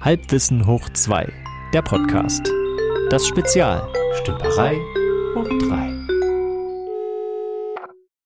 Halbwissen 0.00 0.66
hoch 0.66 0.88
2, 0.90 1.32
der 1.72 1.82
Podcast. 1.82 2.52
Das 3.10 3.26
Spezial 3.26 3.88
Stümperei 4.20 4.76
hoch 5.34 5.48
3. 5.68 5.96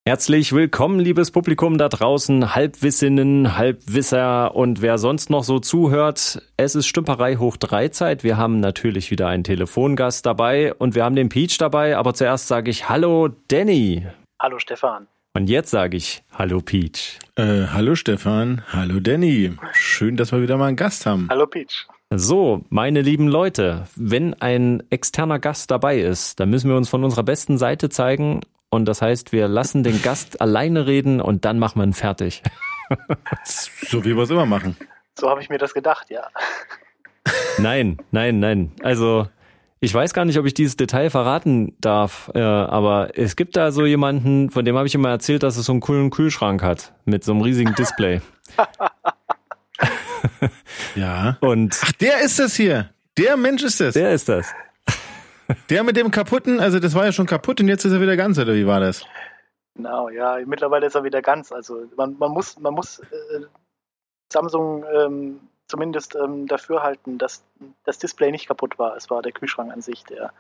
Herzlich 0.06 0.52
willkommen, 0.52 0.98
liebes 0.98 1.30
Publikum 1.30 1.78
da 1.78 1.88
draußen, 1.88 2.54
Halbwissinnen, 2.54 3.56
Halbwisser 3.56 4.54
und 4.54 4.82
wer 4.82 4.98
sonst 4.98 5.30
noch 5.30 5.44
so 5.44 5.58
zuhört. 5.60 6.42
Es 6.56 6.74
ist 6.74 6.86
Stümperei 6.86 7.36
hoch 7.36 7.56
3 7.56 7.88
Zeit. 7.88 8.24
Wir 8.24 8.36
haben 8.36 8.60
natürlich 8.60 9.10
wieder 9.10 9.28
einen 9.28 9.44
Telefongast 9.44 10.26
dabei 10.26 10.74
und 10.74 10.94
wir 10.94 11.04
haben 11.04 11.16
den 11.16 11.28
Peach 11.28 11.56
dabei, 11.58 11.96
aber 11.96 12.14
zuerst 12.14 12.48
sage 12.48 12.70
ich 12.70 12.88
Hallo 12.88 13.28
Danny. 13.48 14.06
Hallo 14.40 14.58
Stefan. 14.58 15.06
Und 15.32 15.48
jetzt 15.48 15.70
sage 15.70 15.96
ich 15.96 16.24
Hallo 16.32 16.60
Peach. 16.60 17.20
Äh, 17.36 17.66
hallo 17.68 17.94
Stefan, 17.94 18.64
hallo 18.72 18.98
Danny. 18.98 19.52
Schön, 19.72 20.16
dass 20.16 20.32
wir 20.32 20.42
wieder 20.42 20.56
mal 20.56 20.66
einen 20.66 20.76
Gast 20.76 21.06
haben. 21.06 21.28
Hallo 21.30 21.46
Peach. 21.46 21.86
So, 22.12 22.64
meine 22.68 23.00
lieben 23.00 23.28
Leute, 23.28 23.84
wenn 23.94 24.34
ein 24.34 24.82
externer 24.90 25.38
Gast 25.38 25.70
dabei 25.70 26.00
ist, 26.00 26.40
dann 26.40 26.50
müssen 26.50 26.68
wir 26.68 26.76
uns 26.76 26.88
von 26.88 27.04
unserer 27.04 27.22
besten 27.22 27.58
Seite 27.58 27.90
zeigen. 27.90 28.40
Und 28.70 28.86
das 28.86 29.02
heißt, 29.02 29.30
wir 29.30 29.46
lassen 29.46 29.84
den 29.84 30.02
Gast 30.02 30.40
alleine 30.40 30.88
reden 30.88 31.20
und 31.20 31.44
dann 31.44 31.60
machen 31.60 31.78
wir 31.78 31.84
ihn 31.84 31.92
fertig. 31.92 32.42
so 33.86 34.04
wie 34.04 34.16
wir 34.16 34.24
es 34.24 34.30
immer 34.30 34.46
machen. 34.46 34.76
So 35.16 35.30
habe 35.30 35.40
ich 35.42 35.48
mir 35.48 35.58
das 35.58 35.74
gedacht, 35.74 36.10
ja. 36.10 36.26
Nein, 37.56 37.98
nein, 38.10 38.40
nein. 38.40 38.72
Also 38.82 39.28
ich 39.80 39.94
weiß 39.94 40.12
gar 40.12 40.26
nicht, 40.26 40.38
ob 40.38 40.44
ich 40.44 40.52
dieses 40.52 40.76
Detail 40.76 41.08
verraten 41.08 41.74
darf, 41.80 42.30
äh, 42.34 42.40
aber 42.40 43.18
es 43.18 43.34
gibt 43.34 43.56
da 43.56 43.72
so 43.72 43.86
jemanden, 43.86 44.50
von 44.50 44.64
dem 44.64 44.76
habe 44.76 44.86
ich 44.86 44.94
immer 44.94 45.08
erzählt, 45.08 45.42
dass 45.42 45.56
es 45.56 45.66
so 45.66 45.72
einen 45.72 45.80
coolen 45.80 46.10
Kühlschrank 46.10 46.62
hat 46.62 46.92
mit 47.06 47.24
so 47.24 47.32
einem 47.32 47.40
riesigen 47.40 47.74
Display. 47.74 48.20
ja. 50.94 51.38
Und 51.40 51.78
Ach, 51.82 51.92
der 51.92 52.20
ist 52.20 52.38
das 52.38 52.54
hier. 52.54 52.90
Der 53.16 53.38
Mensch 53.38 53.62
ist 53.62 53.80
das. 53.80 53.94
Der 53.94 54.12
ist 54.12 54.28
das. 54.28 54.52
Der 55.70 55.82
mit 55.82 55.96
dem 55.96 56.10
kaputten, 56.10 56.60
also 56.60 56.78
das 56.78 56.94
war 56.94 57.06
ja 57.06 57.12
schon 57.12 57.26
kaputt 57.26 57.60
und 57.60 57.68
jetzt 57.68 57.84
ist 57.84 57.92
er 57.92 58.00
wieder 58.00 58.16
ganz, 58.16 58.38
oder 58.38 58.54
wie 58.54 58.66
war 58.66 58.80
das? 58.80 59.04
Genau, 59.74 60.10
ja, 60.10 60.38
mittlerweile 60.44 60.86
ist 60.86 60.94
er 60.94 61.04
wieder 61.04 61.22
ganz. 61.22 61.52
Also 61.52 61.84
man, 61.96 62.16
man 62.18 62.30
muss, 62.30 62.58
man 62.58 62.74
muss 62.74 62.98
äh, 62.98 63.40
Samsung 64.30 64.84
ähm, 64.94 65.40
zumindest 65.70 66.16
ähm, 66.16 66.46
dafür 66.46 66.82
halten, 66.82 67.16
dass 67.16 67.44
das 67.84 67.98
Display 67.98 68.30
nicht 68.30 68.48
kaputt 68.48 68.78
war. 68.78 68.96
Es 68.96 69.08
war 69.08 69.22
der 69.22 69.32
Kühlschrank 69.32 69.72
an 69.72 69.80
sich, 69.80 70.04
der 70.04 70.32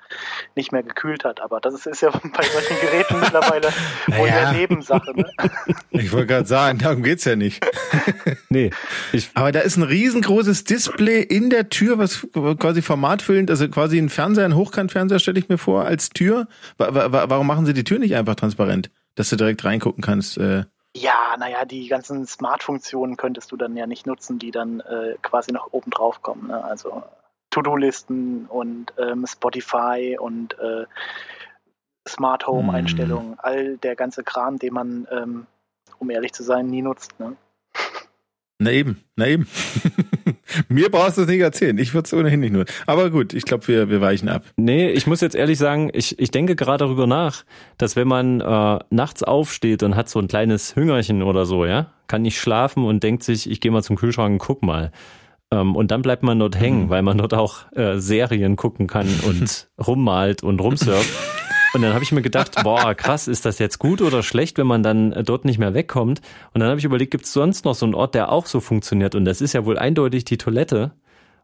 nicht 0.56 0.72
mehr 0.72 0.82
gekühlt 0.82 1.24
hat. 1.24 1.40
Aber 1.40 1.60
das 1.60 1.74
ist, 1.74 1.86
ist 1.86 2.02
ja 2.02 2.10
bei 2.36 2.42
solchen 2.42 2.80
Geräten 2.80 3.20
mittlerweile 3.20 3.68
wohl 4.08 4.28
naja. 4.28 4.48
eine 4.48 4.58
Nebensache. 4.58 5.12
Ne? 5.16 5.30
Ich 5.92 6.12
wollte 6.12 6.28
gerade 6.28 6.46
sagen, 6.46 6.78
darum 6.78 7.02
geht's 7.02 7.24
ja 7.24 7.36
nicht. 7.36 7.64
nee. 8.48 8.70
Ich 9.12 9.30
Aber 9.34 9.52
da 9.52 9.60
ist 9.60 9.76
ein 9.76 9.82
riesengroßes 9.82 10.64
Display 10.64 11.20
in 11.20 11.50
der 11.50 11.68
Tür, 11.68 11.98
was 11.98 12.26
quasi 12.58 12.80
formatfüllend, 12.80 13.50
also 13.50 13.68
quasi 13.68 13.98
ein 13.98 14.08
Fernseher, 14.08 14.46
ein 14.46 14.54
Hochkantfernseher 14.54 15.18
stelle 15.18 15.38
ich 15.38 15.48
mir 15.48 15.58
vor, 15.58 15.84
als 15.84 16.08
Tür. 16.08 16.48
Warum 16.78 17.46
machen 17.46 17.66
sie 17.66 17.74
die 17.74 17.84
Tür 17.84 17.98
nicht 17.98 18.16
einfach 18.16 18.34
transparent, 18.34 18.90
dass 19.14 19.28
du 19.28 19.36
direkt 19.36 19.64
reingucken 19.64 20.02
kannst? 20.02 20.38
Äh 20.38 20.64
ja, 20.96 21.36
naja, 21.38 21.64
die 21.64 21.88
ganzen 21.88 22.26
Smart-Funktionen 22.26 23.16
könntest 23.16 23.52
du 23.52 23.56
dann 23.56 23.76
ja 23.76 23.86
nicht 23.86 24.06
nutzen, 24.06 24.38
die 24.38 24.50
dann 24.50 24.80
äh, 24.80 25.16
quasi 25.22 25.52
noch 25.52 25.72
oben 25.72 25.90
drauf 25.90 26.22
kommen. 26.22 26.48
Ne? 26.48 26.64
Also 26.64 27.02
To-Do-Listen 27.50 28.46
und 28.46 28.92
ähm, 28.98 29.26
Spotify 29.26 30.16
und 30.18 30.58
äh, 30.58 30.86
Smart 32.08 32.46
Home-Einstellungen, 32.46 33.32
hm. 33.32 33.38
all 33.38 33.76
der 33.78 33.94
ganze 33.94 34.24
Kram, 34.24 34.58
den 34.58 34.72
man, 34.72 35.06
ähm, 35.10 35.46
um 35.98 36.10
ehrlich 36.10 36.32
zu 36.32 36.42
sein, 36.42 36.66
nie 36.66 36.82
nutzt. 36.82 37.18
Ne? 37.20 37.36
Na 38.58 38.70
eben, 38.70 39.04
na 39.16 39.26
eben. 39.26 39.46
Mir 40.68 40.90
brauchst 40.90 41.18
du 41.18 41.22
es 41.22 41.28
nicht 41.28 41.40
erzählen. 41.40 41.76
Ich 41.78 41.94
würde 41.94 42.06
es 42.06 42.14
ohnehin 42.14 42.40
nicht 42.40 42.52
nur. 42.52 42.64
Aber 42.86 43.10
gut, 43.10 43.34
ich 43.34 43.44
glaube, 43.44 43.66
wir, 43.68 43.90
wir 43.90 44.00
weichen 44.00 44.28
ab. 44.28 44.44
Nee, 44.56 44.90
ich 44.90 45.06
muss 45.06 45.20
jetzt 45.20 45.34
ehrlich 45.34 45.58
sagen, 45.58 45.90
ich, 45.92 46.18
ich 46.18 46.30
denke 46.30 46.56
gerade 46.56 46.84
darüber 46.84 47.06
nach, 47.06 47.44
dass 47.78 47.96
wenn 47.96 48.08
man 48.08 48.40
äh, 48.40 48.78
nachts 48.90 49.22
aufsteht 49.22 49.82
und 49.82 49.96
hat 49.96 50.08
so 50.08 50.18
ein 50.18 50.28
kleines 50.28 50.76
Hüngerchen 50.76 51.22
oder 51.22 51.46
so, 51.46 51.64
ja, 51.64 51.92
kann 52.06 52.22
nicht 52.22 52.38
schlafen 52.38 52.84
und 52.84 53.02
denkt 53.02 53.22
sich, 53.22 53.50
ich 53.50 53.60
gehe 53.60 53.70
mal 53.70 53.82
zum 53.82 53.96
Kühlschrank 53.96 54.32
und 54.32 54.38
guck 54.38 54.62
mal. 54.62 54.92
Ähm, 55.52 55.74
und 55.74 55.90
dann 55.90 56.02
bleibt 56.02 56.22
man 56.22 56.38
dort 56.38 56.58
hängen, 56.58 56.84
mhm. 56.84 56.90
weil 56.90 57.02
man 57.02 57.18
dort 57.18 57.34
auch 57.34 57.70
äh, 57.72 57.98
Serien 57.98 58.56
gucken 58.56 58.86
kann 58.86 59.08
und 59.26 59.68
rummalt 59.86 60.42
und 60.42 60.60
rumsurft. 60.60 61.39
Und 61.72 61.82
dann 61.82 61.94
habe 61.94 62.02
ich 62.02 62.12
mir 62.12 62.22
gedacht, 62.22 62.56
boah, 62.62 62.94
krass, 62.94 63.28
ist 63.28 63.44
das 63.44 63.58
jetzt 63.58 63.78
gut 63.78 64.02
oder 64.02 64.22
schlecht, 64.22 64.58
wenn 64.58 64.66
man 64.66 64.82
dann 64.82 65.12
äh, 65.12 65.22
dort 65.22 65.44
nicht 65.44 65.58
mehr 65.58 65.74
wegkommt? 65.74 66.20
Und 66.52 66.60
dann 66.60 66.68
habe 66.68 66.78
ich 66.78 66.84
überlegt, 66.84 67.10
gibt 67.12 67.24
es 67.24 67.32
sonst 67.32 67.64
noch 67.64 67.74
so 67.74 67.86
einen 67.86 67.94
Ort, 67.94 68.14
der 68.14 68.32
auch 68.32 68.46
so 68.46 68.60
funktioniert? 68.60 69.14
Und 69.14 69.24
das 69.24 69.40
ist 69.40 69.52
ja 69.52 69.64
wohl 69.64 69.78
eindeutig 69.78 70.24
die 70.24 70.38
Toilette, 70.38 70.92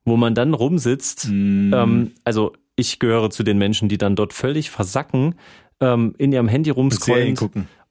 wo 0.05 0.17
man 0.17 0.35
dann 0.35 0.55
rumsitzt. 0.55 1.29
Mm. 1.29 1.73
Ähm, 1.73 2.13
also 2.25 2.53
ich 2.77 2.99
gehöre 2.99 3.31
zu 3.31 3.43
den 3.43 3.59
Menschen, 3.59 3.89
die 3.89 3.99
dann 3.99 4.17
dort 4.17 4.33
völlig 4.33 4.71
versacken, 4.71 5.37
ähm, 5.81 6.15
in 6.19 6.33
ihrem 6.33 6.49
Handy 6.49 6.71
rumscrollen. 6.71 7.37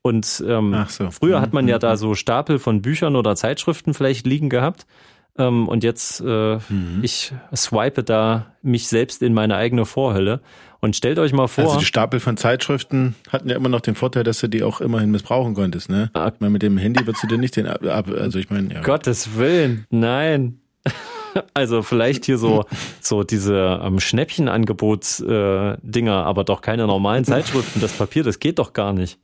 Und 0.01 0.43
ähm, 0.47 0.85
so. 0.87 1.09
früher 1.09 1.41
hat 1.41 1.53
man 1.53 1.67
ja 1.67 1.79
da 1.79 1.93
mhm. 1.93 1.97
so 1.97 2.13
Stapel 2.13 2.59
von 2.59 2.83
Büchern 2.83 3.15
oder 3.15 3.35
Zeitschriften 3.35 3.95
vielleicht 3.95 4.27
liegen 4.27 4.49
gehabt. 4.49 4.85
Ähm, 5.37 5.67
und 5.67 5.83
jetzt, 5.83 6.21
äh, 6.21 6.57
mhm. 6.69 6.99
ich 7.01 7.33
swipe 7.55 8.03
da 8.03 8.53
mich 8.61 8.87
selbst 8.87 9.23
in 9.23 9.33
meine 9.33 9.55
eigene 9.55 9.85
Vorhölle. 9.85 10.41
Und 10.79 10.95
stellt 10.95 11.19
euch 11.19 11.33
mal 11.33 11.47
vor. 11.47 11.65
Also 11.65 11.79
die 11.79 11.85
Stapel 11.85 12.19
von 12.19 12.37
Zeitschriften 12.37 13.15
hatten 13.29 13.49
ja 13.49 13.55
immer 13.55 13.69
noch 13.69 13.81
den 13.81 13.95
Vorteil, 13.95 14.23
dass 14.23 14.39
du 14.39 14.47
die 14.47 14.63
auch 14.63 14.81
immerhin 14.81 15.11
missbrauchen 15.11 15.53
konntest, 15.53 15.89
ne? 15.89 16.09
Ah. 16.13 16.31
Ich 16.33 16.39
meine, 16.39 16.51
mit 16.51 16.61
dem 16.61 16.77
Handy 16.77 17.05
würdest 17.05 17.23
du 17.23 17.27
dir 17.27 17.37
nicht 17.37 17.55
den 17.55 17.67
ab, 17.67 17.85
ab 17.85 18.07
also 18.09 18.39
ich 18.39 18.49
meine, 18.49 18.73
ja. 18.73 18.81
Gottes 18.81 19.37
Willen, 19.37 19.85
nein. 19.89 20.59
Also 21.53 21.81
vielleicht 21.81 22.23
hier 22.23 22.37
so 22.37 22.63
so 23.01 23.23
diese 23.23 23.81
ähm, 23.83 23.99
Schnäppchenangebots-Dinger, 23.99 25.81
äh, 25.81 26.23
aber 26.23 26.45
doch 26.45 26.61
keine 26.61 26.87
normalen 26.87 27.25
Zeitschriften. 27.25 27.81
Das 27.81 27.91
Papier, 27.91 28.23
das 28.23 28.39
geht 28.39 28.57
doch 28.57 28.71
gar 28.71 28.93
nicht. 28.93 29.19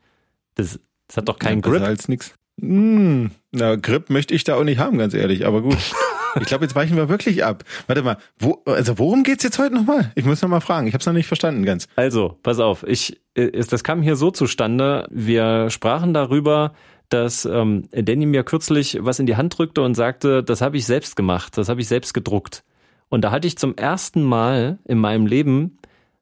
Das, 0.55 0.77
das 1.07 1.15
hat 1.15 1.29
doch 1.29 1.39
keinen 1.39 1.61
ja, 1.61 1.69
Grip. 1.69 1.81
Als 1.81 2.09
nix. 2.09 2.33
Hm, 2.59 3.31
na, 3.51 3.77
Grip 3.77 4.09
möchte 4.09 4.33
ich 4.33 4.43
da 4.43 4.55
auch 4.55 4.65
nicht 4.65 4.79
haben, 4.79 4.97
ganz 4.97 5.13
ehrlich. 5.13 5.45
Aber 5.45 5.61
gut. 5.61 5.77
Ich 6.39 6.45
glaube, 6.45 6.65
jetzt 6.65 6.75
weichen 6.75 6.95
wir 6.97 7.09
wirklich 7.09 7.43
ab. 7.43 7.63
Warte 7.87 8.03
mal, 8.03 8.17
wo, 8.39 8.61
also 8.65 8.97
worum 8.97 9.23
geht's 9.23 9.43
jetzt 9.43 9.59
heute 9.59 9.75
nochmal? 9.75 10.11
Ich 10.15 10.25
muss 10.25 10.41
nochmal 10.41 10.61
fragen. 10.61 10.87
Ich 10.87 10.93
habe 10.93 11.01
es 11.01 11.05
noch 11.05 11.13
nicht 11.13 11.27
verstanden 11.27 11.63
ganz. 11.63 11.87
Also, 11.95 12.37
pass 12.43 12.59
auf. 12.59 12.83
Ich, 12.87 13.21
ist, 13.33 13.73
das 13.73 13.83
kam 13.83 14.01
hier 14.01 14.15
so 14.15 14.31
zustande. 14.31 15.07
Wir 15.11 15.69
sprachen 15.69 16.13
darüber, 16.13 16.73
dass 17.09 17.45
ähm, 17.45 17.89
Danny 17.91 18.25
mir 18.25 18.43
kürzlich 18.43 18.97
was 19.01 19.19
in 19.19 19.25
die 19.25 19.35
Hand 19.35 19.57
drückte 19.57 19.81
und 19.81 19.95
sagte, 19.95 20.43
das 20.43 20.61
habe 20.61 20.77
ich 20.77 20.85
selbst 20.85 21.15
gemacht, 21.15 21.57
das 21.57 21.67
habe 21.67 21.81
ich 21.81 21.87
selbst 21.87 22.13
gedruckt. 22.13 22.63
Und 23.09 23.21
da 23.21 23.31
hatte 23.31 23.47
ich 23.47 23.57
zum 23.57 23.75
ersten 23.75 24.23
Mal 24.23 24.79
in 24.85 24.97
meinem 24.97 25.25
Leben 25.25 25.77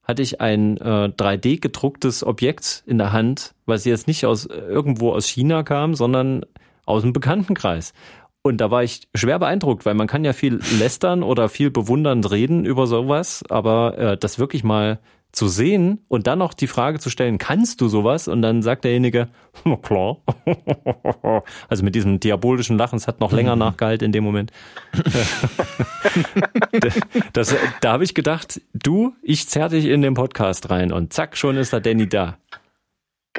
hatte 0.09 0.23
ich 0.23 0.41
ein 0.41 0.77
äh, 0.77 1.11
3D 1.15 1.61
gedrucktes 1.61 2.25
Objekt 2.25 2.83
in 2.87 2.97
der 2.97 3.13
Hand, 3.13 3.53
was 3.67 3.85
jetzt 3.85 4.07
nicht 4.07 4.25
aus 4.25 4.47
irgendwo 4.47 5.11
aus 5.11 5.27
China 5.27 5.61
kam, 5.61 5.93
sondern 5.93 6.47
aus 6.85 7.03
dem 7.03 7.13
Bekanntenkreis. 7.13 7.93
Und 8.41 8.57
da 8.57 8.71
war 8.71 8.83
ich 8.83 9.07
schwer 9.13 9.37
beeindruckt, 9.37 9.85
weil 9.85 9.95
man 9.95 10.07
kann 10.07 10.23
ja 10.23 10.33
viel 10.33 10.59
lästern 10.79 11.23
oder 11.23 11.49
viel 11.49 11.71
bewundernd 11.71 12.31
reden 12.31 12.65
über 12.65 12.87
sowas, 12.87 13.43
aber 13.49 13.97
äh, 13.97 14.17
das 14.17 14.39
wirklich 14.39 14.63
mal 14.63 14.99
zu 15.31 15.47
sehen 15.47 16.03
und 16.07 16.25
dann 16.25 16.39
noch 16.39 16.53
die 16.53 16.67
Frage 16.67 16.99
zu 16.99 17.09
stellen, 17.09 17.37
kannst 17.37 17.81
du 17.81 17.87
sowas? 17.87 18.27
Und 18.27 18.41
dann 18.41 18.63
sagt 18.63 18.83
derjenige, 18.83 19.29
na 19.65 19.75
klar. 19.75 20.17
Also 21.69 21.83
mit 21.83 21.95
diesem 21.95 22.19
diabolischen 22.19 22.77
Lachen, 22.77 22.97
es 22.97 23.07
hat 23.07 23.19
noch 23.19 23.31
länger 23.31 23.55
mhm. 23.55 23.59
nachgehalten 23.59 24.05
in 24.05 24.11
dem 24.11 24.23
Moment. 24.23 24.51
das, 27.33 27.55
da 27.81 27.91
habe 27.93 28.03
ich 28.03 28.13
gedacht, 28.15 28.61
du, 28.73 29.13
ich 29.21 29.47
zerr 29.47 29.69
dich 29.69 29.85
in 29.85 30.01
den 30.01 30.15
Podcast 30.15 30.69
rein 30.69 30.91
und 30.91 31.13
zack, 31.13 31.37
schon 31.37 31.57
ist 31.57 31.73
der 31.73 31.79
Danny 31.81 32.09
da. 32.09 32.37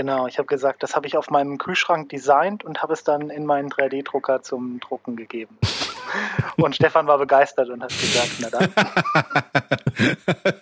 Genau, 0.00 0.26
ich 0.26 0.38
habe 0.38 0.46
gesagt, 0.46 0.82
das 0.82 0.96
habe 0.96 1.06
ich 1.06 1.18
auf 1.18 1.28
meinem 1.28 1.58
Kühlschrank 1.58 2.08
designt 2.08 2.64
und 2.64 2.82
habe 2.82 2.94
es 2.94 3.04
dann 3.04 3.28
in 3.28 3.44
meinen 3.44 3.68
3D-Drucker 3.68 4.40
zum 4.40 4.80
Drucken 4.80 5.14
gegeben. 5.14 5.58
und 6.56 6.74
Stefan 6.74 7.06
war 7.06 7.18
begeistert 7.18 7.68
und 7.68 7.82
hat 7.82 7.90
gesagt, 7.90 8.30
na 8.40 8.48
dann. 8.48 8.70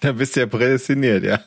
dann 0.00 0.16
bist 0.18 0.36
du 0.36 0.40
ja 0.40 0.46
prädestiniert, 0.46 1.24
ja. 1.24 1.40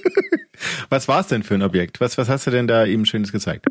was 0.90 1.08
war 1.08 1.20
es 1.20 1.28
denn 1.28 1.44
für 1.44 1.54
ein 1.54 1.62
Objekt? 1.62 1.98
Was, 2.02 2.18
was 2.18 2.28
hast 2.28 2.46
du 2.46 2.50
denn 2.50 2.66
da 2.66 2.84
ihm 2.84 3.06
Schönes 3.06 3.32
gezeigt? 3.32 3.64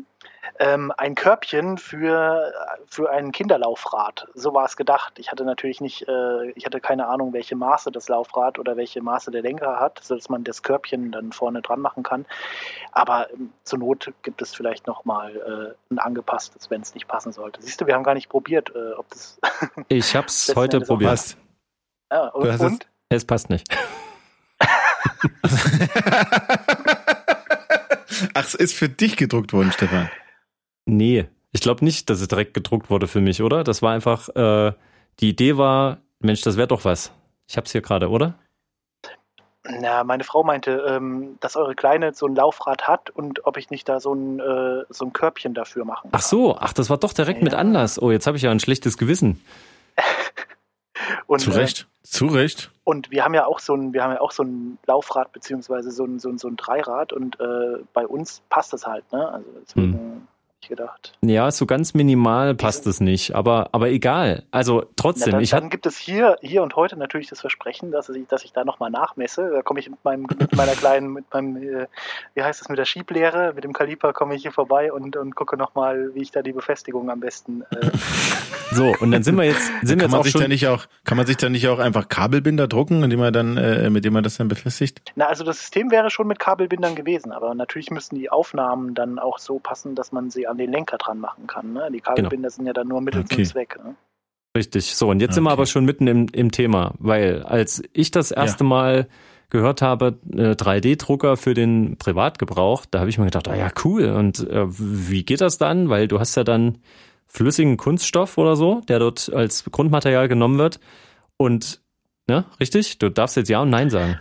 Ähm, 0.60 0.92
ein 0.98 1.14
Körbchen 1.14 1.78
für, 1.78 2.52
für 2.86 3.10
ein 3.10 3.32
Kinderlaufrad. 3.32 4.28
So 4.34 4.52
war 4.52 4.66
es 4.66 4.76
gedacht. 4.76 5.18
Ich 5.18 5.32
hatte 5.32 5.44
natürlich 5.44 5.80
nicht, 5.80 6.06
äh, 6.06 6.50
ich 6.50 6.66
hatte 6.66 6.80
keine 6.80 7.08
Ahnung, 7.08 7.32
welche 7.32 7.56
Maße 7.56 7.90
das 7.90 8.08
Laufrad 8.08 8.58
oder 8.58 8.76
welche 8.76 9.00
Maße 9.00 9.30
der 9.30 9.40
Lenker 9.40 9.80
hat, 9.80 10.00
sodass 10.02 10.28
man 10.28 10.44
das 10.44 10.62
Körbchen 10.62 11.12
dann 11.12 11.32
vorne 11.32 11.62
dran 11.62 11.80
machen 11.80 12.02
kann. 12.02 12.26
Aber 12.92 13.32
ähm, 13.32 13.54
zur 13.64 13.78
Not 13.78 14.12
gibt 14.20 14.42
es 14.42 14.54
vielleicht 14.54 14.86
nochmal 14.86 15.34
äh, 15.34 15.94
ein 15.94 15.98
angepasstes, 15.98 16.68
wenn 16.68 16.82
es 16.82 16.94
nicht 16.94 17.08
passen 17.08 17.32
sollte. 17.32 17.62
Siehst 17.62 17.80
du, 17.80 17.86
wir 17.86 17.94
haben 17.94 18.04
gar 18.04 18.14
nicht 18.14 18.28
probiert, 18.28 18.70
äh, 18.74 18.92
ob 18.92 19.08
das. 19.08 19.40
ich 19.88 20.14
habe 20.14 20.26
es 20.26 20.52
heute 20.54 20.80
probiert. 20.80 21.38
Ja, 22.12 22.28
und? 22.28 22.60
und? 22.60 22.86
Es 23.08 23.24
passt 23.24 23.48
nicht. 23.48 23.66
Ach, 28.34 28.44
es 28.44 28.54
ist 28.54 28.74
für 28.74 28.90
dich 28.90 29.16
gedruckt 29.16 29.54
worden, 29.54 29.72
Stefan. 29.72 30.10
Nee, 30.90 31.26
ich 31.52 31.60
glaube 31.60 31.84
nicht, 31.84 32.10
dass 32.10 32.20
es 32.20 32.26
direkt 32.26 32.52
gedruckt 32.52 32.90
wurde 32.90 33.06
für 33.06 33.20
mich, 33.20 33.42
oder? 33.42 33.62
Das 33.62 33.80
war 33.80 33.92
einfach, 33.92 34.28
äh, 34.30 34.72
die 35.20 35.28
Idee 35.28 35.56
war, 35.56 35.98
Mensch, 36.18 36.40
das 36.42 36.56
wäre 36.56 36.66
doch 36.66 36.84
was. 36.84 37.12
Ich 37.48 37.56
hab's 37.56 37.70
hier 37.70 37.80
gerade, 37.80 38.10
oder? 38.10 38.34
Na, 39.62 40.02
meine 40.02 40.24
Frau 40.24 40.42
meinte, 40.42 40.84
ähm, 40.88 41.36
dass 41.40 41.54
eure 41.54 41.74
Kleine 41.76 42.12
so 42.14 42.26
ein 42.26 42.34
Laufrad 42.34 42.88
hat 42.88 43.10
und 43.10 43.46
ob 43.46 43.56
ich 43.56 43.70
nicht 43.70 43.88
da 43.88 44.00
so 44.00 44.12
ein, 44.14 44.40
äh, 44.40 44.84
so 44.88 45.04
ein 45.04 45.12
Körbchen 45.12 45.54
dafür 45.54 45.84
machen 45.84 46.10
kann. 46.10 46.20
Ach 46.20 46.22
so, 46.22 46.56
ach, 46.56 46.72
das 46.72 46.90
war 46.90 46.96
doch 46.98 47.12
direkt 47.12 47.42
mit 47.42 47.52
Ja. 47.52 47.58
Anlass. 47.58 48.00
Oh, 48.02 48.10
jetzt 48.10 48.26
habe 48.26 48.36
ich 48.36 48.42
ja 48.42 48.50
ein 48.50 48.58
schlechtes 48.60 48.98
Gewissen. 48.98 49.40
Und, 51.26 51.40
Zu 51.40 51.50
Recht. 51.50 51.86
Zu 52.02 52.26
Recht. 52.26 52.70
Äh, 52.74 52.80
und 52.84 53.10
wir 53.10 53.24
haben 53.24 53.34
ja 53.34 53.46
auch 53.46 53.58
so 53.60 53.74
ein, 53.74 53.92
wir 53.92 54.02
haben 54.02 54.12
ja 54.12 54.20
auch 54.20 54.32
so 54.32 54.42
ein 54.42 54.78
Laufrad 54.86 55.32
beziehungsweise 55.32 55.90
so 55.92 56.04
ein, 56.04 56.18
so 56.18 56.28
ein, 56.28 56.38
so 56.38 56.48
ein 56.48 56.56
Dreirad 56.56 57.12
und 57.12 57.38
äh, 57.40 57.78
bei 57.92 58.06
uns 58.06 58.42
passt 58.48 58.72
das 58.72 58.86
halt, 58.86 59.10
ne? 59.12 59.28
Also 59.28 59.46
deswegen 59.62 59.92
Hm. 59.92 60.28
Gedacht. 60.68 61.12
Ja, 61.22 61.50
so 61.50 61.66
ganz 61.66 61.94
minimal 61.94 62.54
passt 62.54 62.86
es 62.86 63.00
nicht, 63.00 63.34
aber, 63.34 63.70
aber 63.72 63.88
egal. 63.88 64.44
Also 64.50 64.80
Na, 64.80 64.88
trotzdem, 64.96 65.32
dann, 65.32 65.40
ich 65.40 65.50
dann 65.50 65.70
gibt 65.70 65.86
es 65.86 65.96
hier, 65.96 66.36
hier 66.40 66.62
und 66.62 66.76
heute 66.76 66.96
natürlich 66.96 67.28
das 67.28 67.40
Versprechen, 67.40 67.90
dass 67.90 68.08
ich, 68.08 68.26
dass 68.28 68.44
ich 68.44 68.52
da 68.52 68.64
nochmal 68.64 68.90
nachmesse. 68.90 69.50
Da 69.52 69.62
komme 69.62 69.80
ich 69.80 69.90
mit 69.90 70.04
meinem, 70.04 70.26
mit 70.38 70.54
meiner 70.56 70.72
kleinen, 70.72 71.12
mit 71.12 71.24
meinem, 71.32 71.56
äh, 71.56 71.86
wie 72.34 72.42
heißt 72.42 72.60
das, 72.60 72.68
mit 72.68 72.78
der 72.78 72.84
Schieblehre, 72.84 73.52
mit 73.54 73.64
dem 73.64 73.72
Kaliper 73.72 74.12
komme 74.12 74.34
ich 74.34 74.42
hier 74.42 74.52
vorbei 74.52 74.92
und, 74.92 75.16
und 75.16 75.34
gucke 75.34 75.56
nochmal, 75.56 76.14
wie 76.14 76.22
ich 76.22 76.30
da 76.30 76.42
die 76.42 76.52
Befestigung 76.52 77.10
am 77.10 77.20
besten. 77.20 77.62
Äh, 77.70 77.90
So, 78.72 78.94
und 79.00 79.10
dann 79.10 79.24
sind 79.24 79.36
wir 79.36 79.44
jetzt, 79.44 79.66
sind 79.82 79.82
wir 79.82 79.96
Kann 79.96 79.98
jetzt 79.98 80.10
man 80.12 80.20
auch 80.20 80.24
sich 80.24 80.32
da 80.32 80.40
schon. 80.40 80.48
nicht 80.48 80.68
auch, 80.68 80.86
kann 81.04 81.16
man 81.16 81.26
sich 81.26 81.36
da 81.36 81.48
nicht 81.48 81.66
auch 81.66 81.80
einfach 81.80 82.08
Kabelbinder 82.08 82.68
drucken, 82.68 83.02
indem 83.02 83.18
man 83.18 83.32
dann, 83.32 83.56
äh, 83.56 83.90
mit 83.90 84.04
dem 84.04 84.12
man 84.12 84.22
das 84.22 84.36
dann 84.36 84.46
befestigt? 84.46 85.02
na, 85.16 85.26
also 85.26 85.42
das 85.42 85.58
System 85.58 85.90
wäre 85.90 86.08
schon 86.10 86.28
mit 86.28 86.38
Kabelbindern 86.38 86.94
gewesen, 86.94 87.32
aber 87.32 87.54
natürlich 87.54 87.90
müssten 87.90 88.14
die 88.14 88.30
Aufnahmen 88.30 88.94
dann 88.94 89.18
auch 89.18 89.38
so 89.38 89.58
passen, 89.58 89.96
dass 89.96 90.12
man 90.12 90.30
sie 90.30 90.46
an 90.50 90.58
den 90.58 90.70
Lenker 90.70 90.98
dran 90.98 91.18
machen 91.18 91.46
kann. 91.46 91.72
Ne? 91.72 91.88
Die 91.92 92.00
Kabelbinder 92.00 92.50
sind 92.50 92.66
ja 92.66 92.72
dann 92.72 92.88
nur 92.88 93.00
Mittel 93.00 93.20
Okay. 93.20 93.36
zum 93.36 93.44
Zweck. 93.44 93.78
Ne? 93.82 93.94
Richtig. 94.56 94.94
So, 94.96 95.08
und 95.10 95.20
jetzt 95.20 95.34
sind 95.34 95.44
wir 95.44 95.50
Okay. 95.50 95.58
aber 95.60 95.66
schon 95.66 95.84
mitten 95.84 96.06
im, 96.06 96.26
im 96.32 96.50
Thema, 96.50 96.94
weil 96.98 97.42
als 97.44 97.82
ich 97.92 98.10
das 98.10 98.30
erste 98.32 98.64
Mal 98.64 99.06
gehört 99.48 99.82
habe, 99.82 100.18
äh, 100.32 100.54
3D-Drucker 100.54 101.36
für 101.36 101.54
den 101.54 101.96
Privatgebrauch, 101.98 102.84
da 102.90 103.00
habe 103.00 103.10
ich 103.10 103.18
mir 103.18 103.24
gedacht, 103.26 103.48
ah 103.48 103.54
ja, 103.56 103.70
cool. 103.84 104.10
Und 104.10 104.40
äh, 104.48 104.66
wie 104.68 105.24
geht 105.24 105.40
das 105.40 105.58
dann? 105.58 105.88
Weil 105.88 106.08
du 106.08 106.20
hast 106.20 106.36
ja 106.36 106.44
dann 106.44 106.78
flüssigen 107.26 107.76
Kunststoff 107.76 108.38
oder 108.38 108.56
so, 108.56 108.80
der 108.88 108.98
dort 108.98 109.32
als 109.32 109.64
Grundmaterial 109.70 110.28
genommen 110.28 110.58
wird. 110.58 110.80
Und, 111.36 111.80
ne, 112.28 112.44
richtig? 112.58 112.98
Du 112.98 113.08
darfst 113.08 113.36
jetzt 113.36 113.48
Ja 113.48 113.62
und 113.62 113.70
Nein 113.70 113.90
sagen. 113.90 114.20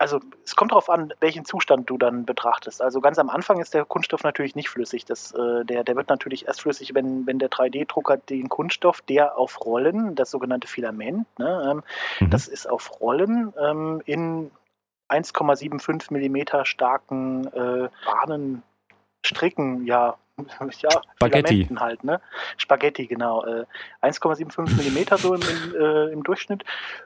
Also 0.00 0.18
es 0.46 0.56
kommt 0.56 0.72
darauf 0.72 0.88
an, 0.88 1.12
welchen 1.20 1.44
Zustand 1.44 1.90
du 1.90 1.98
dann 1.98 2.24
betrachtest. 2.24 2.80
Also 2.80 3.02
ganz 3.02 3.18
am 3.18 3.28
Anfang 3.28 3.60
ist 3.60 3.74
der 3.74 3.84
Kunststoff 3.84 4.24
natürlich 4.24 4.54
nicht 4.54 4.70
flüssig. 4.70 5.04
Das, 5.04 5.32
äh, 5.32 5.64
der, 5.66 5.84
der 5.84 5.94
wird 5.94 6.08
natürlich 6.08 6.46
erst 6.46 6.62
flüssig, 6.62 6.94
wenn, 6.94 7.26
wenn 7.26 7.38
der 7.38 7.50
3D-Drucker 7.50 8.16
den 8.16 8.48
Kunststoff, 8.48 9.02
der 9.02 9.36
auf 9.36 9.62
Rollen, 9.62 10.14
das 10.14 10.30
sogenannte 10.30 10.68
Filament, 10.68 11.26
ne, 11.38 11.70
ähm, 11.70 11.82
Mhm. 12.20 12.30
das 12.30 12.48
ist 12.48 12.68
auf 12.68 13.00
Rollen 13.00 13.52
ähm, 13.60 14.00
in 14.06 14.50
1,75 15.10 16.12
Millimeter 16.12 16.64
starken 16.64 17.46
äh, 17.48 17.88
Bahnen 18.06 18.62
stricken, 19.24 19.84
ja, 19.84 20.16
ja, 20.80 20.90
Spaghetti. 21.16 21.68
Halt, 21.76 22.04
ne? 22.04 22.20
Spaghetti, 22.56 23.06
genau. 23.06 23.44
Äh, 23.44 23.64
1,75 24.02 24.76
Millimeter 24.76 25.18
so 25.18 25.34
im, 25.34 25.40
im, 25.42 25.74
äh, 25.80 26.12
im 26.12 26.22
Durchschnitt. 26.22 26.64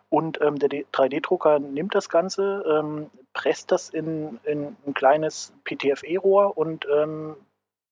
Und 0.08 0.40
ähm, 0.40 0.58
der 0.58 0.68
D- 0.68 0.86
3D-Drucker 0.92 1.58
nimmt 1.58 1.94
das 1.94 2.08
Ganze, 2.08 2.64
ähm, 2.68 3.10
presst 3.32 3.72
das 3.72 3.88
in, 3.90 4.38
in 4.44 4.76
ein 4.86 4.94
kleines 4.94 5.52
PTFE-Rohr 5.64 6.56
und 6.56 6.86
ähm, 6.92 7.36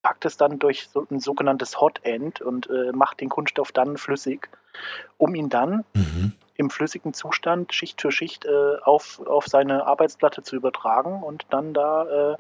packt 0.03 0.25
es 0.25 0.37
dann 0.37 0.59
durch 0.59 0.89
so 0.89 1.07
ein 1.11 1.21
sogenanntes 1.21 1.81
Hot 1.81 2.01
End 2.05 2.41
und 2.41 2.69
äh, 2.71 2.91
macht 2.93 3.21
den 3.21 3.29
Kunststoff 3.29 3.71
dann 3.73 3.97
flüssig, 3.97 4.49
um 5.17 5.35
ihn 5.35 5.49
dann 5.49 5.85
Mhm. 5.95 6.33
im 6.57 6.71
flüssigen 6.71 7.15
Zustand 7.15 7.73
Schicht 7.73 8.01
für 8.01 8.11
Schicht 8.11 8.45
äh, 8.45 8.77
auf, 8.83 9.21
auf 9.27 9.47
seine 9.47 9.87
Arbeitsplatte 9.87 10.43
zu 10.43 10.57
übertragen 10.57 11.23
und 11.23 11.47
dann 11.51 11.73
da 11.73 12.33
äh, 12.33 12.37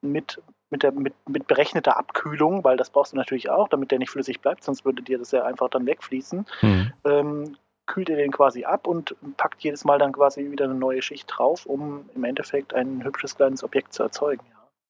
mit, 0.00 0.40
mit, 0.70 0.82
der, 0.82 0.92
mit, 0.92 1.14
mit 1.28 1.46
berechneter 1.46 1.96
Abkühlung, 1.96 2.64
weil 2.64 2.76
das 2.76 2.90
brauchst 2.90 3.12
du 3.12 3.16
natürlich 3.16 3.50
auch, 3.50 3.68
damit 3.68 3.90
der 3.90 3.98
nicht 3.98 4.10
flüssig 4.10 4.40
bleibt, 4.40 4.64
sonst 4.64 4.84
würde 4.84 5.02
dir 5.02 5.18
das 5.18 5.30
ja 5.30 5.44
einfach 5.44 5.68
dann 5.70 5.86
wegfließen, 5.86 6.46
Hm. 6.60 6.92
ähm, 7.04 7.56
kühlt 7.86 8.10
er 8.10 8.16
den 8.16 8.32
quasi 8.32 8.64
ab 8.64 8.86
und 8.88 9.14
packt 9.36 9.62
jedes 9.62 9.84
Mal 9.84 9.98
dann 9.98 10.12
quasi 10.12 10.50
wieder 10.50 10.64
eine 10.64 10.74
neue 10.74 11.02
Schicht 11.02 11.32
drauf, 11.32 11.66
um 11.66 12.10
im 12.14 12.24
Endeffekt 12.24 12.74
ein 12.74 13.04
hübsches 13.04 13.36
kleines 13.36 13.62
Objekt 13.62 13.92
zu 13.92 14.02
erzeugen. 14.02 14.42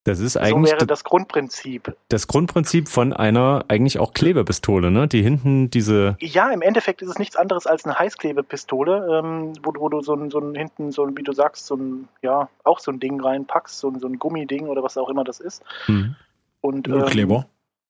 Das 0.07 0.21
ist 0.21 0.35
So 0.35 0.41
eigentlich 0.41 0.73
wäre 0.73 0.87
das 0.87 1.03
Grundprinzip. 1.05 1.97
das 2.09 2.29
Grundprinzip 2.29 2.89
von 2.89 3.13
einer 3.13 3.65
eigentlich 3.69 3.99
auch 3.99 4.13
Klebepistole, 4.15 4.91
ne? 4.91 5.09
Die 5.09 5.21
hinten 5.23 5.69
diese. 5.69 6.17
Ja, 6.21 6.51
im 6.51 6.63
Endeffekt 6.63 7.03
ist 7.03 7.09
es 7.11 7.19
nichts 7.19 7.35
anderes 7.37 7.67
als 7.67 7.85
eine 7.85 7.99
Heißklebepistole, 7.99 9.19
ähm, 9.19 9.53
wo, 9.63 9.73
du- 9.73 9.81
wo 9.81 9.89
du 9.89 10.01
so 10.03 10.15
ein, 10.15 10.31
so 10.31 10.39
ein 10.39 10.55
hinten, 10.55 10.93
so 10.93 11.05
ein, 11.05 11.17
wie 11.17 11.23
du 11.23 11.33
sagst, 11.33 11.67
so 11.67 11.75
ein, 11.77 12.09
ja, 12.23 12.49
auch 12.65 12.79
so 12.79 12.91
ein 12.93 13.01
Ding 13.01 13.21
reinpackst, 13.21 13.79
so 13.79 13.89
ein, 13.91 13.99
so 13.99 14.07
ein 14.07 14.19
Gummiding 14.19 14.69
oder 14.69 14.83
was 14.83 14.97
auch 14.97 15.09
immer 15.09 15.25
das 15.25 15.41
ist. 15.41 15.63
Hm. 15.87 16.15
Und 16.61 16.89
ähm, 16.89 17.05
Kleber. 17.07 17.47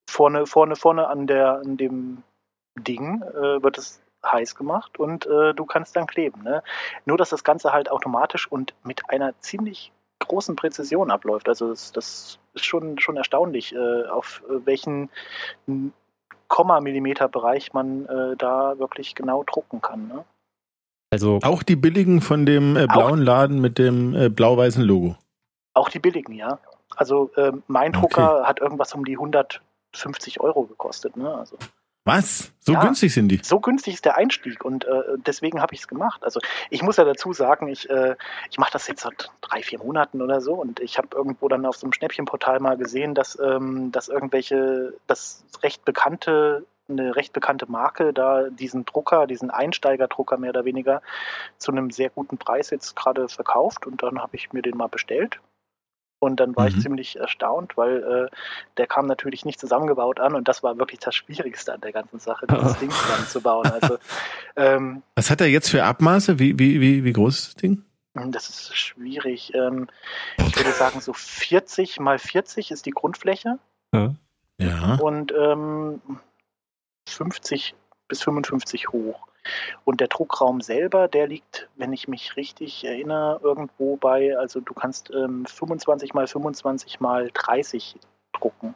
vorne, 0.09 0.47
vorne, 0.47 0.77
vorne 0.77 1.09
an 1.09 1.27
der, 1.27 1.61
an 1.65 1.77
dem 1.77 2.23
Ding 2.79 3.23
äh, 3.23 3.63
wird 3.63 3.79
es 3.79 4.01
heiß 4.25 4.55
gemacht 4.55 4.99
und 4.99 5.27
äh, 5.27 5.55
du 5.55 5.65
kannst 5.67 5.95
dann 5.97 6.07
kleben. 6.07 6.43
Ne? 6.43 6.63
Nur, 7.05 7.17
dass 7.17 7.31
das 7.31 7.45
Ganze 7.45 7.73
halt 7.73 7.91
automatisch 7.91 8.51
und 8.51 8.75
mit 8.85 9.09
einer 9.11 9.39
ziemlich 9.41 9.93
großen 10.19 10.57
Präzision 10.57 11.11
abläuft. 11.11 11.49
Also 11.49 11.69
das, 11.71 11.93
das 11.93 12.39
ist 12.55 12.65
schon, 12.65 12.99
schon 12.99 13.17
erstaunlich, 13.17 13.75
äh, 13.75 14.07
auf 14.07 14.43
äh, 14.49 14.65
welchen 14.67 15.11
Komma-Millimeter-Bereich 16.49 17.73
man 17.73 18.07
äh, 18.07 18.37
da 18.37 18.79
wirklich 18.79 19.15
genau 19.15 19.45
drucken 19.45 19.81
kann. 19.81 20.09
Ne? 20.09 20.25
Also 21.11 21.41
Auch 21.43 21.63
die 21.63 21.77
billigen 21.77 22.21
von 22.21 22.47
dem 22.47 22.77
äh, 22.77 22.87
blauen 22.87 23.21
Laden 23.21 23.61
mit 23.61 23.79
dem 23.79 24.15
äh, 24.15 24.29
blau-weißen 24.29 24.83
Logo. 24.83 25.17
Auch 25.75 25.89
die 25.89 25.99
billigen, 25.99 26.33
ja. 26.33 26.59
Also 26.95 27.31
ähm, 27.37 27.63
mein 27.67 27.95
Okay. 27.95 28.01
Drucker 28.01 28.45
hat 28.45 28.61
irgendwas 28.61 28.95
um 28.95 29.05
die 29.05 29.17
150 29.17 30.41
Euro 30.41 30.65
gekostet. 30.65 31.17
Ne? 31.17 31.33
Also 31.35 31.57
Was? 32.06 32.53
So 32.61 32.73
Ja. 32.73 32.81
günstig 32.81 33.12
sind 33.12 33.29
die? 33.29 33.41
so 33.43 33.58
günstig 33.58 33.94
ist 33.94 34.05
der 34.05 34.17
Einstieg 34.17 34.64
und 34.64 34.85
äh, 34.85 35.03
deswegen 35.26 35.61
habe 35.61 35.75
ich 35.75 35.81
es 35.81 35.88
gemacht. 35.88 36.23
Also 36.23 36.41
ich 36.70 36.82
muss 36.82 36.97
ja 36.99 37.05
dazu 37.05 37.32
sagen, 37.32 37.67
ich, 37.67 37.91
äh, 37.91 38.14
ich 38.49 38.58
mache 38.58 38.70
das 38.73 38.87
jetzt 38.87 39.03
seit 39.03 39.31
drei, 39.41 39.61
vier 39.62 39.81
Monaten 39.81 40.23
oder 40.23 40.41
so 40.41 40.55
und 40.55 40.79
ich 40.79 40.99
habe 40.99 41.08
irgendwo 41.12 41.49
dann 41.49 41.67
auf 41.67 41.76
so 41.76 41.85
einem 41.85 41.93
Schnäppchenportal 41.93 42.61
mal 42.61 42.76
gesehen, 42.76 43.14
dass, 43.14 43.37
ähm, 43.41 43.91
dass 43.91 44.08
irgendwelche, 44.08 44.94
das 45.08 45.44
recht 45.64 45.85
bekannte, 45.85 46.64
eine 46.88 47.17
recht 47.17 47.32
bekannte 47.32 47.69
Marke 47.69 48.12
da 48.12 48.50
diesen 48.50 48.85
Drucker, 48.85 49.26
diesen 49.26 49.50
Einsteigerdrucker 49.50 50.36
mehr 50.36 50.51
oder 50.51 50.65
weniger 50.65 51.03
zu 51.58 51.72
einem 51.72 51.91
sehr 51.91 52.10
guten 52.10 52.39
Preis 52.39 52.70
jetzt 52.70 52.94
gerade 52.94 53.29
verkauft 53.29 53.84
und 53.84 54.05
dann 54.05 54.20
habe 54.22 54.36
ich 54.36 54.53
mir 54.53 54.63
den 54.63 54.77
mal 54.77 54.86
bestellt. 54.89 55.41
Und 56.19 56.41
dann 56.41 56.56
war 56.56 56.67
ich 56.67 56.77
Mhm. 56.77 56.81
ziemlich 56.81 57.17
erstaunt, 57.17 57.77
weil 57.77 58.03
äh, 58.31 58.37
der 58.79 58.87
kam 58.87 59.06
natürlich 59.06 59.44
nicht 59.44 59.61
zusammengebaut 59.61 60.19
an 60.19 60.35
und 60.35 60.49
das 60.49 60.63
war 60.63 60.79
wirklich 60.79 60.99
das 61.01 61.15
Schwierigste 61.15 61.75
an 61.75 61.82
der 61.82 61.93
ganzen 61.93 62.19
Sache, 62.19 62.46
dieses 62.51 62.79
Ding 62.79 62.91
zusammenzubauen. 62.91 63.67
Also 63.70 63.99
ähm, 64.56 65.03
Was 65.15 65.31
hat 65.31 65.41
er 65.43 65.49
jetzt 65.49 65.70
für 65.70 65.85
Abmaße? 65.85 66.39
Wie, 66.39 66.58
wie, 66.58 66.81
wie, 66.81 67.05
wie 67.05 67.13
groß 67.13 67.39
ist 67.39 67.46
das 67.49 67.55
Ding? 67.56 67.82
das 68.29 68.49
ist 68.49 68.75
schwierig. 68.75 69.53
Ähm, 69.55 69.89
ich 70.39 70.56
würde 70.56 70.73
sagen, 70.73 71.03
so 71.03 71.13
40 71.13 72.01
mal 72.01 72.19
40 72.19 72.70
ist 72.70 72.87
die 72.87 72.93
Grundfläche 72.93 73.58
ja. 73.94 74.15
Ja. 74.58 74.94
und 74.94 75.35
ähm, 75.39 76.01
50 77.08 77.75
bis 78.08 78.23
55 78.23 78.89
hoch. 78.89 79.27
Und 79.84 80.00
der 80.00 80.08
Druckraum 80.08 80.60
selber, 80.60 81.08
der 81.08 81.26
liegt, 81.29 81.69
wenn 81.76 81.93
ich 81.93 82.08
mich 82.08 82.36
richtig 82.36 82.84
erinnere, 82.84 83.41
irgendwo 83.43 83.96
bei, 83.96 84.36
also 84.38 84.60
du 84.60 84.74
kannst 84.74 85.10
ähm, 85.15 85.44
25 85.46 86.15
mal 86.15 86.26
25 86.26 87.00
mal 87.00 87.31
30 87.32 87.96
drucken. 88.32 88.74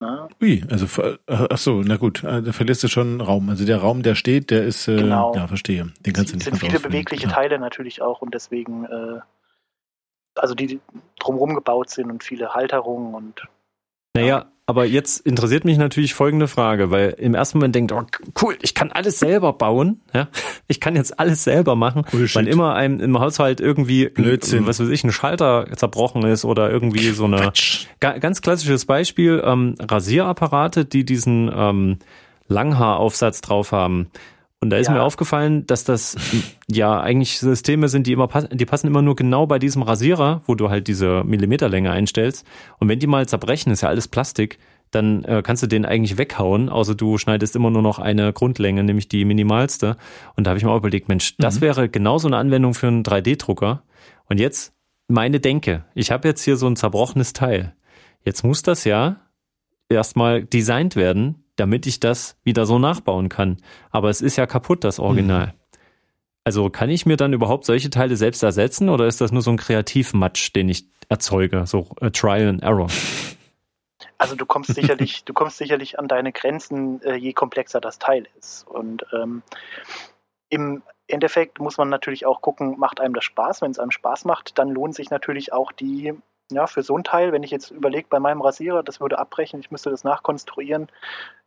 Ne? 0.00 0.28
Ui, 0.40 0.64
also 0.70 0.86
ver- 0.86 1.18
ach 1.26 1.58
so, 1.58 1.82
na 1.84 1.96
gut, 1.96 2.24
äh, 2.24 2.42
da 2.42 2.52
verlierst 2.52 2.82
du 2.82 2.88
schon 2.88 3.20
Raum. 3.20 3.50
Also 3.50 3.66
der 3.66 3.78
Raum, 3.78 4.02
der 4.02 4.14
steht, 4.14 4.50
der 4.50 4.64
ist, 4.64 4.88
äh, 4.88 4.96
Genau. 4.96 5.34
ja, 5.34 5.46
verstehe. 5.46 5.92
Den 6.00 6.12
kannst 6.14 6.32
du 6.32 6.36
Es 6.36 6.36
nicht 6.36 6.44
sind 6.44 6.56
viele 6.58 6.72
ausfüllen. 6.76 6.92
bewegliche 6.92 7.26
Ja. 7.26 7.32
Teile 7.32 7.58
natürlich 7.58 8.00
auch 8.00 8.22
und 8.22 8.32
deswegen, 8.34 8.86
äh, 8.86 9.20
also 10.36 10.54
die 10.54 10.66
die 10.68 10.80
drumherum 11.18 11.54
gebaut 11.54 11.90
sind 11.90 12.10
und 12.10 12.24
viele 12.24 12.54
Halterungen 12.54 13.14
und 13.14 13.42
Naja, 14.16 14.46
aber 14.70 14.86
jetzt 14.86 15.26
interessiert 15.26 15.64
mich 15.66 15.76
natürlich 15.76 16.14
folgende 16.14 16.48
Frage, 16.48 16.90
weil 16.90 17.10
im 17.18 17.34
ersten 17.34 17.58
Moment 17.58 17.74
denkt, 17.74 17.92
oh, 17.92 18.02
cool, 18.40 18.56
ich 18.62 18.74
kann 18.74 18.90
alles 18.90 19.18
selber 19.18 19.52
bauen, 19.52 20.00
ja, 20.14 20.28
ich 20.68 20.80
kann 20.80 20.96
jetzt 20.96 21.20
alles 21.20 21.44
selber 21.44 21.76
machen, 21.76 22.04
Bullshit. 22.10 22.36
weil 22.36 22.48
immer 22.48 22.74
einem 22.74 22.98
im 23.00 23.20
Haushalt 23.20 23.60
irgendwie, 23.60 24.08
Blödsinn. 24.08 24.66
was 24.66 24.80
weiß 24.80 24.88
ich, 24.88 25.04
ein 25.04 25.12
Schalter 25.12 25.66
zerbrochen 25.76 26.22
ist 26.24 26.44
oder 26.46 26.70
irgendwie 26.70 27.10
so 27.10 27.26
eine, 27.26 27.36
Quatsch. 27.36 27.86
Ga- 28.00 28.16
ganz 28.18 28.40
klassisches 28.40 28.86
Beispiel, 28.86 29.42
ähm, 29.44 29.74
Rasierapparate, 29.78 30.86
die 30.86 31.04
diesen 31.04 31.50
ähm, 31.54 31.98
Langhaaraufsatz 32.48 33.40
drauf 33.40 33.72
haben. 33.72 34.08
Und 34.62 34.68
da 34.70 34.76
ist 34.76 34.88
Ja. 34.88 34.92
mir 34.94 35.02
aufgefallen, 35.02 35.66
dass 35.66 35.84
das 35.84 36.16
ja 36.68 37.00
eigentlich 37.00 37.38
Systeme 37.38 37.88
sind, 37.88 38.06
die 38.06 38.12
immer 38.12 38.28
passen, 38.28 38.48
die 38.52 38.66
passen 38.66 38.86
immer 38.88 39.00
nur 39.00 39.16
genau 39.16 39.46
bei 39.46 39.58
diesem 39.58 39.80
Rasierer, 39.82 40.42
wo 40.46 40.54
du 40.54 40.68
halt 40.68 40.86
diese 40.86 41.24
Millimeterlänge 41.24 41.90
einstellst. 41.90 42.46
Und 42.78 42.88
wenn 42.88 42.98
die 42.98 43.06
mal 43.06 43.26
zerbrechen, 43.26 43.70
ist 43.72 43.80
ja 43.80 43.88
alles 43.88 44.06
Plastik, 44.08 44.58
dann 44.90 45.24
äh, 45.24 45.40
kannst 45.42 45.62
du 45.62 45.66
den 45.66 45.86
eigentlich 45.86 46.18
weghauen, 46.18 46.68
außer 46.68 46.94
du 46.94 47.16
schneidest 47.16 47.56
immer 47.56 47.70
nur 47.70 47.80
noch 47.80 47.98
eine 48.00 48.32
Grundlänge, 48.34 48.82
nämlich 48.84 49.08
die 49.08 49.24
minimalste. 49.24 49.96
Und 50.36 50.46
da 50.46 50.50
habe 50.50 50.58
ich 50.58 50.64
mir 50.64 50.70
auch 50.72 50.76
überlegt, 50.78 51.08
Mensch, 51.08 51.36
das 51.38 51.56
Mhm. 51.56 51.60
wäre 51.62 51.88
genauso 51.88 52.26
eine 52.28 52.36
Anwendung 52.36 52.74
für 52.74 52.88
einen 52.88 53.02
3D-Drucker. 53.02 53.82
Und 54.28 54.40
jetzt 54.40 54.74
meine 55.08 55.40
Denke. 55.40 55.84
Ich 55.94 56.10
habe 56.10 56.28
jetzt 56.28 56.42
hier 56.42 56.56
so 56.56 56.66
ein 56.66 56.76
zerbrochenes 56.76 57.32
Teil. 57.32 57.72
Jetzt 58.24 58.44
muss 58.44 58.62
das 58.62 58.84
ja 58.84 59.16
erstmal 59.90 60.44
designt 60.44 60.96
werden, 60.96 61.44
damit 61.56 61.86
ich 61.86 62.00
das 62.00 62.38
wieder 62.42 62.64
so 62.64 62.78
nachbauen 62.78 63.28
kann. 63.28 63.58
Aber 63.90 64.08
es 64.08 64.22
ist 64.22 64.36
ja 64.36 64.46
kaputt, 64.46 64.84
das 64.84 64.98
Original. 64.98 65.54
Also 66.44 66.70
kann 66.70 66.88
ich 66.88 67.04
mir 67.04 67.16
dann 67.16 67.32
überhaupt 67.32 67.66
solche 67.66 67.90
Teile 67.90 68.16
selbst 68.16 68.42
ersetzen 68.42 68.88
oder 68.88 69.06
ist 69.06 69.20
das 69.20 69.30
nur 69.30 69.42
so 69.42 69.50
ein 69.50 69.58
Kreativmatsch, 69.58 70.54
den 70.54 70.68
ich 70.68 70.86
erzeuge, 71.08 71.66
so 71.66 71.88
äh, 72.00 72.10
Trial 72.10 72.48
and 72.48 72.62
Error? 72.62 72.88
Also 74.16 74.36
du 74.36 74.46
kommst 74.46 74.74
sicherlich, 74.74 75.24
du 75.26 75.34
kommst 75.34 75.58
sicherlich 75.58 75.98
an 75.98 76.08
deine 76.08 76.32
Grenzen, 76.32 77.02
äh, 77.02 77.14
je 77.14 77.34
komplexer 77.34 77.80
das 77.80 77.98
Teil 77.98 78.26
ist. 78.38 78.66
Und 78.66 79.04
ähm, 79.12 79.42
im 80.48 80.82
Endeffekt 81.08 81.60
muss 81.60 81.76
man 81.76 81.88
natürlich 81.88 82.24
auch 82.24 82.40
gucken, 82.40 82.78
macht 82.78 83.00
einem 83.00 83.14
das 83.14 83.24
Spaß? 83.24 83.62
Wenn 83.62 83.70
es 83.70 83.78
einem 83.78 83.90
Spaß 83.90 84.24
macht, 84.24 84.58
dann 84.58 84.70
lohnt 84.70 84.94
sich 84.94 85.10
natürlich 85.10 85.52
auch 85.52 85.72
die, 85.72 86.14
ja, 86.50 86.66
für 86.66 86.82
so 86.82 86.96
ein 86.96 87.04
Teil, 87.04 87.32
wenn 87.32 87.42
ich 87.42 87.50
jetzt 87.50 87.70
überlege, 87.70 88.06
bei 88.08 88.20
meinem 88.20 88.40
Rasierer, 88.40 88.82
das 88.82 89.00
würde 89.00 89.18
abbrechen, 89.18 89.60
ich 89.60 89.70
müsste 89.70 89.90
das 89.90 90.04
nachkonstruieren, 90.04 90.88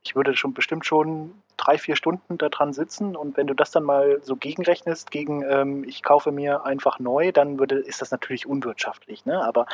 ich 0.03 0.15
würde 0.15 0.35
schon 0.35 0.53
bestimmt 0.53 0.85
schon 0.85 1.33
drei, 1.57 1.77
vier 1.77 1.95
Stunden 1.95 2.37
da 2.37 2.49
dran 2.49 2.73
sitzen 2.73 3.15
und 3.15 3.37
wenn 3.37 3.47
du 3.47 3.53
das 3.53 3.71
dann 3.71 3.83
mal 3.83 4.19
so 4.21 4.35
gegenrechnest, 4.35 5.11
gegen 5.11 5.43
ähm, 5.43 5.83
ich 5.83 6.03
kaufe 6.03 6.31
mir 6.31 6.65
einfach 6.65 6.99
neu, 6.99 7.31
dann 7.31 7.59
würde, 7.59 7.75
ist 7.75 8.01
das 8.01 8.11
natürlich 8.11 8.45
unwirtschaftlich. 8.45 9.25
Ne? 9.25 9.43
Aber 9.43 9.65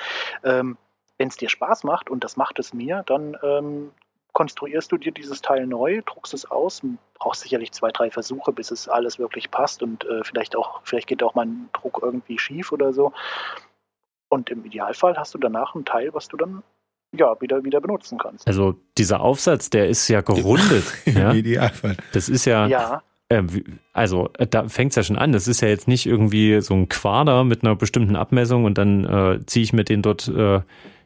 ähm, 0.44 0.78
wenn 1.18 1.28
es 1.28 1.38
dir 1.38 1.50
Spaß 1.50 1.84
macht, 1.84 2.10
und 2.10 2.24
das 2.24 2.38
macht 2.38 2.60
es 2.60 2.74
mir, 2.74 3.04
dann 3.06 3.38
ähm, 3.44 3.92
konstruierst 4.34 4.92
du 4.92 4.98
dir 4.98 5.12
dieses 5.12 5.42
Teil 5.42 5.68
neu, 5.68 6.02
druckst 6.06 6.34
es 6.34 6.50
aus, 6.50 6.82
brauchst 7.16 7.42
sicherlich 7.42 7.72
zwei, 7.72 7.92
drei 7.92 8.12
Versuche, 8.12 8.54
bis 8.54 8.72
es 8.72 8.88
alles 8.88 9.20
wirklich 9.20 9.52
passt 9.52 9.84
und 9.84 10.06
äh, 10.06 10.24
vielleicht 10.24 10.56
auch, 10.56 10.82
vielleicht 10.84 11.08
geht 11.08 11.24
auch 11.24 11.36
mal 11.36 11.46
ein 11.46 11.70
Druck 11.74 12.00
irgendwie 12.02 12.40
schief 12.40 12.72
oder 12.72 12.94
so. 12.94 13.12
Und 14.30 14.50
im 14.50 14.64
Idealfall 14.66 15.16
hast 15.18 15.34
du 15.34 15.38
danach 15.40 15.76
ein 15.76 15.86
Teil, 15.86 16.10
was 16.14 16.28
du 16.28 16.38
dann 16.38 16.64
ja 17.12 17.36
wieder, 17.42 17.64
wieder 17.64 17.82
benutzen 17.82 18.18
kannst. 18.20 18.48
Also 18.48 18.76
dieser 18.98 19.22
Aufsatz, 19.22 19.70
der 19.72 19.90
ist 19.90 20.08
ja 20.08 20.22
gerundet. 20.22 20.86
ja? 21.06 21.32
Im 21.32 21.38
Idealfall. 21.38 21.98
Das 22.14 22.30
ist 22.30 22.46
ja, 22.46 22.68
Ja, 22.68 23.02
äh, 23.30 23.42
wie- 23.48 23.64
also 23.94 24.30
äh, 24.38 24.46
da 24.46 24.68
fängt's 24.70 24.96
ja 24.96 25.02
schon 25.04 25.18
an. 25.18 25.32
Das 25.32 25.48
ist 25.48 25.62
ja 25.62 25.68
jetzt 25.68 25.88
nicht 25.88 26.06
irgendwie 26.06 26.62
so 26.62 26.76
ein 26.76 26.88
Quader 26.90 27.44
mit 27.44 27.64
einer 27.64 27.76
bestimmten 27.76 28.16
Abmessung 28.16 28.66
und 28.66 28.78
dann 28.78 29.06
äh, 29.06 29.46
ziehe 29.48 29.64
ich 29.64 29.74
mir 29.74 29.84
den 29.84 30.04
dort, 30.04 30.28
äh, 30.28 30.58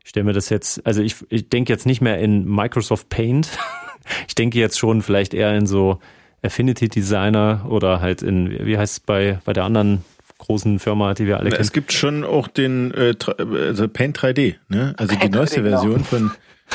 ich 0.03 0.09
stelle 0.09 0.25
mir 0.25 0.33
das 0.33 0.49
jetzt, 0.49 0.85
also 0.85 1.01
ich, 1.01 1.15
ich 1.29 1.47
denke 1.47 1.71
jetzt 1.71 1.85
nicht 1.85 2.01
mehr 2.01 2.19
in 2.19 2.43
Microsoft 2.45 3.07
Paint. 3.07 3.57
ich 4.27 4.35
denke 4.35 4.59
jetzt 4.59 4.77
schon 4.77 5.01
vielleicht 5.01 5.33
eher 5.33 5.55
in 5.55 5.65
so 5.65 5.99
Affinity 6.43 6.89
Designer 6.89 7.65
oder 7.69 8.01
halt 8.01 8.21
in, 8.21 8.65
wie 8.65 8.77
heißt 8.77 8.93
es 8.93 8.99
bei, 8.99 9.39
bei 9.45 9.53
der 9.53 9.63
anderen 9.63 10.03
großen 10.43 10.79
Firma, 10.79 11.13
die 11.13 11.25
wir 11.25 11.37
alle 11.37 11.49
kennen. 11.49 11.61
Es 11.61 11.71
gibt 11.71 11.91
schon 11.93 12.23
auch 12.23 12.47
den 12.47 12.93
äh, 12.93 13.15
also 13.37 13.87
Paint 13.87 14.17
3D, 14.19 14.55
ne? 14.69 14.93
Also 14.97 15.13
die 15.13 15.19
Paint 15.19 15.35
neueste 15.35 15.61
3D, 15.61 15.63
genau. 15.63 15.81
Version 15.81 16.03
von 16.03 16.31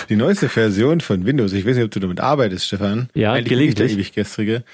die 0.09 0.17
neueste 0.17 0.49
Version 0.49 1.01
von 1.01 1.25
Windows. 1.27 1.53
Ich 1.53 1.67
weiß 1.67 1.77
nicht, 1.77 1.85
ob 1.85 1.91
du 1.91 2.01
damit 2.01 2.21
arbeitest, 2.21 2.67
Stefan. 2.67 3.09
Ja, 3.15 3.33
Eigentlich 3.33 3.49
bin 3.49 3.61
ich 3.61 3.75
der 3.75 3.87
gelegentlich. 3.87 3.93
ewig 3.95 4.13
gestrige. 4.13 4.65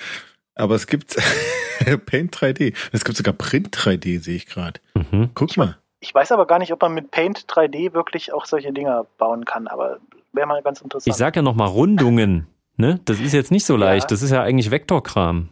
Aber 0.54 0.74
es 0.74 0.86
gibt 0.86 1.16
Paint 2.06 2.36
3D. 2.36 2.74
Es 2.92 3.04
gibt 3.04 3.16
sogar 3.16 3.34
Print 3.34 3.74
3D, 3.76 4.20
sehe 4.20 4.36
ich 4.36 4.46
gerade. 4.46 4.80
Mhm. 4.94 5.30
Guck 5.34 5.56
mal. 5.56 5.76
ich 6.00 6.14
weiß 6.14 6.32
aber 6.32 6.46
gar 6.46 6.58
nicht, 6.58 6.72
ob 6.72 6.82
man 6.82 6.94
mit 6.94 7.10
Paint 7.10 7.46
3D 7.46 7.94
wirklich 7.94 8.32
auch 8.32 8.46
solche 8.46 8.72
Dinger 8.72 9.06
bauen 9.18 9.44
kann, 9.44 9.66
aber 9.66 9.98
wäre 10.32 10.46
mal 10.46 10.62
ganz 10.62 10.80
interessant. 10.80 11.12
Ich 11.12 11.18
sag 11.18 11.36
ja 11.36 11.42
nochmal 11.42 11.68
Rundungen. 11.68 12.46
Ne? 12.76 13.00
Das 13.04 13.20
ist 13.20 13.32
jetzt 13.32 13.50
nicht 13.52 13.64
so 13.64 13.76
leicht. 13.76 14.04
Ja. 14.04 14.14
Das 14.14 14.22
ist 14.22 14.30
ja 14.30 14.42
eigentlich 14.42 14.70
Vektorkram. 14.70 15.48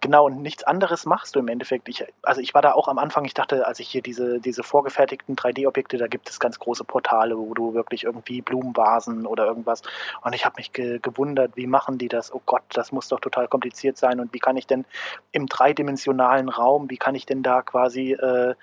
Genau, 0.00 0.26
und 0.26 0.42
nichts 0.42 0.64
anderes 0.64 1.06
machst 1.06 1.36
du 1.36 1.38
im 1.38 1.48
Endeffekt. 1.48 1.88
Ich, 1.88 2.04
also 2.22 2.40
ich 2.40 2.54
war 2.54 2.62
da 2.62 2.72
auch 2.72 2.88
am 2.88 2.98
Anfang, 2.98 3.24
ich 3.24 3.34
dachte, 3.34 3.66
als 3.66 3.78
ich 3.78 3.88
hier 3.88 4.02
diese, 4.02 4.40
diese 4.40 4.64
vorgefertigten 4.64 5.36
3D-Objekte, 5.36 5.96
da 5.96 6.08
gibt 6.08 6.28
es 6.28 6.40
ganz 6.40 6.58
große 6.58 6.82
Portale, 6.82 7.38
wo 7.38 7.54
du 7.54 7.72
wirklich 7.72 8.02
irgendwie 8.04 8.42
Blumenvasen 8.42 9.26
oder 9.26 9.46
irgendwas. 9.46 9.82
Und 10.22 10.34
ich 10.34 10.44
habe 10.44 10.56
mich 10.58 10.72
ge 10.72 10.98
gewundert, 11.00 11.56
wie 11.56 11.68
machen 11.68 11.98
die 11.98 12.08
das? 12.08 12.32
Oh 12.34 12.42
Gott, 12.46 12.62
das 12.70 12.90
muss 12.90 13.08
doch 13.08 13.20
total 13.20 13.46
kompliziert 13.46 13.96
sein. 13.96 14.18
Und 14.18 14.32
wie 14.34 14.40
kann 14.40 14.56
ich 14.56 14.66
denn 14.66 14.84
im 15.30 15.46
dreidimensionalen 15.46 16.48
Raum, 16.48 16.90
wie 16.90 16.98
kann 16.98 17.14
ich 17.14 17.26
denn 17.26 17.44
da 17.44 17.62
quasi 17.62 18.12
äh, 18.12 18.54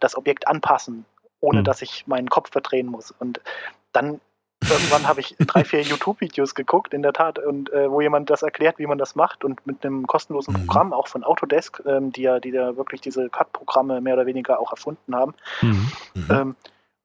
das 0.00 0.16
Objekt 0.16 0.48
anpassen, 0.48 1.04
ohne 1.40 1.58
Hm. 1.58 1.64
dass 1.64 1.82
ich 1.82 2.08
meinen 2.08 2.28
Kopf 2.28 2.50
verdrehen 2.50 2.88
muss? 2.88 3.12
Und 3.12 3.40
dann 3.92 4.20
irgendwann 4.72 5.06
habe 5.06 5.20
ich 5.20 5.36
drei, 5.38 5.64
vier 5.64 5.82
YouTube-Videos 5.82 6.54
geguckt, 6.54 6.94
in 6.94 7.02
der 7.02 7.12
Tat, 7.12 7.38
und 7.38 7.72
äh, 7.72 7.90
wo 7.90 8.00
jemand 8.00 8.30
das 8.30 8.42
erklärt, 8.42 8.78
wie 8.78 8.86
man 8.86 8.98
das 8.98 9.14
macht 9.14 9.44
und 9.44 9.66
mit 9.66 9.84
einem 9.84 10.06
kostenlosen 10.06 10.54
Mhm. 10.54 10.66
Programm, 10.66 10.92
auch 10.92 11.08
von 11.08 11.24
Autodesk, 11.24 11.82
ähm, 11.86 12.12
die 12.12 12.22
ja, 12.22 12.40
die 12.40 12.50
ja 12.50 12.76
wirklich 12.76 13.00
diese 13.00 13.28
CAD-Programme 13.28 14.00
mehr 14.00 14.14
oder 14.14 14.26
weniger 14.26 14.58
auch 14.58 14.72
erfunden 14.72 15.14
haben. 15.14 15.34
Mhm. 15.60 15.92
Mhm. 16.14 16.28
Ähm, 16.30 16.56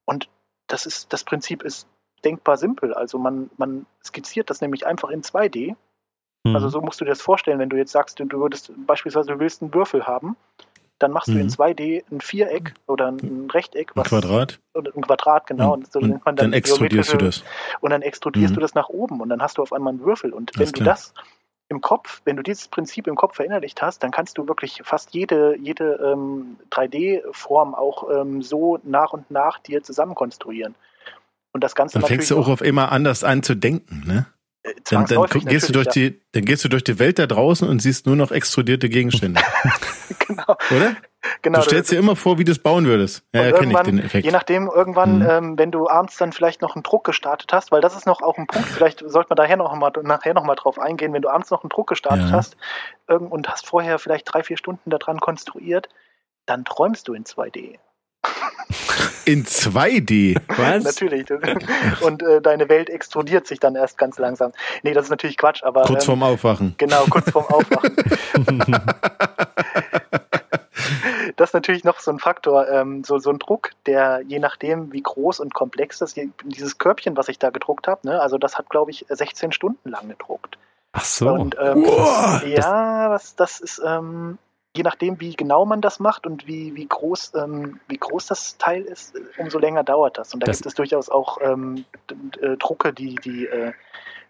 und 0.04 0.28
das 0.66 0.86
ist, 0.86 1.12
das 1.12 1.24
Prinzip 1.24 1.62
ist 1.62 1.86
denkbar 2.24 2.56
simpel. 2.56 2.94
Also 2.94 3.18
man, 3.18 3.50
man 3.56 3.86
skizziert 4.04 4.50
das 4.50 4.60
nämlich 4.60 4.86
einfach 4.86 5.10
in 5.10 5.22
2D. 5.22 5.76
Mhm. 6.44 6.54
Also 6.54 6.68
so 6.68 6.80
musst 6.80 7.00
du 7.00 7.04
dir 7.04 7.10
das 7.10 7.22
vorstellen, 7.22 7.58
wenn 7.58 7.68
du 7.68 7.76
jetzt 7.76 7.92
sagst, 7.92 8.18
du, 8.18 8.24
du 8.24 8.40
würdest 8.40 8.72
beispielsweise 8.86 9.32
du 9.32 9.40
willst 9.40 9.62
einen 9.62 9.72
Würfel 9.74 10.06
haben, 10.06 10.36
dann 10.98 11.12
machst 11.12 11.28
du 11.28 11.32
in 11.32 11.46
Mhm. 11.46 11.50
2D 11.50 12.04
ein 12.10 12.20
Viereck 12.20 12.74
oder 12.86 13.08
ein, 13.08 13.18
ein 13.18 13.50
Rechteck, 13.50 13.90
Ein 13.90 13.96
was 13.96 14.08
Quadrat. 14.08 14.58
oder 14.74 14.92
ein 14.94 15.02
Quadrat, 15.02 15.46
genau. 15.46 15.72
Und, 15.74 15.84
und 15.84 15.92
so 15.92 16.00
nennt 16.00 16.24
man 16.24 16.36
dann, 16.36 16.52
extrudierst 16.52 17.12
du 17.12 17.16
das. 17.18 17.44
und 17.80 17.90
dann 17.90 18.02
extrudierst 18.02 18.50
Mhm. 18.50 18.54
du 18.56 18.60
das 18.60 18.74
nach 18.74 18.88
oben 18.88 19.20
und 19.20 19.28
dann 19.28 19.40
hast 19.42 19.58
du 19.58 19.62
auf 19.62 19.72
einmal 19.72 19.92
einen 19.92 20.04
Würfel. 20.04 20.32
Und 20.32 20.52
wenn 20.56 20.60
Alles 20.62 20.72
du 20.72 20.82
klar. 20.82 20.94
das 20.94 21.14
im 21.70 21.80
Kopf, 21.82 22.22
wenn 22.24 22.36
du 22.36 22.42
dieses 22.42 22.68
Prinzip 22.68 23.06
im 23.06 23.14
Kopf 23.14 23.36
verinnerlicht 23.36 23.82
hast, 23.82 24.02
dann 24.02 24.10
kannst 24.10 24.38
du 24.38 24.48
wirklich 24.48 24.80
fast 24.84 25.12
jede, 25.14 25.56
jede 25.58 25.94
ähm, 26.02 26.56
3D-Form 26.70 27.74
auch 27.74 28.08
ähm, 28.10 28.42
so 28.42 28.78
nach 28.84 29.12
und 29.12 29.30
nach 29.30 29.58
dir 29.58 29.82
zusammen 29.82 30.14
konstruieren. 30.14 30.74
Und 31.52 31.62
das 31.64 31.74
Ganze 31.74 31.98
Dann 31.98 32.08
fängst 32.08 32.30
du 32.30 32.38
auch 32.38 32.48
auf 32.48 32.60
immer 32.62 32.90
anders 32.92 33.22
an 33.24 33.42
zu 33.42 33.54
denken, 33.54 34.02
ne? 34.06 34.26
Dann, 34.90 35.06
dann 35.06 35.26
gehst 35.46 35.68
du 35.68 35.72
durch 35.72 35.88
die, 35.88 36.20
dann 36.32 36.44
gehst 36.44 36.64
du 36.64 36.68
durch 36.68 36.84
die 36.84 36.98
Welt 36.98 37.18
da 37.18 37.26
draußen 37.26 37.68
und 37.68 37.80
siehst 37.80 38.06
nur 38.06 38.16
noch 38.16 38.30
extrudierte 38.30 38.88
Gegenstände, 38.88 39.40
genau, 40.26 40.56
oder? 40.70 40.96
genau. 41.42 41.58
du 41.58 41.64
stellst 41.64 41.90
dir 41.92 41.98
immer 41.98 42.16
vor, 42.16 42.38
wie 42.38 42.44
du 42.44 42.52
es 42.52 42.58
bauen 42.58 42.86
würdest. 42.86 43.24
Ja, 43.32 43.50
kenne 43.52 43.72
ich 43.72 43.78
den 43.80 43.98
Effekt. 43.98 44.24
Je 44.24 44.30
nachdem, 44.32 44.68
irgendwann, 44.68 45.18
Mhm. 45.18 45.26
ähm, 45.28 45.58
wenn 45.58 45.70
du 45.70 45.88
abends 45.88 46.16
dann 46.16 46.32
vielleicht 46.32 46.62
noch 46.62 46.74
einen 46.76 46.82
Druck 46.82 47.04
gestartet 47.04 47.52
hast, 47.52 47.70
weil 47.72 47.80
das 47.80 47.96
ist 47.96 48.06
noch 48.06 48.22
auch 48.22 48.36
ein 48.38 48.46
Punkt, 48.46 48.68
vielleicht 48.68 49.02
sollte 49.06 49.30
man 49.30 49.36
daher 49.36 49.56
noch 49.56 49.74
mal, 49.74 49.92
nachher 50.02 50.34
noch 50.34 50.44
mal 50.44 50.54
drauf 50.54 50.78
eingehen, 50.78 51.12
wenn 51.12 51.22
du 51.22 51.28
abends 51.28 51.50
noch 51.50 51.62
einen 51.62 51.70
Druck 51.70 51.88
gestartet 51.88 52.26
Ja. 52.30 52.32
hast 52.32 52.56
irgend- 53.08 53.32
und 53.32 53.48
hast 53.48 53.66
vorher 53.66 53.98
vielleicht 53.98 54.32
drei, 54.32 54.42
vier 54.42 54.56
Stunden 54.56 54.90
daran 54.90 55.20
konstruiert, 55.20 55.88
dann 56.46 56.64
träumst 56.64 57.08
du 57.08 57.14
in 57.14 57.24
2D. 57.24 57.78
In 59.28 59.44
2D. 59.44 60.40
Was? 60.56 60.84
Natürlich. 60.84 61.26
Und 62.00 62.22
äh, 62.22 62.40
deine 62.40 62.70
Welt 62.70 62.88
explodiert 62.88 63.46
sich 63.46 63.60
dann 63.60 63.76
erst 63.76 63.98
ganz 63.98 64.18
langsam. 64.18 64.52
Nee, 64.82 64.94
das 64.94 65.04
ist 65.04 65.10
natürlich 65.10 65.36
Quatsch, 65.36 65.62
aber. 65.62 65.82
Kurz 65.82 66.04
ähm, 66.04 66.18
vorm 66.18 66.22
Aufwachen. 66.22 66.74
Genau, 66.78 67.04
kurz 67.10 67.30
vorm 67.30 67.44
Aufwachen. 67.44 67.94
das 71.36 71.50
ist 71.50 71.52
natürlich 71.52 71.84
noch 71.84 72.00
so 72.00 72.10
ein 72.10 72.18
Faktor, 72.18 72.70
ähm, 72.70 73.04
so, 73.04 73.18
so 73.18 73.28
ein 73.28 73.38
Druck, 73.38 73.72
der 73.84 74.22
je 74.26 74.38
nachdem, 74.38 74.94
wie 74.94 75.02
groß 75.02 75.40
und 75.40 75.52
komplex 75.52 75.98
das, 75.98 76.14
dieses 76.44 76.78
Körbchen, 76.78 77.14
was 77.18 77.28
ich 77.28 77.38
da 77.38 77.50
gedruckt 77.50 77.86
habe, 77.86 78.08
ne, 78.08 78.22
also 78.22 78.38
das 78.38 78.56
hat, 78.56 78.70
glaube 78.70 78.92
ich, 78.92 79.04
16 79.10 79.52
Stunden 79.52 79.90
lang 79.90 80.08
gedruckt. 80.08 80.56
Ach 80.92 81.04
so. 81.04 81.28
Und 81.28 81.54
ähm, 81.60 81.84
Uah, 81.84 82.42
ja, 82.46 83.10
das, 83.10 83.36
das 83.36 83.60
ist, 83.60 83.82
ähm, 83.84 84.38
je 84.76 84.82
nachdem, 84.82 85.20
wie 85.20 85.34
genau 85.34 85.64
man 85.64 85.80
das 85.80 85.98
macht 86.00 86.26
und 86.26 86.46
wie, 86.46 86.74
wie, 86.74 86.86
groß, 86.86 87.32
ähm, 87.34 87.80
wie 87.88 87.96
groß 87.98 88.26
das 88.26 88.58
Teil 88.58 88.82
ist, 88.82 89.14
umso 89.38 89.58
länger 89.58 89.82
dauert 89.84 90.18
das. 90.18 90.34
Und 90.34 90.40
da 90.42 90.46
Das- 90.46 90.58
gibt 90.58 90.66
es 90.66 90.74
durchaus 90.74 91.08
auch 91.08 91.38
ähm, 91.40 91.84
äh, 92.40 92.56
Drucke, 92.56 92.92
die, 92.92 93.16
die 93.16 93.46
äh, 93.46 93.72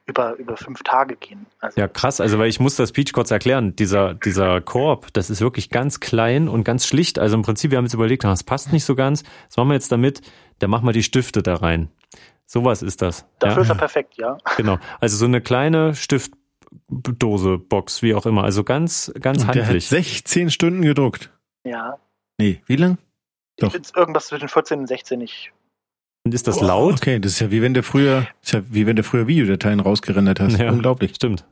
über, 0.07 0.37
über 0.37 0.57
fünf 0.57 0.83
Tage 0.85 1.17
gehen. 1.17 1.45
Also, 1.61 1.79
Ja, 1.79 1.87
krass. 1.87 2.19
Also, 2.21 2.39
weil 2.39 2.49
ich 2.49 2.61
muss 2.61 2.77
das 2.77 2.93
Peach 2.93 3.13
kurz 3.13 3.31
erklären. 3.31 3.77
Dieser, 3.77 4.15
dieser 4.15 4.63
Korb, 4.63 5.09
das 5.13 5.29
ist 5.29 5.43
wirklich 5.43 5.69
ganz 5.69 6.01
klein 6.01 6.49
und 6.49 6.65
ganz 6.65 6.87
schlicht. 6.87 7.19
Also 7.19 7.37
im 7.37 7.43
Prinzip, 7.43 7.71
wir 7.73 7.77
haben 7.79 7.85
jetzt 7.85 7.93
überlegt, 7.95 8.25
das 8.25 8.43
passt 8.43 8.73
nicht 8.73 8.85
so 8.87 8.95
ganz. 8.95 9.23
Was 9.49 9.59
machen 9.59 9.69
wir 9.69 9.75
jetzt 9.75 9.93
damit? 9.93 10.23
Da 10.61 10.69
machen 10.69 10.87
wir 10.87 10.93
die 10.93 11.03
Stifte 11.03 11.43
da 11.43 11.57
rein. 11.57 11.91
Sowas 12.47 12.81
ist 12.83 13.03
das. 13.03 13.27
dafür 13.39 13.57
Ja, 13.59 13.63
ist 13.65 13.69
er 13.69 13.75
perfekt, 13.75 14.15
ja. 14.17 14.39
genau. 14.57 14.79
Also 14.99 15.19
so 15.19 15.27
eine 15.27 15.43
kleine 15.43 15.95
Stiftdose, 17.01 17.59
Box, 17.59 18.03
wie 18.03 18.15
auch 18.15 18.27
immer. 18.27 18.45
Also 18.45 18.65
ganz, 18.65 19.13
ganz 19.21 19.43
Und 19.45 19.55
der 19.55 19.63
hat 19.63 19.69
handlich. 19.69 19.89
16 19.89 20.51
Stunden 20.51 20.83
gedruckt. 20.83 21.31
Ja. 21.65 21.99
Nee, 22.39 22.61
wie 22.67 22.77
lang? 22.77 22.99
Doch. 23.59 23.75
Irgendwas 23.97 24.29
zwischen 24.29 24.49
14 24.49 24.81
und 24.81 24.87
16. 24.87 25.21
Ich, 25.21 25.53
Und 26.25 26.35
ist 26.35 26.47
das 26.47 26.59
Oh, 26.63 26.65
laut? 26.67 26.95
Okay, 26.95 27.19
das 27.19 27.33
ist 27.33 27.41
ja 27.41 27.51
wie 27.51 27.63
wenn 27.63 27.75
du 27.75 27.83
früher, 27.83 28.27
ist 28.43 28.53
ja 28.53 28.63
wie 28.69 28.87
wenn 28.87 28.97
du 28.97 29.03
früher 29.03 29.27
Videodateien 29.27 29.81
rausgerendert 29.81 30.41
hast. 30.41 30.59
Ja. 30.59 30.71
Unglaublich. 30.71 31.15
Stimmt. 31.17 31.45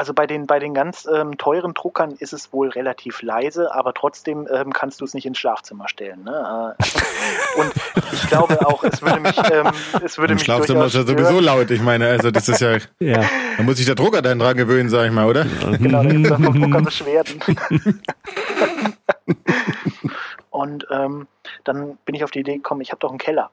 Also 0.00 0.14
bei 0.14 0.26
den, 0.26 0.46
bei 0.46 0.58
den 0.58 0.72
ganz 0.72 1.06
ähm, 1.14 1.36
teuren 1.36 1.74
Druckern 1.74 2.12
ist 2.12 2.32
es 2.32 2.54
wohl 2.54 2.70
relativ 2.70 3.20
leise, 3.20 3.74
aber 3.74 3.92
trotzdem 3.92 4.48
ähm, 4.50 4.72
kannst 4.72 5.02
du 5.02 5.04
es 5.04 5.12
nicht 5.12 5.26
ins 5.26 5.36
Schlafzimmer 5.36 5.90
stellen. 5.90 6.24
Ne? 6.24 6.74
Äh, 6.78 7.60
und 7.60 7.72
ich 8.10 8.26
glaube 8.28 8.66
auch, 8.66 8.82
es 8.82 9.02
würde 9.02 9.20
mich, 9.20 9.36
ähm, 9.52 9.70
es 10.02 10.16
würde 10.16 10.32
Im 10.32 10.36
mich 10.36 10.44
Schlafzimmer 10.44 10.86
ist 10.86 10.94
ja 10.94 11.02
sowieso 11.02 11.38
laut. 11.38 11.70
Ich 11.70 11.82
meine, 11.82 12.06
also 12.08 12.30
das 12.30 12.48
ist 12.48 12.62
ja, 12.62 12.78
Ja. 12.98 13.28
da 13.58 13.62
muss 13.62 13.76
sich 13.76 13.84
der 13.84 13.94
Drucker 13.94 14.22
dann 14.22 14.38
dran 14.38 14.56
gewöhnen, 14.56 14.88
sag 14.88 15.04
ich 15.04 15.12
mal, 15.12 15.26
oder? 15.26 15.44
Genau, 15.78 16.02
da 16.02 16.08
gibt 16.08 16.24
es 16.30 16.32
vom 16.32 16.60
Drucker 16.62 16.80
Beschwerden. 16.84 17.40
und 20.48 20.86
ähm, 20.90 21.26
dann 21.64 21.98
bin 22.06 22.14
ich 22.14 22.24
auf 22.24 22.30
die 22.30 22.40
Idee 22.40 22.54
gekommen, 22.56 22.80
ich 22.80 22.90
habe 22.90 23.00
doch 23.00 23.10
einen 23.10 23.18
Keller. 23.18 23.50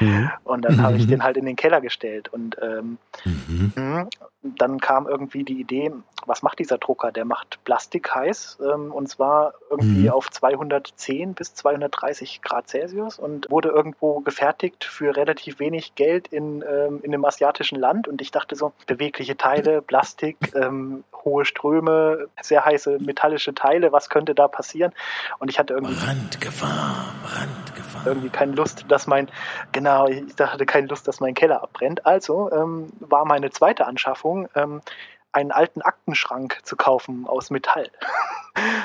Mhm. 0.00 0.30
Und 0.44 0.64
dann 0.64 0.80
habe 0.82 0.96
ich 0.96 1.04
Mhm. 1.04 1.10
den 1.10 1.22
halt 1.24 1.36
in 1.36 1.44
den 1.44 1.56
Keller 1.56 1.82
gestellt. 1.82 2.28
Und 2.32 2.56
ähm, 2.62 2.96
Mhm. 3.24 4.08
Dann 4.42 4.80
kam 4.80 5.06
irgendwie 5.06 5.44
die 5.44 5.60
Idee, 5.60 5.92
was 6.26 6.42
macht 6.42 6.58
dieser 6.58 6.78
Drucker? 6.78 7.12
Der 7.12 7.24
macht 7.24 7.62
Plastik 7.64 8.14
heiß 8.14 8.58
ähm, 8.62 8.90
und 8.92 9.08
zwar 9.08 9.54
irgendwie 9.70 10.04
Mhm. 10.04 10.10
auf 10.10 10.30
210 10.30 11.34
bis 11.34 11.54
230 11.54 12.42
Grad 12.42 12.68
Celsius 12.68 13.18
und 13.18 13.50
wurde 13.50 13.68
irgendwo 13.70 14.20
gefertigt 14.20 14.84
für 14.84 15.16
relativ 15.16 15.58
wenig 15.60 15.94
Geld 15.94 16.28
in, 16.28 16.62
ähm, 16.68 17.00
in 17.02 17.12
einem 17.12 17.24
asiatischen 17.24 17.78
Land. 17.78 18.08
Und 18.08 18.20
ich 18.20 18.30
dachte 18.30 18.54
so, 18.56 18.72
bewegliche 18.86 19.36
Teile, 19.36 19.82
Plastik, 19.82 20.36
ähm, 20.54 21.04
hohe 21.24 21.44
Ströme, 21.44 22.26
sehr 22.40 22.64
heiße 22.64 22.98
metallische 23.00 23.54
Teile, 23.54 23.92
was 23.92 24.08
könnte 24.10 24.34
da 24.34 24.48
passieren? 24.48 24.92
Und 25.38 25.50
ich 25.50 25.58
hatte 25.58 25.74
irgendwie 25.74 25.94
Brandgefahr, 25.94 27.14
Brandgefahr. 27.24 28.06
irgendwie 28.06 28.28
keine 28.28 28.52
Lust, 28.52 28.84
dass 28.88 29.06
mein, 29.06 29.28
genau, 29.70 30.08
ich 30.08 30.24
hatte 30.40 30.66
keine 30.66 30.88
Lust, 30.88 31.06
dass 31.06 31.20
mein 31.20 31.34
Keller 31.34 31.62
abbrennt. 31.62 32.06
Also 32.06 32.50
ähm, 32.52 32.88
war 33.00 33.24
meine 33.24 33.50
zweite 33.50 33.86
Anschaffung, 33.86 34.31
ähm, 34.54 34.80
einen 35.34 35.50
alten 35.50 35.80
Aktenschrank 35.80 36.58
zu 36.62 36.76
kaufen 36.76 37.26
aus 37.26 37.48
Metall, 37.50 37.88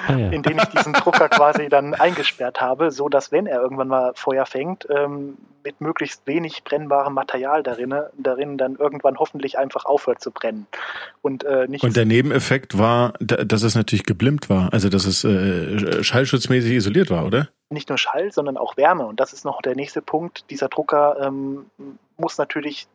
Ah, 0.07 0.13
ja. 0.15 0.29
in 0.29 0.43
den 0.43 0.57
ich 0.59 0.65
diesen 0.69 0.93
Drucker 0.93 1.27
quasi 1.27 1.67
dann 1.67 1.93
eingesperrt 1.93 2.61
habe, 2.61 2.89
so 2.91 3.09
dass 3.09 3.33
wenn 3.33 3.47
er 3.47 3.61
irgendwann 3.61 3.89
mal 3.89 4.13
Feuer 4.15 4.45
fängt, 4.45 4.87
ähm, 4.89 5.37
mit 5.65 5.81
möglichst 5.81 6.25
wenig 6.25 6.63
brennbarem 6.63 7.13
Material 7.13 7.63
darin, 7.63 7.93
darin 8.17 8.57
dann 8.57 8.75
irgendwann 8.77 9.17
hoffentlich 9.17 9.57
einfach 9.59 9.83
aufhört 9.83 10.21
zu 10.21 10.31
brennen 10.31 10.67
und 11.21 11.43
äh, 11.43 11.67
nicht 11.67 11.83
Und 11.83 11.97
der 11.97 12.05
Nebeneffekt 12.05 12.77
war, 12.79 13.11
da- 13.19 13.43
dass 13.43 13.63
es 13.63 13.75
natürlich 13.75 14.05
geblimmt 14.05 14.49
war, 14.49 14.71
also 14.71 14.87
dass 14.87 15.05
es 15.05 15.25
äh, 15.25 16.01
schallschutzmäßig 16.01 16.71
isoliert 16.71 17.09
war, 17.09 17.25
oder? 17.25 17.49
nicht 17.69 17.89
nur 17.89 17.97
Schall, 17.97 18.31
sondern 18.31 18.55
auch 18.55 18.77
Wärme. 18.77 19.05
Und 19.05 19.19
das 19.19 19.33
ist 19.33 19.43
noch 19.43 19.61
der 19.61 19.75
nächste 19.75 20.01
Punkt. 20.01 20.49
Dieser 20.49 20.69
Drucker 20.69 21.17
ähm, 21.21 21.65
muss 22.15 22.37
natürlich 22.37 22.87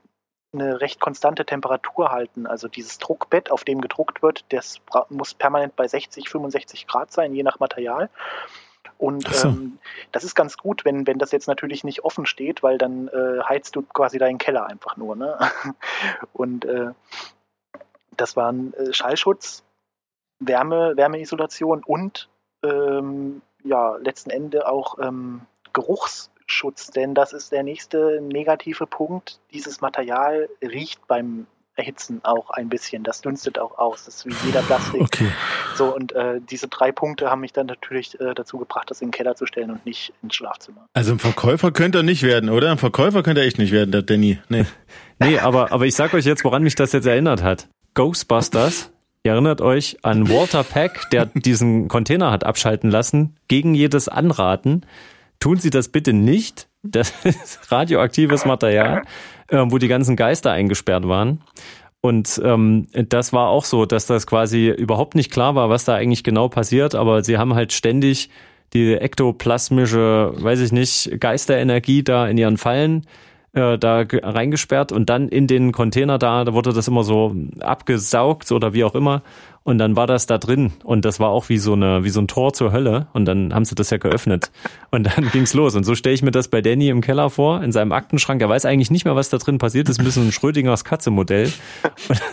eine 0.52 0.80
recht 0.80 1.00
konstante 1.00 1.44
Temperatur 1.44 2.10
halten. 2.10 2.46
Also 2.46 2.68
dieses 2.68 2.98
Druckbett, 2.98 3.50
auf 3.50 3.64
dem 3.64 3.80
gedruckt 3.80 4.22
wird, 4.22 4.44
das 4.50 4.80
muss 5.08 5.34
permanent 5.34 5.76
bei 5.76 5.88
60, 5.88 6.28
65 6.28 6.86
Grad 6.86 7.12
sein, 7.12 7.34
je 7.34 7.42
nach 7.42 7.58
Material. 7.58 8.10
Und 8.98 9.26
so. 9.28 9.48
ähm, 9.48 9.78
das 10.12 10.24
ist 10.24 10.34
ganz 10.34 10.56
gut, 10.56 10.84
wenn, 10.84 11.06
wenn 11.06 11.18
das 11.18 11.32
jetzt 11.32 11.48
natürlich 11.48 11.82
nicht 11.82 12.04
offen 12.04 12.26
steht, 12.26 12.62
weil 12.62 12.78
dann 12.78 13.08
äh, 13.08 13.42
heizt 13.42 13.74
du 13.74 13.82
quasi 13.82 14.18
deinen 14.18 14.38
Keller 14.38 14.66
einfach 14.66 14.96
nur. 14.96 15.16
Ne? 15.16 15.38
Und 16.32 16.64
äh, 16.64 16.90
das 18.16 18.36
waren 18.36 18.74
äh, 18.74 18.92
Schallschutz, 18.92 19.64
Wärme, 20.38 20.96
Wärmeisolation 20.96 21.82
und 21.84 22.28
ähm, 22.64 23.42
ja, 23.64 23.96
letzten 23.96 24.30
Endes 24.30 24.62
auch 24.62 24.98
ähm, 24.98 25.42
Geruchsschutz, 26.52 26.90
denn 26.90 27.14
das 27.14 27.32
ist 27.32 27.52
der 27.52 27.62
nächste 27.62 28.20
negative 28.20 28.86
Punkt. 28.86 29.38
Dieses 29.52 29.80
Material 29.80 30.48
riecht 30.62 31.06
beim 31.08 31.46
Erhitzen 31.74 32.20
auch 32.22 32.50
ein 32.50 32.68
bisschen. 32.68 33.02
Das 33.02 33.22
dünstet 33.22 33.58
auch 33.58 33.78
aus. 33.78 34.04
Das 34.04 34.16
ist 34.16 34.26
wie 34.26 34.46
jeder 34.46 34.60
Plastik. 34.60 35.00
Okay. 35.00 35.28
So, 35.74 35.94
und 35.94 36.12
äh, 36.12 36.38
diese 36.50 36.68
drei 36.68 36.92
Punkte 36.92 37.30
haben 37.30 37.40
mich 37.40 37.54
dann 37.54 37.66
natürlich 37.66 38.20
äh, 38.20 38.34
dazu 38.34 38.58
gebracht, 38.58 38.90
das 38.90 39.00
in 39.00 39.08
den 39.08 39.12
Keller 39.12 39.36
zu 39.36 39.46
stellen 39.46 39.70
und 39.70 39.86
nicht 39.86 40.12
ins 40.22 40.34
Schlafzimmer. 40.34 40.86
Also 40.92 41.12
ein 41.12 41.18
Verkäufer 41.18 41.72
könnte 41.72 42.00
er 42.00 42.02
nicht 42.02 42.22
werden, 42.22 42.50
oder? 42.50 42.70
Ein 42.70 42.76
Verkäufer 42.76 43.22
könnte 43.22 43.40
er 43.40 43.46
echt 43.46 43.58
nicht 43.58 43.72
werden, 43.72 43.90
der 43.90 44.02
Danny. 44.02 44.38
Nee. 44.48 44.66
Nee, 45.18 45.38
aber, 45.38 45.70
aber 45.70 45.86
ich 45.86 45.94
sag 45.94 46.14
euch 46.14 46.24
jetzt, 46.24 46.42
woran 46.42 46.64
mich 46.64 46.74
das 46.74 46.90
jetzt 46.90 47.06
erinnert 47.06 47.44
hat. 47.44 47.68
Ghostbusters, 47.94 48.90
ihr 49.22 49.30
erinnert 49.30 49.60
euch 49.60 49.98
an 50.02 50.28
Walter 50.28 50.64
Peck, 50.64 51.00
der 51.12 51.26
diesen 51.26 51.86
Container 51.86 52.32
hat 52.32 52.42
abschalten 52.42 52.90
lassen, 52.90 53.36
gegen 53.46 53.72
jedes 53.72 54.08
Anraten. 54.08 54.84
Tun 55.42 55.58
Sie 55.58 55.70
das 55.70 55.88
bitte 55.88 56.12
nicht. 56.12 56.68
Das 56.84 57.12
ist 57.24 57.72
radioaktives 57.72 58.44
Material, 58.44 59.02
äh, 59.48 59.64
wo 59.66 59.78
die 59.78 59.88
ganzen 59.88 60.14
Geister 60.14 60.52
eingesperrt 60.52 61.08
waren. 61.08 61.40
Und 62.00 62.40
ähm, 62.44 62.86
das 62.92 63.32
war 63.32 63.48
auch 63.48 63.64
so, 63.64 63.84
dass 63.84 64.06
das 64.06 64.26
quasi 64.28 64.68
überhaupt 64.68 65.16
nicht 65.16 65.32
klar 65.32 65.56
war, 65.56 65.68
was 65.68 65.84
da 65.84 65.94
eigentlich 65.96 66.22
genau 66.22 66.48
passiert, 66.48 66.94
aber 66.94 67.24
sie 67.24 67.38
haben 67.38 67.54
halt 67.54 67.72
ständig 67.72 68.30
die 68.72 68.94
ektoplasmische, 68.94 70.32
weiß 70.36 70.60
ich 70.60 70.70
nicht, 70.70 71.20
Geisterenergie 71.20 72.04
da 72.04 72.26
in 72.28 72.38
ihren 72.38 72.56
Fallen 72.56 73.04
äh, 73.52 73.78
da 73.78 74.04
ge- 74.04 74.20
reingesperrt 74.22 74.92
und 74.92 75.10
dann 75.10 75.28
in 75.28 75.46
den 75.46 75.72
Container 75.72 76.18
da, 76.18 76.44
da 76.44 76.54
wurde 76.54 76.72
das 76.72 76.88
immer 76.88 77.04
so 77.04 77.34
abgesaugt 77.60 78.50
oder 78.52 78.72
wie 78.74 78.84
auch 78.84 78.94
immer 78.94 79.22
und 79.64 79.78
dann 79.78 79.96
war 79.96 80.06
das 80.06 80.26
da 80.26 80.38
drin 80.38 80.72
und 80.84 81.04
das 81.04 81.20
war 81.20 81.30
auch 81.30 81.48
wie 81.48 81.58
so 81.58 81.74
eine 81.74 82.04
wie 82.04 82.10
so 82.10 82.20
ein 82.20 82.28
Tor 82.28 82.52
zur 82.52 82.72
Hölle 82.72 83.06
und 83.12 83.24
dann 83.24 83.54
haben 83.54 83.64
sie 83.64 83.74
das 83.74 83.90
ja 83.90 83.98
geöffnet 83.98 84.50
und 84.90 85.04
dann 85.04 85.28
ging's 85.32 85.54
los 85.54 85.74
und 85.74 85.84
so 85.84 85.94
stelle 85.94 86.14
ich 86.14 86.22
mir 86.22 86.30
das 86.30 86.48
bei 86.48 86.60
Danny 86.60 86.88
im 86.88 87.00
Keller 87.00 87.30
vor 87.30 87.62
in 87.62 87.72
seinem 87.72 87.92
Aktenschrank. 87.92 88.40
Er 88.40 88.48
weiß 88.48 88.64
eigentlich 88.64 88.90
nicht 88.90 89.04
mehr, 89.04 89.16
was 89.16 89.30
da 89.30 89.38
drin 89.38 89.58
passiert 89.58 89.88
ist, 89.88 89.98
ein 89.98 90.04
bisschen 90.04 90.28
ein 90.28 90.32
Schrödingers 90.32 90.84
Katze 90.84 91.10
Modell. 91.10 91.52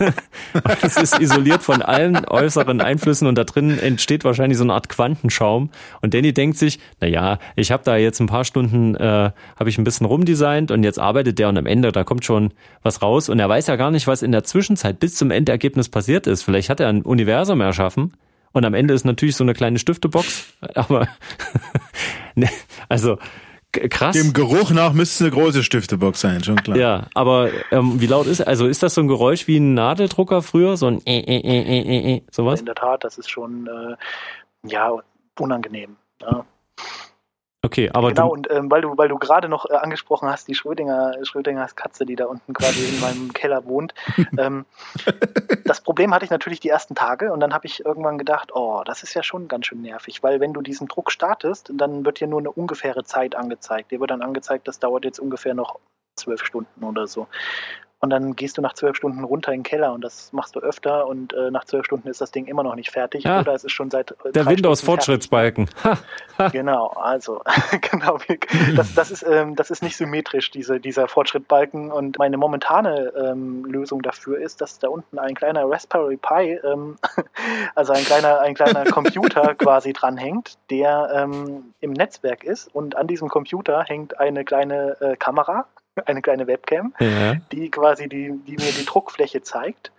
Und 0.54 0.82
es 0.82 0.96
ist 0.96 1.20
isoliert 1.20 1.62
von 1.62 1.82
allen 1.82 2.24
äußeren 2.24 2.80
Einflüssen 2.80 3.26
und 3.26 3.36
da 3.36 3.44
drin 3.44 3.78
entsteht 3.78 4.24
wahrscheinlich 4.24 4.58
so 4.58 4.64
eine 4.64 4.74
Art 4.74 4.88
Quantenschaum. 4.88 5.70
Und 6.00 6.14
Danny 6.14 6.32
denkt 6.32 6.58
sich, 6.58 6.78
na 7.00 7.06
ja, 7.06 7.38
ich 7.56 7.70
habe 7.70 7.82
da 7.84 7.96
jetzt 7.96 8.20
ein 8.20 8.26
paar 8.26 8.44
Stunden, 8.44 8.94
äh, 8.96 9.30
habe 9.58 9.68
ich 9.68 9.78
ein 9.78 9.84
bisschen 9.84 10.06
rumdesignt 10.06 10.70
und 10.70 10.82
jetzt 10.82 10.98
arbeitet 10.98 11.38
der 11.38 11.48
und 11.48 11.58
am 11.58 11.66
Ende, 11.66 11.92
da 11.92 12.04
kommt 12.04 12.24
schon 12.24 12.52
was 12.82 13.02
raus. 13.02 13.28
Und 13.28 13.38
er 13.38 13.48
weiß 13.48 13.66
ja 13.66 13.76
gar 13.76 13.90
nicht, 13.90 14.06
was 14.06 14.22
in 14.22 14.32
der 14.32 14.44
Zwischenzeit 14.44 14.98
bis 14.98 15.14
zum 15.14 15.30
Endergebnis 15.30 15.88
passiert 15.88 16.26
ist. 16.26 16.42
Vielleicht 16.42 16.70
hat 16.70 16.80
er 16.80 16.88
ein 16.88 17.02
Universum 17.20 17.60
erschaffen 17.60 18.16
und 18.52 18.64
am 18.64 18.74
Ende 18.74 18.94
ist 18.94 19.04
natürlich 19.04 19.36
so 19.36 19.44
eine 19.44 19.54
kleine 19.54 19.78
Stiftebox. 19.78 20.54
Aber, 20.74 21.06
ne, 22.34 22.48
also 22.88 23.18
krass. 23.72 24.16
Dem 24.16 24.32
Geruch 24.32 24.70
nach 24.70 24.92
müsste 24.92 25.24
es 25.24 25.32
eine 25.32 25.40
große 25.42 25.62
Stiftebox 25.62 26.20
sein, 26.20 26.42
schon 26.42 26.56
klar. 26.56 26.76
Ja, 26.76 27.06
aber 27.14 27.50
ähm, 27.70 28.00
wie 28.00 28.06
laut 28.06 28.26
ist, 28.26 28.40
also 28.40 28.66
ist 28.66 28.82
das 28.82 28.94
so 28.94 29.00
ein 29.00 29.06
Geräusch 29.06 29.46
wie 29.46 29.58
ein 29.58 29.74
Nadeldrucker 29.74 30.42
früher, 30.42 30.76
so 30.76 30.86
ein 30.86 31.00
äh, 31.06 31.20
äh, 31.20 31.36
äh, 31.36 31.60
äh, 31.60 31.80
äh, 31.80 32.16
äh, 32.16 32.22
sowas? 32.32 32.58
In 32.58 32.66
der 32.66 32.74
Tat, 32.74 33.04
das 33.04 33.16
ist 33.16 33.30
schon 33.30 33.68
äh, 33.68 34.68
ja 34.68 34.92
unangenehm. 35.38 35.96
Ja. 36.20 36.44
Okay, 37.62 37.90
aber 37.92 38.08
genau, 38.08 38.30
und 38.30 38.50
ähm, 38.50 38.70
weil 38.70 38.80
du, 38.80 38.96
weil 38.96 39.08
du 39.08 39.18
gerade 39.18 39.48
noch 39.48 39.68
äh, 39.68 39.74
angesprochen 39.74 40.30
hast, 40.30 40.48
die 40.48 40.54
Schrödinger, 40.54 41.14
Schrödingers 41.24 41.76
Katze, 41.76 42.06
die 42.06 42.16
da 42.16 42.24
unten 42.24 42.54
quasi 42.54 42.88
in 42.88 43.00
meinem 43.00 43.32
Keller 43.34 43.66
wohnt. 43.66 43.92
Ähm, 44.38 44.64
das 45.66 45.82
Problem 45.82 46.14
hatte 46.14 46.24
ich 46.24 46.30
natürlich 46.30 46.60
die 46.60 46.70
ersten 46.70 46.94
Tage 46.94 47.32
und 47.32 47.40
dann 47.40 47.52
habe 47.52 47.66
ich 47.66 47.84
irgendwann 47.84 48.16
gedacht, 48.16 48.50
oh, 48.54 48.82
das 48.86 49.02
ist 49.02 49.12
ja 49.12 49.22
schon 49.22 49.46
ganz 49.46 49.66
schön 49.66 49.82
nervig, 49.82 50.22
weil 50.22 50.40
wenn 50.40 50.54
du 50.54 50.62
diesen 50.62 50.88
Druck 50.88 51.12
startest, 51.12 51.70
dann 51.74 52.06
wird 52.06 52.20
dir 52.20 52.28
nur 52.28 52.38
eine 52.38 52.50
ungefähre 52.50 53.04
Zeit 53.04 53.34
angezeigt. 53.34 53.90
Dir 53.90 54.00
wird 54.00 54.10
dann 54.10 54.22
angezeigt, 54.22 54.66
das 54.66 54.78
dauert 54.78 55.04
jetzt 55.04 55.18
ungefähr 55.18 55.52
noch 55.52 55.78
zwölf 56.16 56.42
Stunden 56.42 56.82
oder 56.82 57.06
so. 57.06 57.26
Und 58.00 58.10
dann 58.10 58.34
gehst 58.34 58.56
du 58.56 58.62
nach 58.62 58.72
zwölf 58.72 58.96
Stunden 58.96 59.24
runter 59.24 59.52
in 59.52 59.58
den 59.58 59.62
Keller 59.64 59.92
und 59.92 60.02
das 60.02 60.32
machst 60.32 60.56
du 60.56 60.60
öfter 60.60 61.06
und 61.06 61.34
äh, 61.34 61.50
nach 61.50 61.64
zwölf 61.64 61.84
Stunden 61.84 62.08
ist 62.08 62.20
das 62.20 62.30
Ding 62.30 62.46
immer 62.46 62.62
noch 62.62 62.74
nicht 62.74 62.90
fertig 62.90 63.24
Ja. 63.24 63.40
oder 63.40 63.54
es 63.54 63.62
ist 63.64 63.72
schon 63.72 63.90
seit 63.90 64.12
äh, 64.12 64.32
der. 64.32 64.46
Ha, 65.84 65.98
Stunden 66.38 66.50
Genau, 66.52 66.88
also 66.88 67.42
genau, 67.90 68.18
das, 68.74 68.94
das, 68.94 69.10
ist, 69.10 69.22
ähm, 69.22 69.54
das 69.54 69.70
ist 69.70 69.82
nicht 69.82 69.96
symmetrisch, 69.96 70.50
diese, 70.50 70.80
dieser 70.80 71.08
Fortschrittbalken. 71.08 71.92
Und 71.92 72.18
meine 72.18 72.38
momentane 72.38 73.12
ähm, 73.16 73.64
Lösung 73.66 74.00
dafür 74.00 74.38
ist, 74.38 74.60
dass 74.60 74.78
da 74.78 74.88
unten 74.88 75.18
ein 75.18 75.34
kleiner 75.34 75.68
Raspberry 75.68 76.16
Pi, 76.16 76.58
ähm, 76.64 76.96
also 77.74 77.92
ein 77.92 78.04
kleiner, 78.04 78.40
ein 78.40 78.54
kleiner 78.54 78.84
Computer 78.90 79.54
quasi 79.54 79.92
dranhängt, 79.92 80.56
der 80.70 81.10
ähm, 81.14 81.74
im 81.80 81.92
Netzwerk 81.92 82.44
ist. 82.44 82.74
Und 82.74 82.96
an 82.96 83.06
diesem 83.06 83.28
Computer 83.28 83.84
hängt 83.84 84.18
eine 84.18 84.44
kleine 84.44 84.96
äh, 85.00 85.16
Kamera, 85.16 85.66
eine 86.06 86.22
kleine 86.22 86.46
Webcam, 86.46 86.94
ja. 87.00 87.34
die 87.52 87.70
quasi 87.70 88.08
die, 88.08 88.32
die 88.46 88.52
mir 88.52 88.72
die 88.78 88.84
Druckfläche 88.86 89.42
zeigt. 89.42 89.92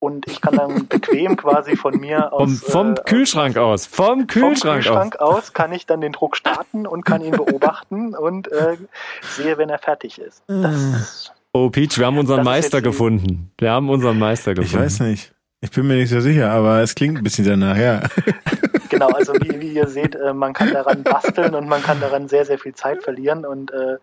Und 0.00 0.28
ich 0.28 0.40
kann 0.40 0.56
dann 0.56 0.86
bequem 0.86 1.36
quasi 1.36 1.74
von 1.74 1.98
mir 1.98 2.28
Vom, 2.30 2.52
aus. 2.52 2.60
vom 2.60 2.92
äh, 2.92 3.00
Kühlschrank 3.04 3.56
aus. 3.56 3.84
Vom 3.86 4.28
Kühlschrank, 4.28 4.84
vom 4.84 4.92
Kühlschrank 4.92 5.20
aus. 5.20 5.52
kann 5.52 5.72
ich 5.72 5.86
dann 5.86 6.00
den 6.00 6.12
Druck 6.12 6.36
starten 6.36 6.86
und 6.86 7.04
kann 7.04 7.20
ihn 7.24 7.32
beobachten 7.32 8.14
und 8.14 8.46
äh, 8.52 8.76
sehe, 9.22 9.58
wenn 9.58 9.68
er 9.70 9.80
fertig 9.80 10.20
ist. 10.20 10.44
Das, 10.46 10.72
aus. 10.94 11.32
Oh, 11.52 11.68
Peach, 11.70 11.98
wir 11.98 12.06
haben 12.06 12.16
unseren 12.18 12.44
Das 12.44 12.46
ist 12.46 12.50
Meister 12.62 12.80
gefunden. 12.82 13.50
Wir 13.58 13.72
haben 13.72 13.90
unseren 13.90 14.20
Meister 14.20 14.52
Ich 14.52 14.58
gefunden. 14.58 14.84
weiß 14.84 15.00
nicht. 15.00 15.34
Ich 15.62 15.72
bin 15.72 15.88
mir 15.88 15.94
nicht 15.96 16.10
so 16.10 16.20
sicher, 16.20 16.52
aber 16.52 16.80
es 16.82 16.94
klingt 16.94 17.18
ein 17.18 17.24
bisschen 17.24 17.44
danach, 17.44 17.76
ja. 17.76 18.02
Genau, 18.88 19.08
also 19.08 19.34
wie, 19.34 19.60
wie 19.60 19.72
ihr 19.72 19.86
seht, 19.88 20.14
äh, 20.14 20.32
man 20.32 20.52
kann 20.52 20.72
daran 20.72 21.02
basteln 21.02 21.54
und 21.54 21.68
man 21.68 21.82
kann 21.82 22.00
daran 22.00 22.28
sehr, 22.28 22.44
sehr 22.44 22.58
viel 22.58 22.74
Zeit 22.74 23.02
verlieren 23.02 23.44
und 23.46 23.70
äh, 23.72 23.96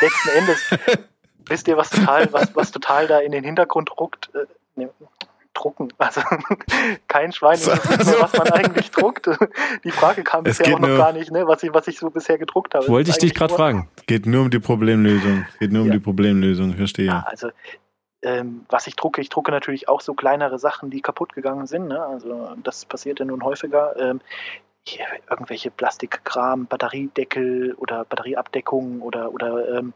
letzten 0.00 0.28
Endes 0.36 0.70
wisst 1.46 1.68
ihr, 1.68 1.76
was 1.76 1.90
total, 1.90 2.28
was, 2.32 2.54
was 2.54 2.70
total 2.70 3.06
da 3.06 3.18
in 3.20 3.32
den 3.32 3.44
Hintergrund 3.44 3.90
ruckt, 3.98 4.30
äh, 4.34 4.46
ne, 4.80 4.90
drucken. 5.54 5.88
Also 5.98 6.20
kein 7.08 7.32
Schwein 7.32 7.58
weiß 7.58 8.06
mehr, 8.06 8.20
was 8.20 8.32
man 8.34 8.48
eigentlich 8.50 8.90
druckt. 8.92 9.28
Die 9.84 9.90
Frage 9.90 10.22
kam 10.22 10.44
Es 10.46 10.58
bisher 10.58 10.74
auch 10.74 10.78
noch 10.78 10.88
nur- 10.88 10.98
gar 10.98 11.12
nicht, 11.12 11.30
ne, 11.32 11.46
was 11.48 11.62
ich, 11.62 11.72
was 11.74 11.88
ich 11.88 11.98
so 11.98 12.10
bisher 12.10 12.38
gedruckt 12.38 12.74
habe. 12.74 12.86
Wollte 12.88 13.10
ich 13.10 13.18
dich 13.18 13.34
gerade 13.34 13.52
fragen. 13.54 13.88
Geht 14.06 14.26
nur 14.26 14.42
um 14.42 14.50
die 14.50 14.60
Problemlösung. 14.60 15.46
Geht 15.58 15.72
nur 15.72 15.82
um 15.82 15.88
Ja. 15.88 15.94
die 15.94 16.00
Problemlösung, 16.00 16.74
verstehe. 16.74 17.06
Ja, 17.06 17.24
also 17.26 17.48
ähm, 18.22 18.66
was 18.68 18.86
ich 18.86 18.96
drucke, 18.96 19.20
ich 19.20 19.28
drucke 19.28 19.50
natürlich 19.50 19.88
auch 19.88 20.00
so 20.00 20.14
kleinere 20.14 20.58
Sachen, 20.58 20.90
die 20.90 21.00
kaputt 21.00 21.32
gegangen 21.34 21.66
sind. 21.66 21.88
Ne? 21.88 22.04
Also 22.04 22.54
das 22.62 22.84
passiert 22.84 23.20
ja 23.20 23.24
nun 23.24 23.44
häufiger. 23.44 23.96
Ähm, 23.98 24.20
hier, 24.86 25.06
irgendwelche 25.28 25.70
Plastikkram, 25.70 26.66
Batteriedeckel 26.66 27.74
oder 27.74 28.04
Batterieabdeckungen 28.04 29.02
oder 29.02 29.32
oder 29.32 29.78
ähm, 29.78 29.92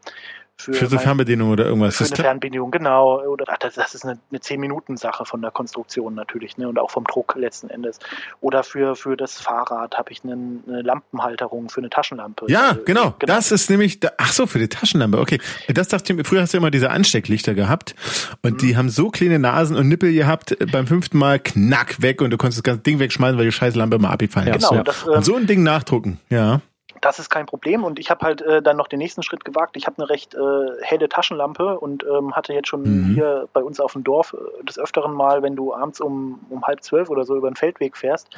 für, 0.62 0.72
Für 0.74 0.86
so 0.86 0.96
mein- 0.96 1.04
Fernbedienung 1.04 1.50
oder 1.50 1.66
irgendwas. 1.66 1.96
für 1.96 2.04
eine 2.04 2.16
Fernbedienung, 2.16 2.70
genau. 2.70 3.20
Oder 3.22 3.44
ach, 3.48 3.58
das, 3.58 3.74
das 3.74 3.94
ist 3.94 4.04
eine, 4.04 4.18
eine 4.30 4.38
10-Minuten-Sache 4.40 5.24
von 5.24 5.42
der 5.42 5.50
Konstruktion 5.50 6.14
natürlich, 6.14 6.56
ne? 6.58 6.68
Und 6.68 6.78
auch 6.78 6.90
vom 6.90 7.04
Druck 7.04 7.34
letzten 7.36 7.68
Endes. 7.70 7.98
Oder 8.40 8.62
für, 8.62 8.96
für 8.96 9.16
das 9.16 9.40
Fahrrad 9.40 9.96
habe 9.98 10.10
ich 10.12 10.22
eine, 10.24 10.32
eine 10.66 10.82
Lampenhalterung 10.82 11.68
für 11.68 11.80
eine 11.80 11.90
Taschenlampe. 11.90 12.46
ja, 12.48 12.72
Äh, 12.72 12.76
genau. 12.84 13.14
Das 13.20 13.52
ist 13.52 13.68
nämlich, 13.70 14.00
da, 14.00 14.10
ach 14.18 14.32
so, 14.32 14.46
für 14.46 14.58
die 14.58 14.68
Taschenlampe. 14.68 15.18
Okay. 15.18 15.40
Das 15.68 15.88
dachte 15.88 16.12
ich 16.12 16.16
mir, 16.16 16.24
früher 16.24 16.42
hast 16.42 16.54
du 16.54 16.58
immer 16.58 16.70
diese 16.70 16.90
Anstecklichter 16.90 17.54
gehabt 17.54 17.94
und 18.42 18.54
Mhm. 18.54 18.58
die 18.58 18.76
haben 18.76 18.88
so 18.88 19.10
kleine 19.10 19.38
Nasen 19.38 19.76
und 19.76 19.88
Nippel 19.88 20.12
gehabt, 20.12 20.52
äh, 20.60 20.66
beim 20.66 20.86
fünften 20.86 21.18
Mal 21.18 21.38
knack 21.38 22.00
weg 22.02 22.20
und 22.22 22.30
du 22.30 22.36
konntest 22.38 22.58
das 22.58 22.62
ganze 22.64 22.82
Ding 22.82 22.98
wegschmeißen, 22.98 23.38
weil 23.38 23.46
die 23.46 23.52
scheiß 23.52 23.74
Lampe 23.74 23.98
mal 23.98 24.10
abgefallen 24.10 24.48
Ja, 24.48 24.54
ist. 24.56 24.62
Genau, 24.68 24.74
Ja. 24.76 24.82
das, 24.84 25.02
Und 25.04 25.16
ähm, 25.16 25.22
so 25.22 25.36
ein 25.36 25.46
Ding 25.46 25.62
nachdrucken, 25.62 26.20
ja. 26.30 26.60
Das 27.02 27.18
ist 27.18 27.28
kein 27.28 27.46
Problem. 27.46 27.84
Und 27.84 27.98
ich 27.98 28.10
habe 28.10 28.24
halt 28.24 28.40
äh, 28.40 28.62
dann 28.62 28.76
noch 28.76 28.88
den 28.88 28.98
nächsten 28.98 29.22
Schritt 29.22 29.44
gewagt. 29.44 29.76
Ich 29.76 29.86
habe 29.86 29.98
eine 29.98 30.08
recht 30.08 30.34
äh, 30.34 30.38
helle 30.80 31.08
Taschenlampe 31.08 31.78
und 31.78 32.04
ähm, 32.04 32.34
hatte 32.34 32.54
jetzt 32.54 32.68
schon 32.68 32.82
Mhm. 32.82 33.04
hier 33.04 33.48
bei 33.52 33.62
uns 33.62 33.80
auf 33.80 33.92
dem 33.92 34.04
Dorf 34.04 34.34
äh, 34.34 34.64
des 34.64 34.78
Öfteren 34.78 35.12
mal, 35.12 35.42
wenn 35.42 35.56
du 35.56 35.74
abends 35.74 36.00
um, 36.00 36.40
um 36.48 36.62
halb 36.64 36.82
zwölf 36.82 37.10
oder 37.10 37.24
so 37.24 37.36
über 37.36 37.50
den 37.50 37.56
Feldweg 37.56 37.96
fährst, 37.96 38.28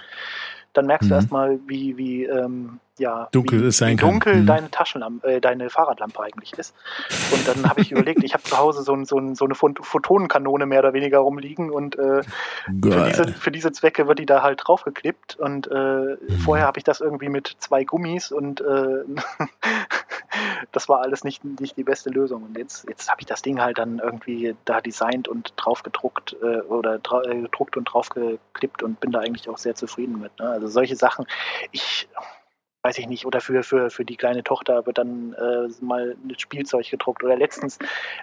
dann 0.74 0.86
merkst 0.86 1.08
du 1.10 1.14
Mhm. 1.14 1.18
erstmal, 1.18 1.58
wie, 1.66 1.96
wie, 1.96 2.24
ähm, 2.24 2.80
ja, 2.96 3.28
Dunkel 3.32 3.60
wie, 3.62 3.86
wie 3.86 3.96
dunkel 3.96 4.42
Mhm. 4.42 4.46
deine 4.46 4.70
Taschenlampe, 4.70 5.26
äh, 5.26 5.40
deine 5.40 5.68
Fahrradlampe 5.68 6.22
eigentlich 6.22 6.52
ist. 6.56 6.74
Und 7.32 7.48
dann 7.48 7.68
habe 7.68 7.80
ich 7.80 7.90
überlegt, 7.90 8.22
ich 8.22 8.34
habe 8.34 8.44
zu 8.44 8.56
Hause 8.56 8.82
so, 8.82 8.94
ein, 8.94 9.04
so, 9.04 9.18
ein, 9.18 9.34
so 9.34 9.46
eine 9.46 9.54
Photonenkanone 9.56 10.66
mehr 10.66 10.78
oder 10.78 10.92
weniger 10.92 11.18
rumliegen 11.18 11.70
und 11.70 11.98
äh, 11.98 12.22
für 12.92 13.02
diese, 13.04 13.26
für 13.34 13.50
diese 13.50 13.72
Zwecke 13.72 14.06
wird 14.06 14.18
die 14.20 14.26
da 14.26 14.42
halt 14.42 14.60
draufgeklippt 14.64 15.36
und 15.36 15.66
äh, 15.70 15.74
Mhm. 15.74 16.18
vorher 16.38 16.66
habe 16.66 16.78
ich 16.78 16.84
das 16.84 17.00
irgendwie 17.00 17.28
mit 17.28 17.56
zwei 17.58 17.82
Gummis 17.84 18.30
und 18.30 18.60
äh, 18.60 19.04
das 20.72 20.88
war 20.88 21.00
alles 21.00 21.24
nicht, 21.24 21.44
nicht 21.44 21.76
die 21.76 21.84
beste 21.84 22.10
Lösung. 22.10 22.42
Und 22.44 22.58
jetzt, 22.58 22.88
jetzt 22.88 23.10
habe 23.10 23.20
ich 23.20 23.26
das 23.26 23.42
Ding 23.42 23.60
halt 23.60 23.78
dann 23.78 23.98
irgendwie 23.98 24.56
da 24.64 24.80
designt 24.80 25.28
und 25.28 25.52
drauf 25.56 25.82
gedruckt 25.82 26.36
äh, 26.42 26.60
oder 26.62 26.96
äh, 26.96 27.40
gedruckt 27.42 27.76
und 27.76 27.84
draufgeklippt 27.84 28.82
und 28.82 29.00
bin 29.00 29.12
da 29.12 29.20
eigentlich 29.20 29.48
auch 29.48 29.58
sehr 29.58 29.74
zufrieden 29.74 30.20
mit. 30.20 30.38
Ne? 30.38 30.48
Also 30.48 30.68
solche 30.68 30.96
Sachen, 30.96 31.26
ich 31.72 32.08
weiß 32.84 32.98
ich 32.98 33.08
nicht, 33.08 33.24
oder 33.24 33.40
für, 33.40 33.62
für, 33.62 33.88
für 33.88 34.04
die 34.04 34.16
kleine 34.16 34.44
Tochter 34.44 34.84
wird 34.84 34.98
dann 34.98 35.32
äh, 35.32 35.68
mal 35.82 36.14
ein 36.22 36.38
Spielzeug 36.38 36.88
gedruckt. 36.90 37.24
Oder 37.24 37.34
letztens, 37.34 37.78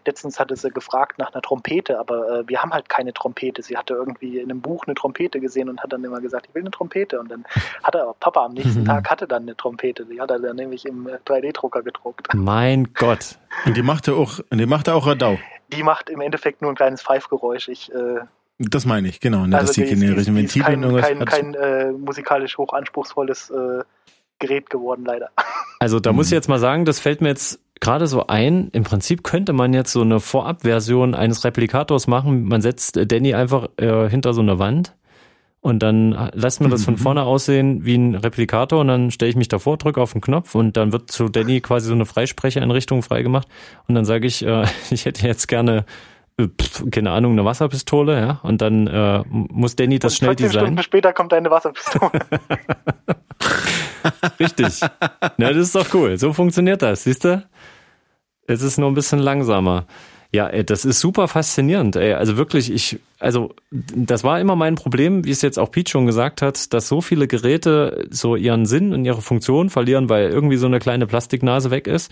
letztens 0.05 0.39
hatte 0.39 0.55
sie 0.55 0.69
gefragt 0.69 1.17
nach 1.17 1.33
einer 1.33 1.41
Trompete, 1.41 1.97
aber 1.99 2.41
äh, 2.41 2.47
wir 2.47 2.61
haben 2.61 2.71
halt 2.71 2.87
keine 2.87 3.11
Trompete. 3.11 3.63
Sie 3.63 3.75
hatte 3.75 3.95
irgendwie 3.95 4.37
in 4.37 4.51
einem 4.51 4.61
Buch 4.61 4.85
eine 4.85 4.93
Trompete 4.93 5.39
gesehen 5.39 5.67
und 5.67 5.81
hat 5.81 5.91
dann 5.91 6.03
immer 6.03 6.21
gesagt, 6.21 6.45
ich 6.47 6.53
will 6.53 6.61
eine 6.61 6.69
Trompete. 6.69 7.19
Und 7.19 7.31
dann 7.31 7.43
hat 7.83 7.95
er, 7.95 8.13
Papa 8.19 8.45
am 8.45 8.53
nächsten 8.53 8.81
Mhm. 8.81 8.85
Tag 8.85 9.09
hatte 9.09 9.27
dann 9.27 9.41
eine 9.43 9.57
Trompete. 9.57 10.05
Die 10.05 10.21
hat 10.21 10.29
er 10.29 10.39
dann 10.39 10.55
nämlich 10.55 10.85
im 10.85 11.07
äh, 11.07 11.13
3D-Drucker 11.25 11.81
gedruckt. 11.81 12.27
Mein 12.35 12.93
Gott. 12.93 13.39
Und 13.65 13.75
die 13.75 13.81
machte 13.81 14.13
auch, 14.13 14.39
die 14.53 14.65
machte 14.67 14.93
auch 14.93 15.07
Radau. 15.07 15.39
Die 15.73 15.81
macht 15.81 16.09
im 16.11 16.21
Endeffekt 16.21 16.61
nur 16.61 16.71
ein 16.71 16.75
kleines 16.75 17.01
Pfeifgeräusch. 17.01 17.67
Ich, 17.67 17.91
äh, 17.93 18.19
Das 18.59 18.85
meine 18.85 19.07
ich, 19.07 19.19
genau. 19.19 19.45
Ne, 19.45 19.49
dass 19.57 19.69
also 19.69 19.73
die 19.81 19.87
die 19.87 19.93
ist- 19.93 19.99
generischen 20.01 20.35
die 20.35 20.43
ist 20.43 20.55
Ventile 20.55 20.65
kein, 20.65 20.83
irgendwas 20.83 21.07
kein, 21.07 21.25
kein 21.25 21.53
äh, 21.55 21.91
musikalisch 21.93 22.57
hoch 22.59 22.73
anspruchsvolles 22.73 23.49
äh, 23.49 23.83
Gerät 24.41 24.69
geworden, 24.69 25.05
leider. 25.05 25.29
Also 25.79 26.01
da 26.01 26.11
Mhm. 26.11 26.17
muss 26.17 26.25
ich 26.27 26.33
jetzt 26.33 26.49
mal 26.49 26.59
sagen, 26.59 26.83
das 26.83 26.99
fällt 26.99 27.21
mir 27.21 27.29
jetzt 27.29 27.59
gerade 27.79 28.05
so 28.07 28.27
ein. 28.27 28.67
Im 28.73 28.83
Prinzip 28.83 29.23
könnte 29.23 29.53
man 29.53 29.73
jetzt 29.73 29.91
so 29.93 30.01
eine 30.01 30.19
Vorabversion 30.19 31.15
eines 31.15 31.45
Replikators 31.45 32.07
machen. 32.07 32.43
Man 32.43 32.61
setzt 32.61 32.99
Danny 33.11 33.33
einfach 33.33 33.69
äh, 33.77 34.09
hinter 34.09 34.33
so 34.33 34.41
eine 34.41 34.59
Wand 34.59 34.93
und 35.61 35.79
dann 35.81 36.29
lässt 36.33 36.59
man 36.61 36.69
das 36.71 36.83
von 36.85 36.95
Mhm. 36.95 36.99
vorne 36.99 37.23
aussehen 37.23 37.85
wie 37.85 37.95
ein 37.95 38.15
Replikator 38.15 38.81
und 38.81 38.87
dann 38.87 39.09
stelle 39.11 39.29
ich 39.29 39.35
mich 39.35 39.47
davor, 39.47 39.77
drücke 39.77 40.01
auf 40.01 40.11
den 40.11 40.21
Knopf 40.21 40.53
und 40.55 40.75
dann 40.77 40.91
wird 40.91 41.09
zu 41.11 41.29
Danny 41.29 41.61
quasi 41.61 41.87
so 41.87 41.93
eine 41.93 42.05
Freisprechereinrichtung 42.05 43.01
freigemacht 43.03 43.47
und 43.87 43.95
dann 43.95 44.05
sage 44.05 44.27
ich, 44.27 44.45
äh, 44.45 44.65
ich 44.91 45.05
hätte 45.05 45.25
jetzt 45.25 45.47
gerne 45.47 45.85
äh, 46.37 46.47
keine 46.91 47.11
Ahnung, 47.11 47.33
eine 47.33 47.45
Wasserpistole, 47.45 48.19
ja, 48.19 48.39
und 48.43 48.61
dann 48.61 48.87
äh, 48.87 49.21
muss 49.29 49.75
Danny 49.75 49.99
das 49.99 50.13
und 50.13 50.17
schnell 50.17 50.29
14 50.31 50.45
designen. 50.47 50.65
Stunden 50.67 50.83
später 50.83 51.13
kommt 51.13 51.33
eine 51.33 51.49
Wasserpistole. 51.51 52.11
Richtig. 54.39 54.79
Na, 55.37 55.53
das 55.53 55.57
ist 55.57 55.75
doch 55.75 55.93
cool. 55.93 56.17
So 56.17 56.33
funktioniert 56.33 56.81
das, 56.81 57.03
siehst 57.03 57.23
du? 57.25 57.43
Es 58.47 58.61
ist 58.61 58.77
nur 58.77 58.89
ein 58.89 58.95
bisschen 58.95 59.19
langsamer. 59.19 59.85
Ja, 60.33 60.47
ey, 60.47 60.63
das 60.63 60.85
ist 60.85 61.01
super 61.01 61.27
faszinierend. 61.27 61.97
Ey. 61.97 62.13
Also 62.13 62.37
wirklich, 62.37 62.71
ich, 62.71 62.99
also 63.19 63.53
das 63.69 64.23
war 64.23 64.39
immer 64.39 64.55
mein 64.55 64.75
Problem, 64.75 65.25
wie 65.25 65.31
es 65.31 65.41
jetzt 65.41 65.59
auch 65.59 65.71
Pete 65.71 65.91
schon 65.91 66.05
gesagt 66.05 66.41
hat, 66.41 66.73
dass 66.73 66.87
so 66.87 67.01
viele 67.01 67.27
Geräte 67.27 68.07
so 68.09 68.37
ihren 68.37 68.65
Sinn 68.65 68.93
und 68.93 69.03
ihre 69.03 69.21
Funktion 69.21 69.69
verlieren, 69.69 70.09
weil 70.09 70.29
irgendwie 70.29 70.55
so 70.55 70.67
eine 70.67 70.79
kleine 70.79 71.05
Plastiknase 71.05 71.69
weg 71.69 71.85
ist. 71.87 72.11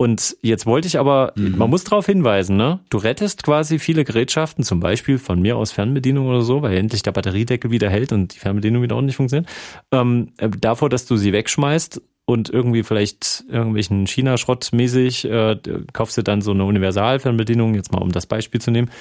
Und 0.00 0.36
jetzt 0.42 0.64
wollte 0.64 0.86
ich 0.86 0.96
aber, 0.96 1.32
man 1.34 1.68
muss 1.68 1.82
darauf 1.82 2.06
hinweisen, 2.06 2.56
ne? 2.56 2.78
Du 2.88 2.98
rettest 2.98 3.42
quasi 3.42 3.80
viele 3.80 4.04
Gerätschaften, 4.04 4.62
zum 4.62 4.78
Beispiel 4.78 5.18
von 5.18 5.42
mir 5.42 5.56
aus 5.56 5.72
Fernbedienung 5.72 6.28
oder 6.28 6.42
so, 6.42 6.62
weil 6.62 6.76
endlich 6.76 7.02
der 7.02 7.10
Batteriedeckel 7.10 7.72
wieder 7.72 7.90
hält 7.90 8.12
und 8.12 8.32
die 8.32 8.38
Fernbedienung 8.38 8.80
wieder 8.80 8.94
ordentlich 8.94 9.16
funktioniert. 9.16 9.50
Ähm, 9.90 10.28
äh, 10.38 10.50
davor, 10.50 10.88
dass 10.88 11.06
du 11.06 11.16
sie 11.16 11.32
wegschmeißt 11.32 12.00
und 12.26 12.48
irgendwie 12.48 12.84
vielleicht 12.84 13.42
irgendwelchen 13.48 14.06
China-Schrott 14.06 14.68
mäßig 14.72 15.24
äh, 15.24 15.56
kaufst 15.92 16.16
du 16.16 16.22
dann 16.22 16.42
so 16.42 16.52
eine 16.52 16.64
Universalfernbedienung, 16.64 17.74
jetzt 17.74 17.90
mal 17.90 18.00
um 18.00 18.12
das 18.12 18.26
Beispiel 18.26 18.60
zu 18.60 18.70
nehmen. 18.70 18.92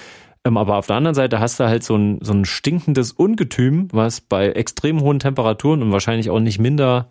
Ähm, 0.46 0.58
aber 0.58 0.78
auf 0.78 0.88
der 0.88 0.96
anderen 0.96 1.14
Seite 1.14 1.40
hast 1.40 1.60
du 1.60 1.66
halt 1.66 1.84
so 1.84 1.96
ein, 1.96 2.18
so 2.24 2.34
ein 2.34 2.44
stinkendes 2.44 3.12
Ungetüm, 3.12 3.88
was 3.92 4.20
bei 4.20 4.48
extrem 4.48 5.02
hohen 5.02 5.20
Temperaturen 5.20 5.84
und 5.84 5.92
wahrscheinlich 5.92 6.32
auch 6.32 6.40
nicht 6.40 6.58
minder 6.58 7.08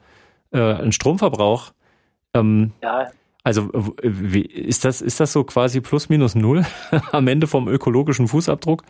äh, 0.50 0.58
einen 0.58 0.90
Stromverbrauch 0.90 1.70
ähm, 2.34 2.72
ja, 2.82 3.06
also 3.46 3.70
wie, 4.02 4.42
ist 4.42 4.84
das 4.84 5.00
ist 5.00 5.20
das 5.20 5.32
so 5.32 5.44
quasi 5.44 5.80
plus 5.80 6.08
minus 6.08 6.34
null 6.34 6.66
am 7.12 7.28
Ende 7.28 7.46
vom 7.46 7.68
ökologischen 7.68 8.26
Fußabdruck? 8.26 8.82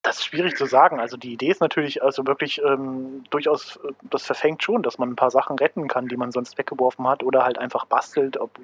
Das 0.00 0.20
ist 0.20 0.24
schwierig 0.24 0.56
zu 0.56 0.64
sagen. 0.64 1.00
Also 1.00 1.18
die 1.18 1.34
Idee 1.34 1.50
ist 1.50 1.60
natürlich 1.60 2.02
also 2.02 2.26
wirklich 2.26 2.62
ähm, 2.66 3.24
durchaus, 3.28 3.78
das 4.04 4.24
verfängt 4.24 4.62
schon, 4.62 4.82
dass 4.82 4.96
man 4.96 5.10
ein 5.10 5.16
paar 5.16 5.30
Sachen 5.30 5.58
retten 5.58 5.86
kann, 5.86 6.08
die 6.08 6.16
man 6.16 6.32
sonst 6.32 6.56
weggeworfen 6.56 7.06
hat 7.06 7.22
oder 7.22 7.44
halt 7.44 7.58
einfach 7.58 7.84
bastelt, 7.84 8.38
ob 8.38 8.58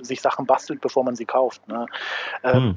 sich 0.00 0.20
Sachen 0.20 0.44
bastelt, 0.44 0.80
bevor 0.80 1.04
man 1.04 1.14
sie 1.14 1.26
kauft. 1.26 1.68
Ne? 1.68 1.86
Ähm, 2.42 2.74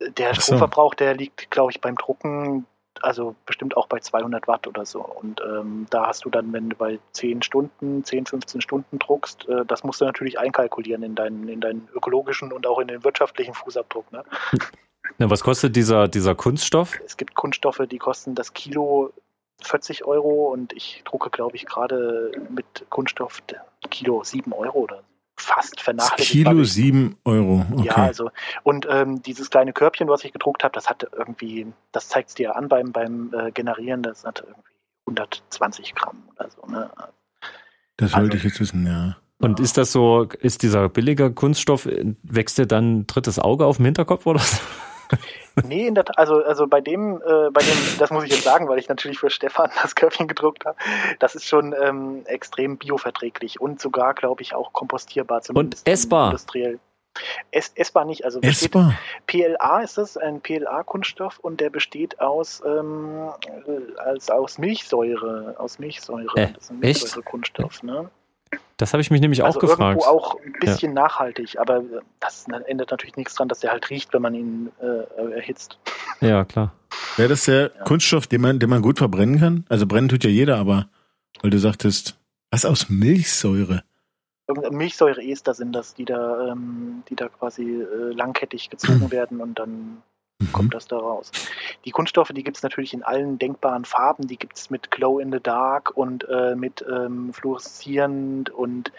Hm. 0.00 0.14
Der. 0.16 0.34
Stromverbrauch, 0.34 0.94
der 0.94 1.14
liegt, 1.14 1.50
glaube 1.50 1.72
ich, 1.72 1.80
beim 1.80 1.96
Drucken, 1.96 2.66
also 3.02 3.34
bestimmt 3.46 3.76
auch 3.76 3.86
bei 3.86 3.98
200 3.98 4.46
Watt 4.46 4.66
oder 4.66 4.86
so. 4.86 5.00
Und 5.00 5.40
ähm, 5.40 5.86
da 5.90 6.06
hast 6.06 6.24
du 6.24 6.30
dann, 6.30 6.52
wenn 6.52 6.70
du 6.70 6.76
bei 6.76 6.98
10 7.12 7.42
Stunden, 7.42 8.04
10, 8.04 8.26
15 8.26 8.60
Stunden 8.60 8.98
druckst, 8.98 9.48
äh, 9.48 9.64
das 9.66 9.84
musst 9.84 10.00
du 10.00 10.04
natürlich 10.04 10.38
einkalkulieren 10.38 11.02
in 11.02 11.14
deinen, 11.14 11.48
in 11.48 11.60
deinen 11.60 11.88
ökologischen 11.94 12.52
und 12.52 12.66
auch 12.66 12.78
in 12.78 12.88
den 12.88 13.04
wirtschaftlichen 13.04 13.54
Fußabdruck. 13.54 14.10
Ne? 14.12 14.24
Na, 15.18 15.30
was 15.30 15.42
kostet 15.42 15.76
dieser 15.76 16.08
dieser 16.08 16.34
Kunststoff? 16.34 16.98
Es 17.04 17.16
gibt 17.16 17.34
Kunststoffe, 17.34 17.82
die 17.90 17.98
kosten 17.98 18.34
das 18.34 18.52
Kilo 18.52 19.12
40 19.62 20.04
Euro 20.04 20.52
und 20.52 20.72
ich 20.72 21.02
drucke, 21.04 21.30
glaube 21.30 21.56
ich, 21.56 21.66
gerade 21.66 22.32
mit 22.50 22.86
Kunststoff 22.90 23.42
Kilo 23.90 24.24
7 24.24 24.52
Euro 24.52 24.80
oder 24.80 24.96
so. 24.96 25.13
Fast 25.36 25.80
vernachlässigt. 25.80 26.30
Kilo 26.30 26.64
sieben 26.64 27.16
Euro. 27.24 27.66
Okay. 27.72 27.86
Ja, 27.86 27.96
also 27.96 28.30
und 28.62 28.86
ähm, 28.88 29.22
dieses 29.22 29.50
kleine 29.50 29.72
Körbchen, 29.72 30.08
was 30.08 30.24
ich 30.24 30.32
gedruckt 30.32 30.64
habe, 30.64 30.72
das 30.72 30.88
hatte 30.88 31.10
irgendwie, 31.16 31.66
das 31.92 32.08
zeigt 32.08 32.30
es 32.30 32.34
dir 32.34 32.56
an 32.56 32.68
beim 32.68 32.92
beim 32.92 33.32
äh, 33.34 33.50
Generieren, 33.50 34.02
das 34.02 34.24
hatte 34.24 34.44
irgendwie 34.46 34.74
120 35.06 35.94
Gramm 35.94 36.22
oder 36.36 36.48
so. 36.50 36.66
Ne? 36.70 36.90
das 37.96 38.12
wollte 38.12 38.24
also- 38.24 38.36
ich 38.36 38.44
jetzt 38.44 38.60
wissen, 38.60 38.86
ja. 38.86 39.16
Und 39.38 39.60
ist 39.60 39.76
das 39.76 39.92
so, 39.92 40.28
ist 40.40 40.62
dieser 40.62 40.88
billige 40.88 41.30
Kunststoff, 41.30 41.86
wächst 42.22 42.56
dir 42.56 42.66
dann 42.66 43.00
ein 43.00 43.06
drittes 43.06 43.38
Auge 43.38 43.66
auf 43.66 43.76
dem 43.76 43.84
Hinterkopf 43.84 44.24
oder 44.26 44.38
so? 44.38 44.56
Nee, 45.62 45.86
in 45.86 45.94
der, 45.94 46.04
also, 46.18 46.42
also 46.42 46.66
bei 46.66 46.80
dem, 46.80 47.22
äh, 47.22 47.50
bei 47.50 47.60
dem, 47.62 47.98
das 47.98 48.10
muss 48.10 48.24
ich 48.24 48.30
jetzt 48.30 48.42
sagen, 48.42 48.68
weil 48.68 48.78
ich 48.78 48.88
natürlich 48.88 49.18
für 49.18 49.30
Stefan 49.30 49.70
das 49.82 49.94
Körbchen 49.94 50.26
gedruckt 50.26 50.64
habe, 50.64 50.76
das 51.20 51.34
ist 51.34 51.46
schon 51.46 51.74
ähm, 51.80 52.22
extrem 52.26 52.76
bioverträglich 52.76 53.60
und 53.60 53.80
sogar, 53.80 54.14
glaube 54.14 54.42
ich, 54.42 54.54
auch 54.54 54.72
kompostierbar. 54.72 55.42
zumindest 55.42 55.88
essbar. 55.88 56.26
Industriell. 56.26 56.80
Ess, 57.52 57.70
essbar 57.76 58.04
nicht, 58.04 58.24
also 58.24 58.40
besteht, 58.40 58.74
Essbar. 58.74 58.98
PLA 59.28 59.80
ist 59.82 59.98
das, 59.98 60.16
ein 60.16 60.40
PLA-Kunststoff 60.40 61.38
und 61.38 61.60
der 61.60 61.70
besteht 61.70 62.20
aus, 62.20 62.60
ähm, 62.66 63.30
äh, 63.46 64.00
als, 64.00 64.30
aus 64.30 64.58
Milchsäure, 64.58 65.54
aus 65.58 65.78
Milchsäure. 65.78 66.36
Äh, 66.36 66.52
das 66.52 66.64
ist 66.64 66.70
ein? 66.70 66.80
Milchsäurekunststoff, 66.80 67.82
ne? 67.84 68.10
Das 68.76 68.92
habe 68.92 69.00
ich 69.00 69.10
mich 69.10 69.20
nämlich 69.20 69.44
also 69.44 69.58
auch 69.58 69.60
gefragt. 69.60 70.00
Irgendwo 70.02 70.04
auch 70.06 70.40
ein 70.40 70.52
bisschen 70.60 70.94
nachhaltig, 70.94 71.58
aber 71.58 71.82
das 72.20 72.46
ändert 72.66 72.90
natürlich 72.90 73.16
nichts 73.16 73.34
dran, 73.34 73.48
dass 73.48 73.60
der 73.60 73.70
halt 73.70 73.88
riecht, 73.90 74.12
wenn 74.12 74.22
man 74.22 74.34
ihn 74.34 74.72
äh, 74.80 75.32
erhitzt. 75.32 75.78
Ja, 76.20 76.44
klar. 76.44 76.72
Wäre 77.16 77.28
das 77.28 77.44
der 77.44 77.70
Ja. 77.76 77.84
Kunststoff, 77.84 78.26
den 78.26 78.40
man, 78.40 78.58
den 78.58 78.70
man 78.70 78.82
gut 78.82 78.98
verbrennen 78.98 79.38
kann? 79.38 79.64
Also 79.68 79.86
brennen 79.86 80.08
tut 80.08 80.24
ja 80.24 80.30
jeder, 80.30 80.56
aber 80.56 80.88
weil 81.42 81.50
du 81.50 81.58
sagtest, 81.58 82.18
was 82.50 82.64
aus 82.64 82.88
Milchsäure? 82.88 83.82
Irgendeine 84.46 84.76
Milchsäureester 84.76 85.54
sind 85.54 85.72
das, 85.72 85.94
die 85.94 86.04
da, 86.04 86.52
ähm, 86.52 87.02
die 87.08 87.16
da 87.16 87.28
quasi 87.28 87.62
äh, 87.62 88.12
langkettig 88.12 88.70
gezogen 88.70 89.10
werden 89.10 89.40
und 89.40 89.58
dann 89.58 90.02
Mhm. 90.48 90.52
kommt 90.52 90.74
das 90.74 90.86
da 90.86 90.98
raus. 90.98 91.30
Die 91.84 91.90
Kunststoffe, 91.90 92.30
die 92.30 92.42
gibt 92.42 92.56
es 92.56 92.62
natürlich 92.62 92.94
in 92.94 93.02
allen 93.02 93.38
denkbaren 93.38 93.84
Farben. 93.84 94.26
Die 94.26 94.36
gibt 94.36 94.56
es 94.56 94.70
mit 94.70 94.90
Glow 94.90 95.18
in 95.18 95.32
the 95.32 95.40
Dark 95.40 95.96
und 95.96 96.26
äh, 96.28 96.54
mit 96.54 96.84
ähm, 96.88 97.32
fluoreszierend 97.32 98.50
und 98.50 98.92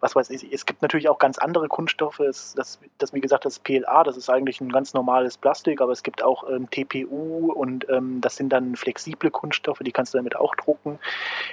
was 0.00 0.14
weiß 0.14 0.30
ich. 0.30 0.52
Es 0.52 0.66
gibt 0.66 0.82
natürlich 0.82 1.08
auch 1.08 1.18
ganz 1.18 1.38
andere 1.38 1.68
Kunststoffe. 1.68 2.20
Es, 2.20 2.54
das, 2.54 2.78
das, 2.98 3.12
wie 3.12 3.20
gesagt, 3.20 3.44
das 3.44 3.58
PLA, 3.58 4.04
das 4.04 4.16
ist 4.16 4.30
eigentlich 4.30 4.60
ein 4.60 4.70
ganz 4.70 4.94
normales 4.94 5.36
Plastik, 5.38 5.80
aber 5.80 5.92
es 5.92 6.02
gibt 6.02 6.22
auch 6.22 6.48
ähm, 6.48 6.68
TPU 6.70 7.52
und 7.52 7.88
ähm, 7.88 8.20
das 8.20 8.36
sind 8.36 8.50
dann 8.50 8.76
flexible 8.76 9.30
Kunststoffe, 9.30 9.80
die 9.80 9.92
kannst 9.92 10.14
du 10.14 10.18
damit 10.18 10.36
auch 10.36 10.54
drucken. 10.54 10.98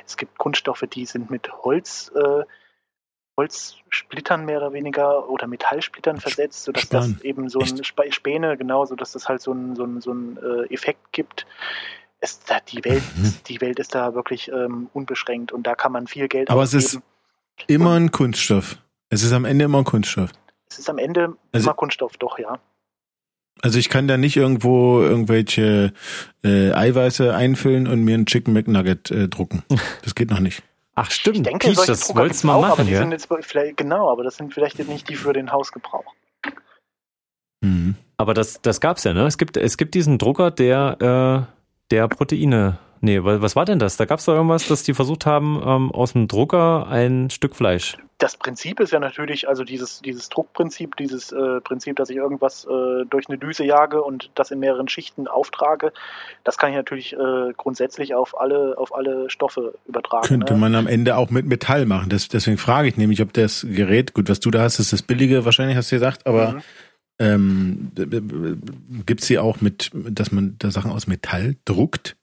Es 0.06 0.18
gibt 0.18 0.38
Kunststoffe, 0.38 0.84
die 0.92 1.06
sind 1.06 1.30
mit 1.30 1.52
Holz. 1.64 2.12
Äh, 2.16 2.44
Holzsplittern 3.40 4.46
mehr 4.46 4.58
oder 4.58 4.74
weniger 4.74 5.30
oder 5.30 5.48
Metallsplittern 5.48 6.20
versetzt, 6.20 6.64
sodass 6.66 6.84
Span. 6.84 7.14
das 7.14 7.22
eben 7.24 7.50
so 7.50 7.60
ein 7.60 7.66
Echt? 7.66 7.80
Sp- 7.88 8.12
Späne, 8.12 8.58
genau, 8.58 8.86
sodass 8.86 9.14
das 9.14 9.28
halt 9.30 9.42
so 9.42 9.52
ein, 9.54 9.76
so 9.76 9.84
ein, 9.86 10.02
so 10.02 10.12
ein 10.14 10.38
äh, 10.38 10.74
Effekt 10.74 11.12
gibt. 11.14 11.46
Es, 12.20 12.40
da, 12.42 12.60
die, 12.60 12.84
Welt, 12.84 13.04
Mhm. 13.16 13.34
die 13.48 13.62
Welt 13.62 13.80
ist 13.80 13.96
da 13.96 14.14
wirklich 14.14 14.50
ähm, 14.52 14.90
unbeschränkt 14.94 15.52
und 15.54 15.66
da 15.66 15.76
kann 15.76 15.92
man 15.94 16.06
viel 16.08 16.28
Geld 16.28 16.50
Aber 16.50 16.64
es 16.64 16.74
ist- 16.74 16.88
ausgeben. 16.98 17.04
Immer 17.68 17.94
ein 17.96 18.12
Kunststoff. 18.12 18.78
Es 19.10 19.24
ist 19.24 19.32
am 19.34 19.46
Ende 19.46 19.66
immer 19.66 19.80
ein 19.80 19.84
Kunststoff. 19.86 20.30
Es 20.70 20.80
ist 20.80 20.90
am 20.90 20.98
Ende 20.98 21.34
Also- 21.54 21.66
immer 21.68 21.74
Kunststoff, 21.76 22.18
doch, 22.18 22.38
ja. 22.40 22.60
Also 23.62 23.78
ich 23.80 23.90
kann 23.90 24.08
da 24.08 24.16
nicht 24.16 24.38
irgendwo 24.38 25.02
irgendwelche 25.02 25.92
äh, 26.46 26.72
Eiweiße 26.72 27.34
einfüllen 27.36 27.88
und 27.88 28.04
mir 28.04 28.14
einen 28.16 28.26
Chicken 28.26 28.54
McNugget 28.54 29.12
äh, 29.12 29.28
drucken. 29.28 29.64
Das 30.04 30.16
geht 30.16 30.30
noch 30.30 30.40
nicht. 30.40 30.64
Ach 31.02 31.12
stimmt, 31.12 31.38
Ich 31.38 31.44
denke, 31.44 31.68
Peach, 31.68 31.86
das 31.86 32.14
wolltest 32.14 32.44
du 32.44 32.48
mal 32.48 32.60
machen, 32.60 32.86
die 32.86 32.92
ja? 32.92 33.00
sind 33.00 33.14
jetzt 33.14 33.30
vielleicht, 33.42 33.78
genau, 33.78 34.12
aber 34.12 34.26
das 34.26 34.36
sind 34.36 34.54
vielleicht 34.54 34.80
jetzt 34.80 34.90
nicht 34.90 35.08
die 35.08 35.16
für 35.16 35.32
den 35.32 35.50
Hausgebrauch. 35.50 36.14
Mhm. 37.62 37.96
Aber 38.18 38.34
das, 38.34 38.62
das 38.62 38.82
gab's 38.82 39.06
ja, 39.06 39.14
ne? 39.14 39.26
Es 39.26 39.38
gibt, 39.38 39.56
es 39.56 39.78
gibt 39.78 39.96
diesen 39.96 40.18
Drucker, 40.18 40.52
der, 40.52 41.48
äh, 41.48 41.54
der 41.90 42.08
Proteine. 42.10 42.80
Nee, 43.02 43.24
wa- 43.24 43.42
was 43.42 43.56
war 43.56 43.66
denn 43.66 43.80
das? 43.80 43.98
Da 43.98 44.06
gab's 44.06 44.26
doch 44.26 44.34
irgendwas, 44.34 44.68
dass 44.68 44.84
die 44.84 44.94
versucht 44.94 45.26
haben, 45.26 45.62
ähm, 45.66 45.92
aus 45.92 46.14
dem 46.14 46.28
Drucker 46.28 46.88
ein 46.88 47.30
Stück 47.30 47.56
Fleisch. 47.56 47.98
das 48.18 48.36
Prinzip 48.36 48.82
ist 48.82 48.92
ja 48.92 49.00
natürlich, 49.00 49.48
also 49.48 49.64
dieses, 49.64 50.02
dieses 50.02 50.28
Druckprinzip, 50.28 50.98
dieses 50.98 51.32
äh, 51.32 51.62
Prinzip, 51.64 51.96
dass 51.96 52.10
ich 52.10 52.18
irgendwas 52.18 52.66
äh, 52.66 53.06
durch 53.10 53.30
eine 53.30 53.38
Düse 53.38 53.64
jage 53.64 54.02
und 54.04 54.30
das 54.36 54.52
in 54.52 54.60
mehreren 54.60 54.90
Schichten 54.90 55.28
auftrage, 55.30 55.94
das 56.44 56.58
kann 56.58 56.72
ich 56.72 56.76
natürlich 56.76 57.14
äh, 57.14 57.54
grundsätzlich 57.56 58.14
auf 58.16 58.38
alle, 58.38 58.78
auf 58.78 58.94
alle 58.94 59.30
Stoffe 59.30 59.76
übertragen. 59.88 60.28
Könnte 60.28 60.54
ne? 60.54 60.60
man 60.60 60.76
am 60.76 60.88
Ende 60.88 61.16
auch 61.16 61.30
mit 61.30 61.46
Metall 61.46 61.86
machen. 61.86 62.10
Das, 62.10 62.28
deswegen 62.28 62.58
frage 62.58 62.90
ich 62.90 62.98
nämlich, 62.98 63.22
ob 63.22 63.32
das 63.32 63.66
Gerät, 63.70 64.14
gut, 64.14 64.28
was 64.28 64.42
du 64.42 64.52
da 64.52 64.64
hast, 64.64 64.80
ist 64.80 64.92
das 64.92 65.02
billige, 65.02 65.46
wahrscheinlich 65.46 65.78
hast 65.78 65.90
du 65.92 65.96
gesagt, 65.96 66.28
aber 66.28 66.52
Mhm. 66.56 66.62
ähm, 67.20 67.92
b- 67.96 68.06
b- 68.06 68.20
b- 68.22 68.56
gibt's 69.06 69.28
sie 69.28 69.40
auch 69.40 69.62
mit, 69.62 69.92
dass 69.94 70.32
man 70.34 70.56
da 70.60 70.72
Sachen 70.72 70.92
aus 70.92 71.08
Metall 71.08 71.56
druckt? 71.64 72.18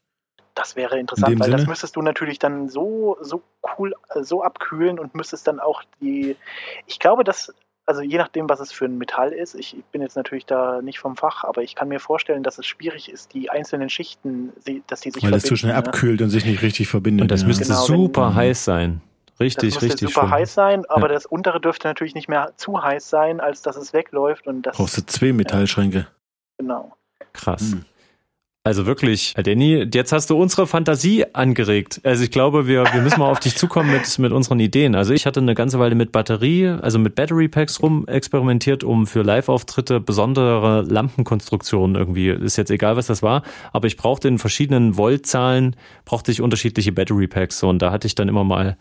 Das 0.56 0.74
wäre 0.74 0.94
In 0.94 1.02
interessant, 1.02 1.38
weil 1.38 1.50
das 1.50 1.60
Sinne? 1.60 1.70
müsstest 1.70 1.94
du 1.96 2.02
natürlich 2.02 2.38
dann 2.40 2.68
so, 2.68 3.18
so 3.20 3.42
cool, 3.78 3.94
so 4.20 4.42
abkühlen 4.42 4.98
und 4.98 5.14
müsstest 5.14 5.46
dann 5.46 5.60
auch 5.60 5.82
die, 6.00 6.34
ich 6.86 6.98
glaube, 6.98 7.24
dass, 7.24 7.54
also 7.84 8.00
je 8.00 8.16
nachdem, 8.16 8.48
was 8.48 8.58
es 8.60 8.72
für 8.72 8.86
ein 8.86 8.96
Metall 8.96 9.32
ist, 9.32 9.54
ich 9.54 9.76
bin 9.92 10.00
jetzt 10.00 10.16
natürlich 10.16 10.46
da 10.46 10.80
nicht 10.80 10.98
vom 10.98 11.14
Fach, 11.14 11.44
aber 11.44 11.62
ich 11.62 11.74
kann 11.74 11.88
mir 11.88 12.00
vorstellen, 12.00 12.42
dass 12.42 12.58
es 12.58 12.64
schwierig 12.66 13.12
ist, 13.12 13.34
die 13.34 13.50
einzelnen 13.50 13.90
Schichten, 13.90 14.50
dass 14.86 15.02
die 15.02 15.10
sich 15.10 15.22
Weil 15.22 15.34
es 15.34 15.42
zu 15.42 15.56
schnell 15.56 15.72
ne? 15.72 15.78
abkühlt 15.78 16.22
und 16.22 16.30
sich 16.30 16.46
nicht 16.46 16.62
richtig 16.62 16.88
verbindet. 16.88 17.24
Und 17.24 17.30
das 17.30 17.42
ja. 17.42 17.48
müsste 17.48 17.64
Genau, 17.64 17.82
super 17.84 18.34
heiß 18.34 18.64
sein. 18.64 19.02
Richtig, 19.38 19.74
das 19.74 19.82
müsste 19.82 19.92
richtig 19.92 20.08
super 20.14 20.26
schön. 20.28 20.30
heiß 20.30 20.54
sein, 20.54 20.86
aber 20.86 21.08
Ja. 21.08 21.12
das 21.12 21.26
untere 21.26 21.60
dürfte 21.60 21.86
natürlich 21.86 22.14
nicht 22.14 22.28
mehr 22.28 22.52
zu 22.56 22.82
heiß 22.82 23.10
sein, 23.10 23.40
als 23.40 23.60
dass 23.60 23.76
es 23.76 23.92
wegläuft 23.92 24.46
und 24.46 24.62
das 24.62 24.74
Brauchst 24.78 24.96
du 24.96 25.04
zwei 25.04 25.34
Metallschränke. 25.34 26.06
genau. 26.56 26.96
Krass. 27.34 27.72
Hm. 27.72 27.84
Also 28.66 28.84
wirklich, 28.84 29.32
Danny, 29.40 29.86
jetzt 29.94 30.10
hast 30.10 30.28
du 30.28 30.36
unsere 30.36 30.66
Fantasie 30.66 31.24
angeregt. 31.32 32.00
Also 32.02 32.24
ich 32.24 32.32
glaube, 32.32 32.66
wir, 32.66 32.82
wir 32.92 33.00
müssen 33.00 33.20
mal 33.20 33.30
auf 33.30 33.38
dich 33.38 33.54
zukommen 33.54 33.92
mit, 33.92 34.18
mit 34.18 34.32
unseren 34.32 34.58
Ideen. 34.58 34.96
Also 34.96 35.14
ich 35.14 35.24
hatte 35.24 35.38
eine 35.38 35.54
ganze 35.54 35.78
Weile 35.78 35.94
mit 35.94 36.10
Batterie, 36.10 36.66
also 36.66 36.98
mit 36.98 37.14
Battery 37.14 37.46
Packs 37.46 37.80
rum 37.80 38.08
experimentiert, 38.08 38.82
um 38.82 39.06
für 39.06 39.22
Live-Auftritte 39.22 40.00
besondere 40.00 40.82
Lampenkonstruktionen 40.82 41.94
irgendwie, 41.94 42.30
ist 42.30 42.56
jetzt 42.56 42.72
egal, 42.72 42.96
was 42.96 43.06
das 43.06 43.22
war, 43.22 43.44
aber 43.72 43.86
ich 43.86 43.96
brauchte 43.96 44.26
in 44.26 44.40
verschiedenen 44.40 44.94
Voltzahlen, 44.94 45.76
brauchte 46.04 46.32
ich 46.32 46.40
unterschiedliche 46.40 46.90
Battery 46.90 47.28
Packs. 47.28 47.62
Und 47.62 47.82
da 47.82 47.92
hatte 47.92 48.08
ich 48.08 48.16
dann 48.16 48.26
immer 48.26 48.42
mal 48.42 48.76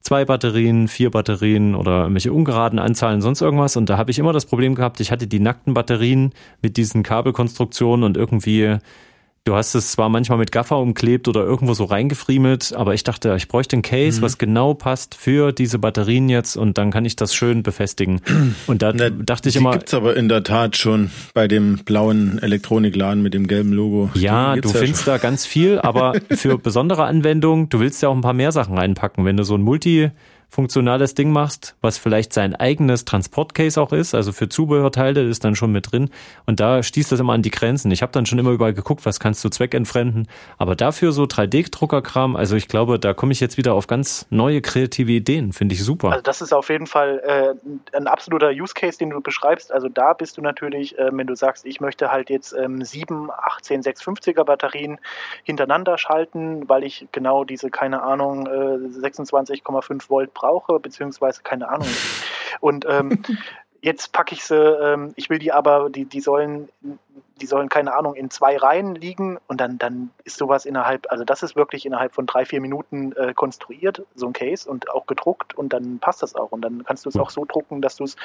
zwei 0.00 0.24
Batterien, 0.24 0.88
vier 0.88 1.10
Batterien 1.10 1.74
oder 1.74 2.00
irgendwelche 2.00 2.32
ungeraden 2.32 2.78
Anzahlen, 2.78 3.20
sonst 3.20 3.42
irgendwas. 3.42 3.76
Und 3.76 3.90
da 3.90 3.98
habe 3.98 4.10
ich 4.10 4.18
immer 4.18 4.32
das 4.32 4.46
Problem 4.46 4.74
gehabt, 4.74 5.00
ich 5.00 5.10
hatte 5.10 5.26
die 5.26 5.40
nackten 5.40 5.74
Batterien 5.74 6.32
mit 6.62 6.78
diesen 6.78 7.02
Kabelkonstruktionen 7.02 8.04
und 8.04 8.16
irgendwie, 8.16 8.78
du 9.48 9.54
hast 9.54 9.74
es 9.74 9.92
zwar 9.92 10.08
manchmal 10.10 10.38
mit 10.38 10.52
Gaffer 10.52 10.78
umklebt 10.78 11.26
oder 11.26 11.42
irgendwo 11.42 11.72
so 11.74 11.84
reingefriemelt, 11.84 12.74
aber 12.76 12.92
ich 12.94 13.02
dachte, 13.02 13.34
ich 13.36 13.48
bräuchte 13.48 13.76
ein 13.76 13.82
Case, 13.82 14.18
Mhm. 14.20 14.24
was 14.24 14.36
genau 14.38 14.74
passt 14.74 15.14
für 15.14 15.52
diese 15.52 15.78
Batterien 15.78 16.28
jetzt 16.28 16.56
und 16.56 16.76
dann 16.76 16.90
kann 16.90 17.04
ich 17.04 17.16
das 17.16 17.34
schön 17.34 17.62
befestigen. 17.62 18.20
Und 18.66 18.82
da 18.82 18.92
Na, 18.94 19.08
dachte 19.10 19.48
ich 19.48 19.54
die 19.54 19.60
immer, 19.60 19.72
gibt's 19.72 19.94
aber 19.94 20.16
in 20.16 20.28
der 20.28 20.42
Tat 20.44 20.76
schon 20.76 21.10
bei 21.34 21.48
dem 21.48 21.78
blauen 21.84 22.38
Elektronikladen 22.40 23.22
mit 23.22 23.32
dem 23.34 23.46
gelben 23.46 23.72
Logo. 23.72 24.10
Ja, 24.14 24.54
Die 24.54 24.60
du 24.60 24.68
gibt's 24.68 24.80
findest 24.80 25.06
da 25.08 25.16
ganz 25.18 25.46
viel, 25.46 25.78
aber 25.78 26.14
für 26.30 26.58
besondere 26.58 27.04
Anwendungen, 27.04 27.68
du 27.70 27.80
willst 27.80 28.02
ja 28.02 28.10
auch 28.10 28.14
ein 28.14 28.20
paar 28.20 28.34
mehr 28.34 28.52
Sachen 28.52 28.76
reinpacken. 28.76 29.24
Wenn 29.24 29.36
du 29.38 29.44
so 29.44 29.54
ein 29.54 29.62
multifunktionales 30.48 31.14
Ding 31.14 31.30
machst, 31.30 31.76
was 31.80 31.98
vielleicht 31.98 32.32
sein 32.32 32.54
eigenes 32.54 33.04
Transportcase 33.04 33.80
auch 33.80 33.92
ist, 33.92 34.14
also 34.14 34.32
für 34.32 34.48
Zubehörteile 34.48 35.22
ist 35.22 35.44
dann 35.44 35.54
schon 35.54 35.70
mit 35.72 35.92
drin 35.92 36.10
und 36.46 36.58
da 36.58 36.82
stieß 36.82 37.08
das 37.10 37.20
immer 37.20 37.32
an 37.32 37.42
die 37.42 37.50
Grenzen. 37.50 37.90
Ich 37.90 38.02
habe 38.02 38.12
dann 38.12 38.26
schon 38.26 38.38
immer 38.38 38.50
überall 38.50 38.74
geguckt, 38.74 39.06
was 39.06 39.20
kannst 39.20 39.44
du 39.44 39.50
zweckentfremden, 39.50 40.26
aber 40.56 40.74
dafür 40.74 41.12
so 41.12 41.24
3D-Druckerkram, 41.24 42.34
also 42.34 42.56
ich 42.56 42.68
glaube, 42.68 42.98
da 42.98 43.14
komme 43.14 43.32
ich 43.32 43.40
jetzt 43.40 43.56
wieder 43.56 43.74
auf 43.74 43.86
ganz 43.86 44.26
neue 44.30 44.60
kreative 44.60 45.12
Ideen, 45.12 45.52
finde 45.52 45.74
ich 45.74 45.84
super. 45.84 46.10
Also 46.10 46.22
das 46.22 46.40
ist 46.40 46.52
auf 46.52 46.68
jeden 46.70 46.86
Fall 46.86 47.20
äh, 47.92 47.96
ein 47.96 48.06
absoluter 48.06 48.50
Use 48.50 48.74
Case, 48.74 48.98
den 48.98 49.10
du 49.10 49.20
beschreibst. 49.20 49.70
Also 49.70 49.88
da 49.88 50.12
bist 50.12 50.38
du 50.38 50.42
natürlich, 50.42 50.98
äh, 50.98 51.10
wenn 51.12 51.26
du 51.26 51.36
sagst, 51.36 51.66
ich 51.66 51.80
möchte 51.80 52.10
halt 52.10 52.30
jetzt 52.30 52.52
ähm, 52.54 52.82
7, 52.82 53.30
18, 53.30 53.82
650er 53.82 54.44
Batterien 54.44 54.98
hintereinander 55.44 55.98
schalten, 55.98 56.68
weil 56.68 56.84
ich 56.84 57.06
genau 57.12 57.44
diese, 57.44 57.70
keine 57.70 58.02
Ahnung, 58.02 58.46
äh, 58.46 58.50
26,5 58.50 60.08
Volt 60.10 60.32
brauche, 60.38 60.78
beziehungsweise 60.78 61.42
keine 61.42 61.68
Ahnung. 61.68 61.88
Und 62.60 62.86
ähm, 62.88 63.22
jetzt 63.80 64.12
packe 64.12 64.34
ich 64.34 64.44
sie, 64.44 64.56
ähm, 64.56 65.12
ich 65.16 65.30
will 65.30 65.38
die 65.38 65.52
aber, 65.52 65.90
die, 65.90 66.04
die 66.04 66.20
sollen, 66.20 66.68
die 67.40 67.46
sollen, 67.46 67.68
keine 67.68 67.94
Ahnung, 67.94 68.14
in 68.14 68.30
zwei 68.30 68.56
Reihen 68.56 68.94
liegen 68.94 69.38
und 69.46 69.60
dann, 69.60 69.78
dann 69.78 70.10
ist 70.24 70.38
sowas 70.38 70.66
innerhalb, 70.66 71.10
also 71.10 71.24
das 71.24 71.42
ist 71.42 71.54
wirklich 71.54 71.86
innerhalb 71.86 72.14
von 72.14 72.26
drei, 72.26 72.44
vier 72.44 72.60
Minuten 72.60 73.12
äh, 73.12 73.34
konstruiert, 73.34 74.02
so 74.14 74.26
ein 74.26 74.32
Case 74.32 74.68
und 74.68 74.90
auch 74.90 75.06
gedruckt 75.06 75.54
und 75.54 75.72
dann 75.72 75.98
passt 76.00 76.22
das 76.22 76.34
auch. 76.34 76.50
Und 76.50 76.62
dann 76.62 76.84
kannst 76.84 77.04
du 77.04 77.08
es 77.08 77.16
auch 77.16 77.30
so 77.30 77.44
drucken, 77.44 77.80
dass 77.80 77.96
du 77.96 78.04
es 78.04 78.16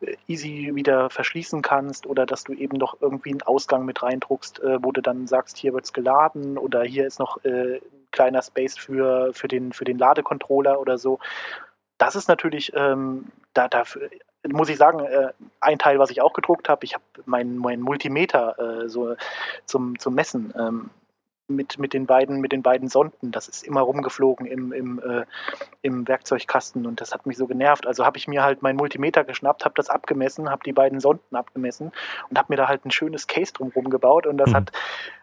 äh, 0.00 0.16
easy 0.28 0.70
wieder 0.74 1.10
verschließen 1.10 1.62
kannst 1.62 2.06
oder 2.06 2.24
dass 2.24 2.44
du 2.44 2.52
eben 2.52 2.76
noch 2.76 2.96
irgendwie 3.00 3.30
einen 3.30 3.42
Ausgang 3.42 3.84
mit 3.84 4.02
reindruckst, 4.02 4.60
äh, 4.60 4.82
wo 4.82 4.92
du 4.92 5.00
dann 5.00 5.26
sagst, 5.26 5.56
hier 5.56 5.74
wird's 5.74 5.92
geladen 5.92 6.58
oder 6.58 6.82
hier 6.84 7.06
ist 7.06 7.18
noch 7.18 7.44
äh, 7.44 7.76
ein 7.76 7.80
kleiner 8.12 8.42
Space 8.42 8.78
für, 8.78 9.32
für, 9.32 9.48
den, 9.48 9.72
für 9.72 9.84
den 9.84 9.98
Ladecontroller 9.98 10.80
oder 10.80 10.98
so. 10.98 11.18
Das 11.98 12.14
ist 12.16 12.28
natürlich, 12.28 12.72
ähm, 12.74 13.26
da, 13.54 13.68
dafür, 13.68 14.08
muss 14.48 14.68
ich 14.68 14.76
sagen, 14.76 15.00
äh, 15.00 15.32
ein 15.60 15.78
Teil, 15.78 15.98
was 15.98 16.10
ich 16.10 16.20
auch 16.20 16.32
gedruckt 16.32 16.68
habe, 16.68 16.84
ich 16.84 16.94
habe 16.94 17.04
meinen 17.26 17.58
mein 17.58 17.80
Multimeter 17.80 18.84
äh, 18.84 18.88
so 18.88 19.14
zum, 19.66 19.98
zum 19.98 20.14
Messen 20.14 20.52
ähm, 20.58 20.90
mit, 21.48 21.78
mit, 21.78 21.92
den 21.92 22.06
beiden, 22.06 22.40
mit 22.40 22.52
den 22.52 22.62
beiden 22.62 22.88
Sonden. 22.88 23.30
Das 23.30 23.48
ist 23.48 23.64
immer 23.64 23.82
rumgeflogen 23.82 24.46
im, 24.46 24.72
im, 24.72 24.98
äh, 25.00 25.24
im 25.82 26.08
Werkzeugkasten 26.08 26.86
und 26.86 27.00
das 27.00 27.12
hat 27.12 27.26
mich 27.26 27.36
so 27.36 27.46
genervt. 27.46 27.86
Also 27.86 28.04
habe 28.04 28.18
ich 28.18 28.26
mir 28.26 28.42
halt 28.42 28.62
meinen 28.62 28.76
Multimeter 28.76 29.24
geschnappt, 29.24 29.64
habe 29.64 29.74
das 29.76 29.90
abgemessen, 29.90 30.50
habe 30.50 30.62
die 30.64 30.72
beiden 30.72 31.00
Sonden 31.00 31.36
abgemessen 31.36 31.92
und 32.30 32.38
habe 32.38 32.52
mir 32.52 32.56
da 32.56 32.68
halt 32.68 32.84
ein 32.84 32.90
schönes 32.90 33.26
Case 33.26 33.52
drumherum 33.52 33.90
gebaut 33.90 34.26
und 34.26 34.38
das 34.38 34.50
Mhm. 34.50 34.56
hat, 34.56 34.72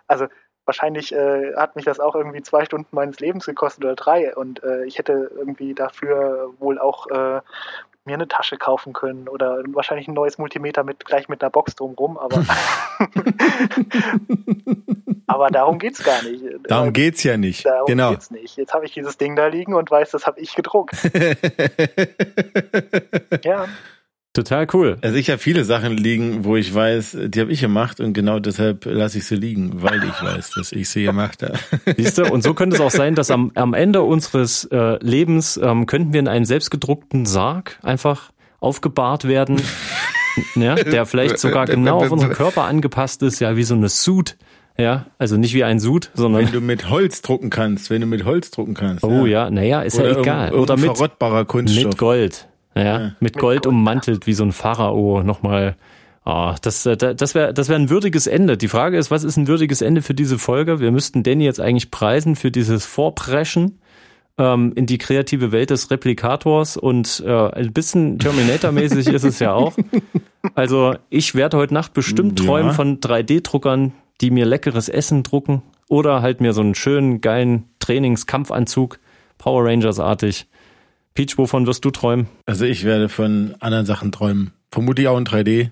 also 0.08 0.27
wahrscheinlich 0.65 1.12
äh, 1.13 1.55
hat 1.55 1.75
mich 1.75 1.86
das 1.86 1.99
auch 1.99 2.15
irgendwie 2.15 2.43
zwei 2.43 2.63
Stunden 2.63 2.95
meines 2.95 3.19
Lebens 3.19 3.45
gekostet 3.45 3.84
oder 3.84 3.95
drei 3.95 4.36
und 4.36 4.63
äh, 4.63 4.86
ich 4.86 4.99
hätte 4.99 5.32
irgendwie 5.36 5.73
dafür 5.73 6.53
wohl 6.60 6.77
auch 6.77 7.08
äh, 7.08 7.41
mir 8.05 8.15
eine 8.15 8.27
Tasche 8.27 8.57
kaufen 8.57 8.93
können 8.93 9.27
oder 9.27 9.62
wahrscheinlich 9.73 10.07
ein 10.07 10.13
neues 10.13 10.38
Multimeter 10.38 10.83
mit 10.83 11.05
gleich 11.05 11.29
mit 11.29 11.41
einer 11.41 11.49
Box 11.49 11.75
drumrum, 11.75 12.17
aber 12.17 12.43
aber 15.27 15.47
darum 15.49 15.79
geht's 15.79 16.03
gar 16.03 16.23
nicht. 16.23 16.43
Darum 16.63 16.93
geht's 16.93 17.23
ja 17.23 17.38
nicht. 17.38 17.65
Darum 17.65 17.88
genau. 17.88 18.12
geht's 18.12 18.31
nicht. 18.31 18.57
Jetzt 18.57 18.73
habe 18.73 18.85
ich 18.85 18.93
dieses 18.93 19.17
Ding 19.17 19.35
da 19.35 19.47
liegen 19.47 19.73
und 19.73 19.91
weiß, 19.91 20.12
das 20.12 20.25
habe 20.25 20.39
ich 20.39 20.55
gedruckt. 20.55 20.95
ja. 23.43 23.67
Total 24.33 24.67
cool. 24.73 24.97
Also 25.01 25.17
ich 25.17 25.31
habe 25.31 25.39
viele 25.39 25.63
Sachen 25.63 25.97
liegen, 25.97 26.45
wo 26.45 26.55
ich 26.55 26.73
weiß, 26.73 27.17
die 27.25 27.39
habe 27.39 27.51
ich 27.51 27.61
gemacht 27.61 27.99
und 27.99 28.13
genau 28.13 28.39
deshalb 28.39 28.85
lasse 28.85 29.17
ich 29.17 29.25
sie 29.25 29.35
liegen, 29.35 29.81
weil 29.81 30.03
ich 30.03 30.21
weiß, 30.21 30.51
dass 30.51 30.71
ich 30.71 30.87
sie 30.87 31.03
gemacht 31.03 31.41
habe. 31.41 31.57
Siehst 31.97 32.19
du, 32.19 32.25
und 32.25 32.43
so 32.43 32.53
könnte 32.53 32.75
es 32.75 32.81
auch 32.81 32.91
sein, 32.91 33.15
dass 33.15 33.31
am, 33.31 33.51
am 33.55 33.73
Ende 33.73 34.03
unseres 34.03 34.65
äh, 34.65 35.03
Lebens 35.03 35.59
ähm, 35.61 35.87
könnten 35.87 36.13
wir 36.13 36.19
in 36.19 36.27
einen 36.27 36.45
selbstgedruckten 36.45 37.25
Sarg 37.25 37.79
einfach 37.81 38.31
aufgebahrt 38.59 39.27
werden, 39.27 39.59
ja, 40.55 40.75
der 40.75 41.07
vielleicht 41.07 41.39
sogar 41.39 41.65
genau 41.65 41.97
auf 41.97 42.11
unseren 42.11 42.33
Körper 42.33 42.65
angepasst 42.65 43.23
ist, 43.23 43.39
ja, 43.39 43.55
wie 43.55 43.63
so 43.63 43.73
eine 43.73 43.89
Suit. 43.89 44.37
Ja, 44.77 45.07
also 45.17 45.35
nicht 45.35 45.53
wie 45.53 45.65
ein 45.65 45.79
Sud, 45.81 46.09
sondern. 46.13 46.45
Wenn 46.45 46.53
du 46.53 46.61
mit 46.61 46.89
Holz 46.89 47.21
drucken 47.21 47.49
kannst, 47.49 47.89
wenn 47.89 47.99
du 47.99 48.07
mit 48.07 48.23
Holz 48.23 48.49
drucken 48.49 48.75
kannst. 48.75 49.03
Oh 49.03 49.25
ja, 49.25 49.45
ja 49.45 49.49
naja, 49.49 49.81
ist 49.81 49.99
Oder 49.99 50.13
ja 50.13 50.19
egal. 50.19 50.53
Oder 50.53 50.77
mit, 50.77 50.85
verrottbarer 50.85 51.43
Kunststoff. 51.43 51.83
mit 51.83 51.97
Gold. 51.97 52.47
Ja, 52.75 52.84
ja. 52.84 53.15
mit 53.19 53.38
Gold 53.38 53.65
ummantelt 53.65 54.27
wie 54.27 54.34
so 54.34 54.43
ein 54.43 54.51
Pharao 54.51 55.23
nochmal. 55.23 55.75
Oh, 56.25 56.53
das 56.62 56.86
äh, 56.86 56.95
das 56.97 57.34
wäre 57.34 57.53
das 57.53 57.69
wäre 57.69 57.79
ein 57.79 57.89
würdiges 57.89 58.27
Ende. 58.27 58.58
Die 58.58 58.67
Frage 58.67 58.97
ist, 58.97 59.10
was 59.10 59.23
ist 59.23 59.38
ein 59.38 59.47
würdiges 59.47 59.82
Ende 59.82 60.01
für 60.01 60.13
diese 60.13 60.38
Folge? 60.38 60.79
Wir 60.79 60.91
müssten 60.91 61.23
Danny 61.23 61.45
jetzt 61.45 61.60
eigentlich 61.60 61.91
preisen 61.91 62.36
für 62.36 62.51
dieses 62.51 62.86
Vorpreschen 62.86 63.79
ähm, 64.38 64.71
in 64.75 64.86
die 64.86 64.97
kreative 64.97 65.51
Welt 65.51 65.69
des 65.69 65.91
Replikators 65.91 66.77
und 66.77 67.23
äh, 67.25 67.51
ein 67.51 67.73
bisschen 67.73 68.19
Terminator-mäßig 68.19 69.08
ist 69.08 69.25
es 69.25 69.39
ja 69.39 69.53
auch. 69.53 69.75
Also 70.55 70.95
ich 71.10 71.36
werde 71.36 71.58
heute 71.58 71.73
Nacht 71.73 71.93
bestimmt 71.93 72.39
ja. 72.39 72.45
träumen 72.45 72.71
von 72.71 73.01
3D-Druckern, 73.01 73.91
die 74.21 74.32
mir 74.32 74.45
leckeres 74.45 74.88
Essen 74.88 75.21
drucken 75.23 75.63
oder 75.89 76.21
halt 76.21 76.39
mir 76.39 76.53
so 76.53 76.62
einen 76.62 76.75
schönen 76.75 77.19
geilen 77.19 77.65
Trainingskampfanzug 77.79 78.99
Power 79.38 79.65
Rangers 79.65 79.99
artig 79.99 80.47
Peach, 81.13 81.38
wovon 81.38 81.67
wirst 81.67 81.84
du 81.86 81.91
träumen? 81.91 82.28
Also 82.45 82.65
ich 82.65 82.84
werde 82.86 83.10
von 83.10 83.56
anderen 83.60 83.86
Sachen 83.86 84.12
träumen. 84.12 84.54
Vermutlich 84.72 85.08
auch 85.08 85.17
in 85.17 85.26
3D, 85.26 85.72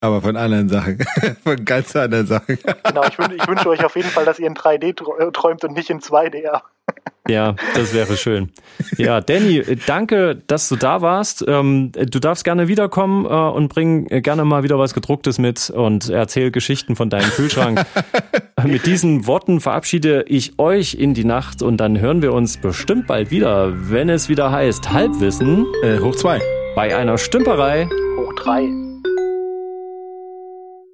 aber 0.00 0.22
von 0.22 0.36
anderen 0.36 0.68
Sachen. 0.68 1.04
von 1.42 1.64
ganz 1.64 1.94
anderen 1.96 2.26
Sachen. 2.26 2.58
genau, 2.84 3.04
ich, 3.04 3.18
wün 3.18 3.32
ich 3.32 3.46
wünsche 3.48 3.68
euch 3.68 3.84
auf 3.84 3.96
jeden 3.96 4.08
Fall, 4.08 4.24
dass 4.24 4.38
ihr 4.38 4.46
in 4.46 4.54
3D 4.54 5.32
träumt 5.32 5.64
und 5.64 5.72
nicht 5.72 5.90
in 5.90 6.00
2D. 6.00 6.60
Ja, 7.28 7.56
das 7.74 7.92
wäre 7.92 8.16
schön. 8.16 8.50
Ja, 8.98 9.20
Danny, 9.20 9.62
danke, 9.86 10.40
dass 10.46 10.68
du 10.68 10.76
da 10.76 11.00
warst. 11.00 11.44
Ähm, 11.46 11.90
du 11.92 12.20
darfst 12.20 12.44
gerne 12.44 12.68
wiederkommen 12.68 13.24
äh, 13.24 13.28
und 13.28 13.68
bring 13.68 14.06
gerne 14.06 14.44
mal 14.44 14.62
wieder 14.62 14.78
was 14.78 14.94
gedrucktes 14.94 15.38
mit 15.38 15.70
und 15.70 16.08
erzähl 16.08 16.50
Geschichten 16.50 16.94
von 16.94 17.10
deinem 17.10 17.30
Kühlschrank. 17.30 17.84
mit 18.64 18.86
diesen 18.86 19.26
Worten 19.26 19.60
verabschiede 19.60 20.24
ich 20.28 20.58
euch 20.58 20.94
in 20.94 21.14
die 21.14 21.24
Nacht 21.24 21.62
und 21.62 21.78
dann 21.78 21.98
hören 21.98 22.22
wir 22.22 22.32
uns 22.32 22.58
bestimmt 22.58 23.06
bald 23.08 23.30
wieder, 23.30 23.72
wenn 23.90 24.08
es 24.08 24.28
wieder 24.28 24.52
heißt 24.52 24.92
Halbwissen 24.92 25.66
äh, 25.82 25.98
hoch 25.98 26.14
zwei 26.14 26.40
bei 26.76 26.94
einer 26.94 27.18
Stümperei 27.18 27.88
hoch 28.18 28.32
drei. 28.34 28.85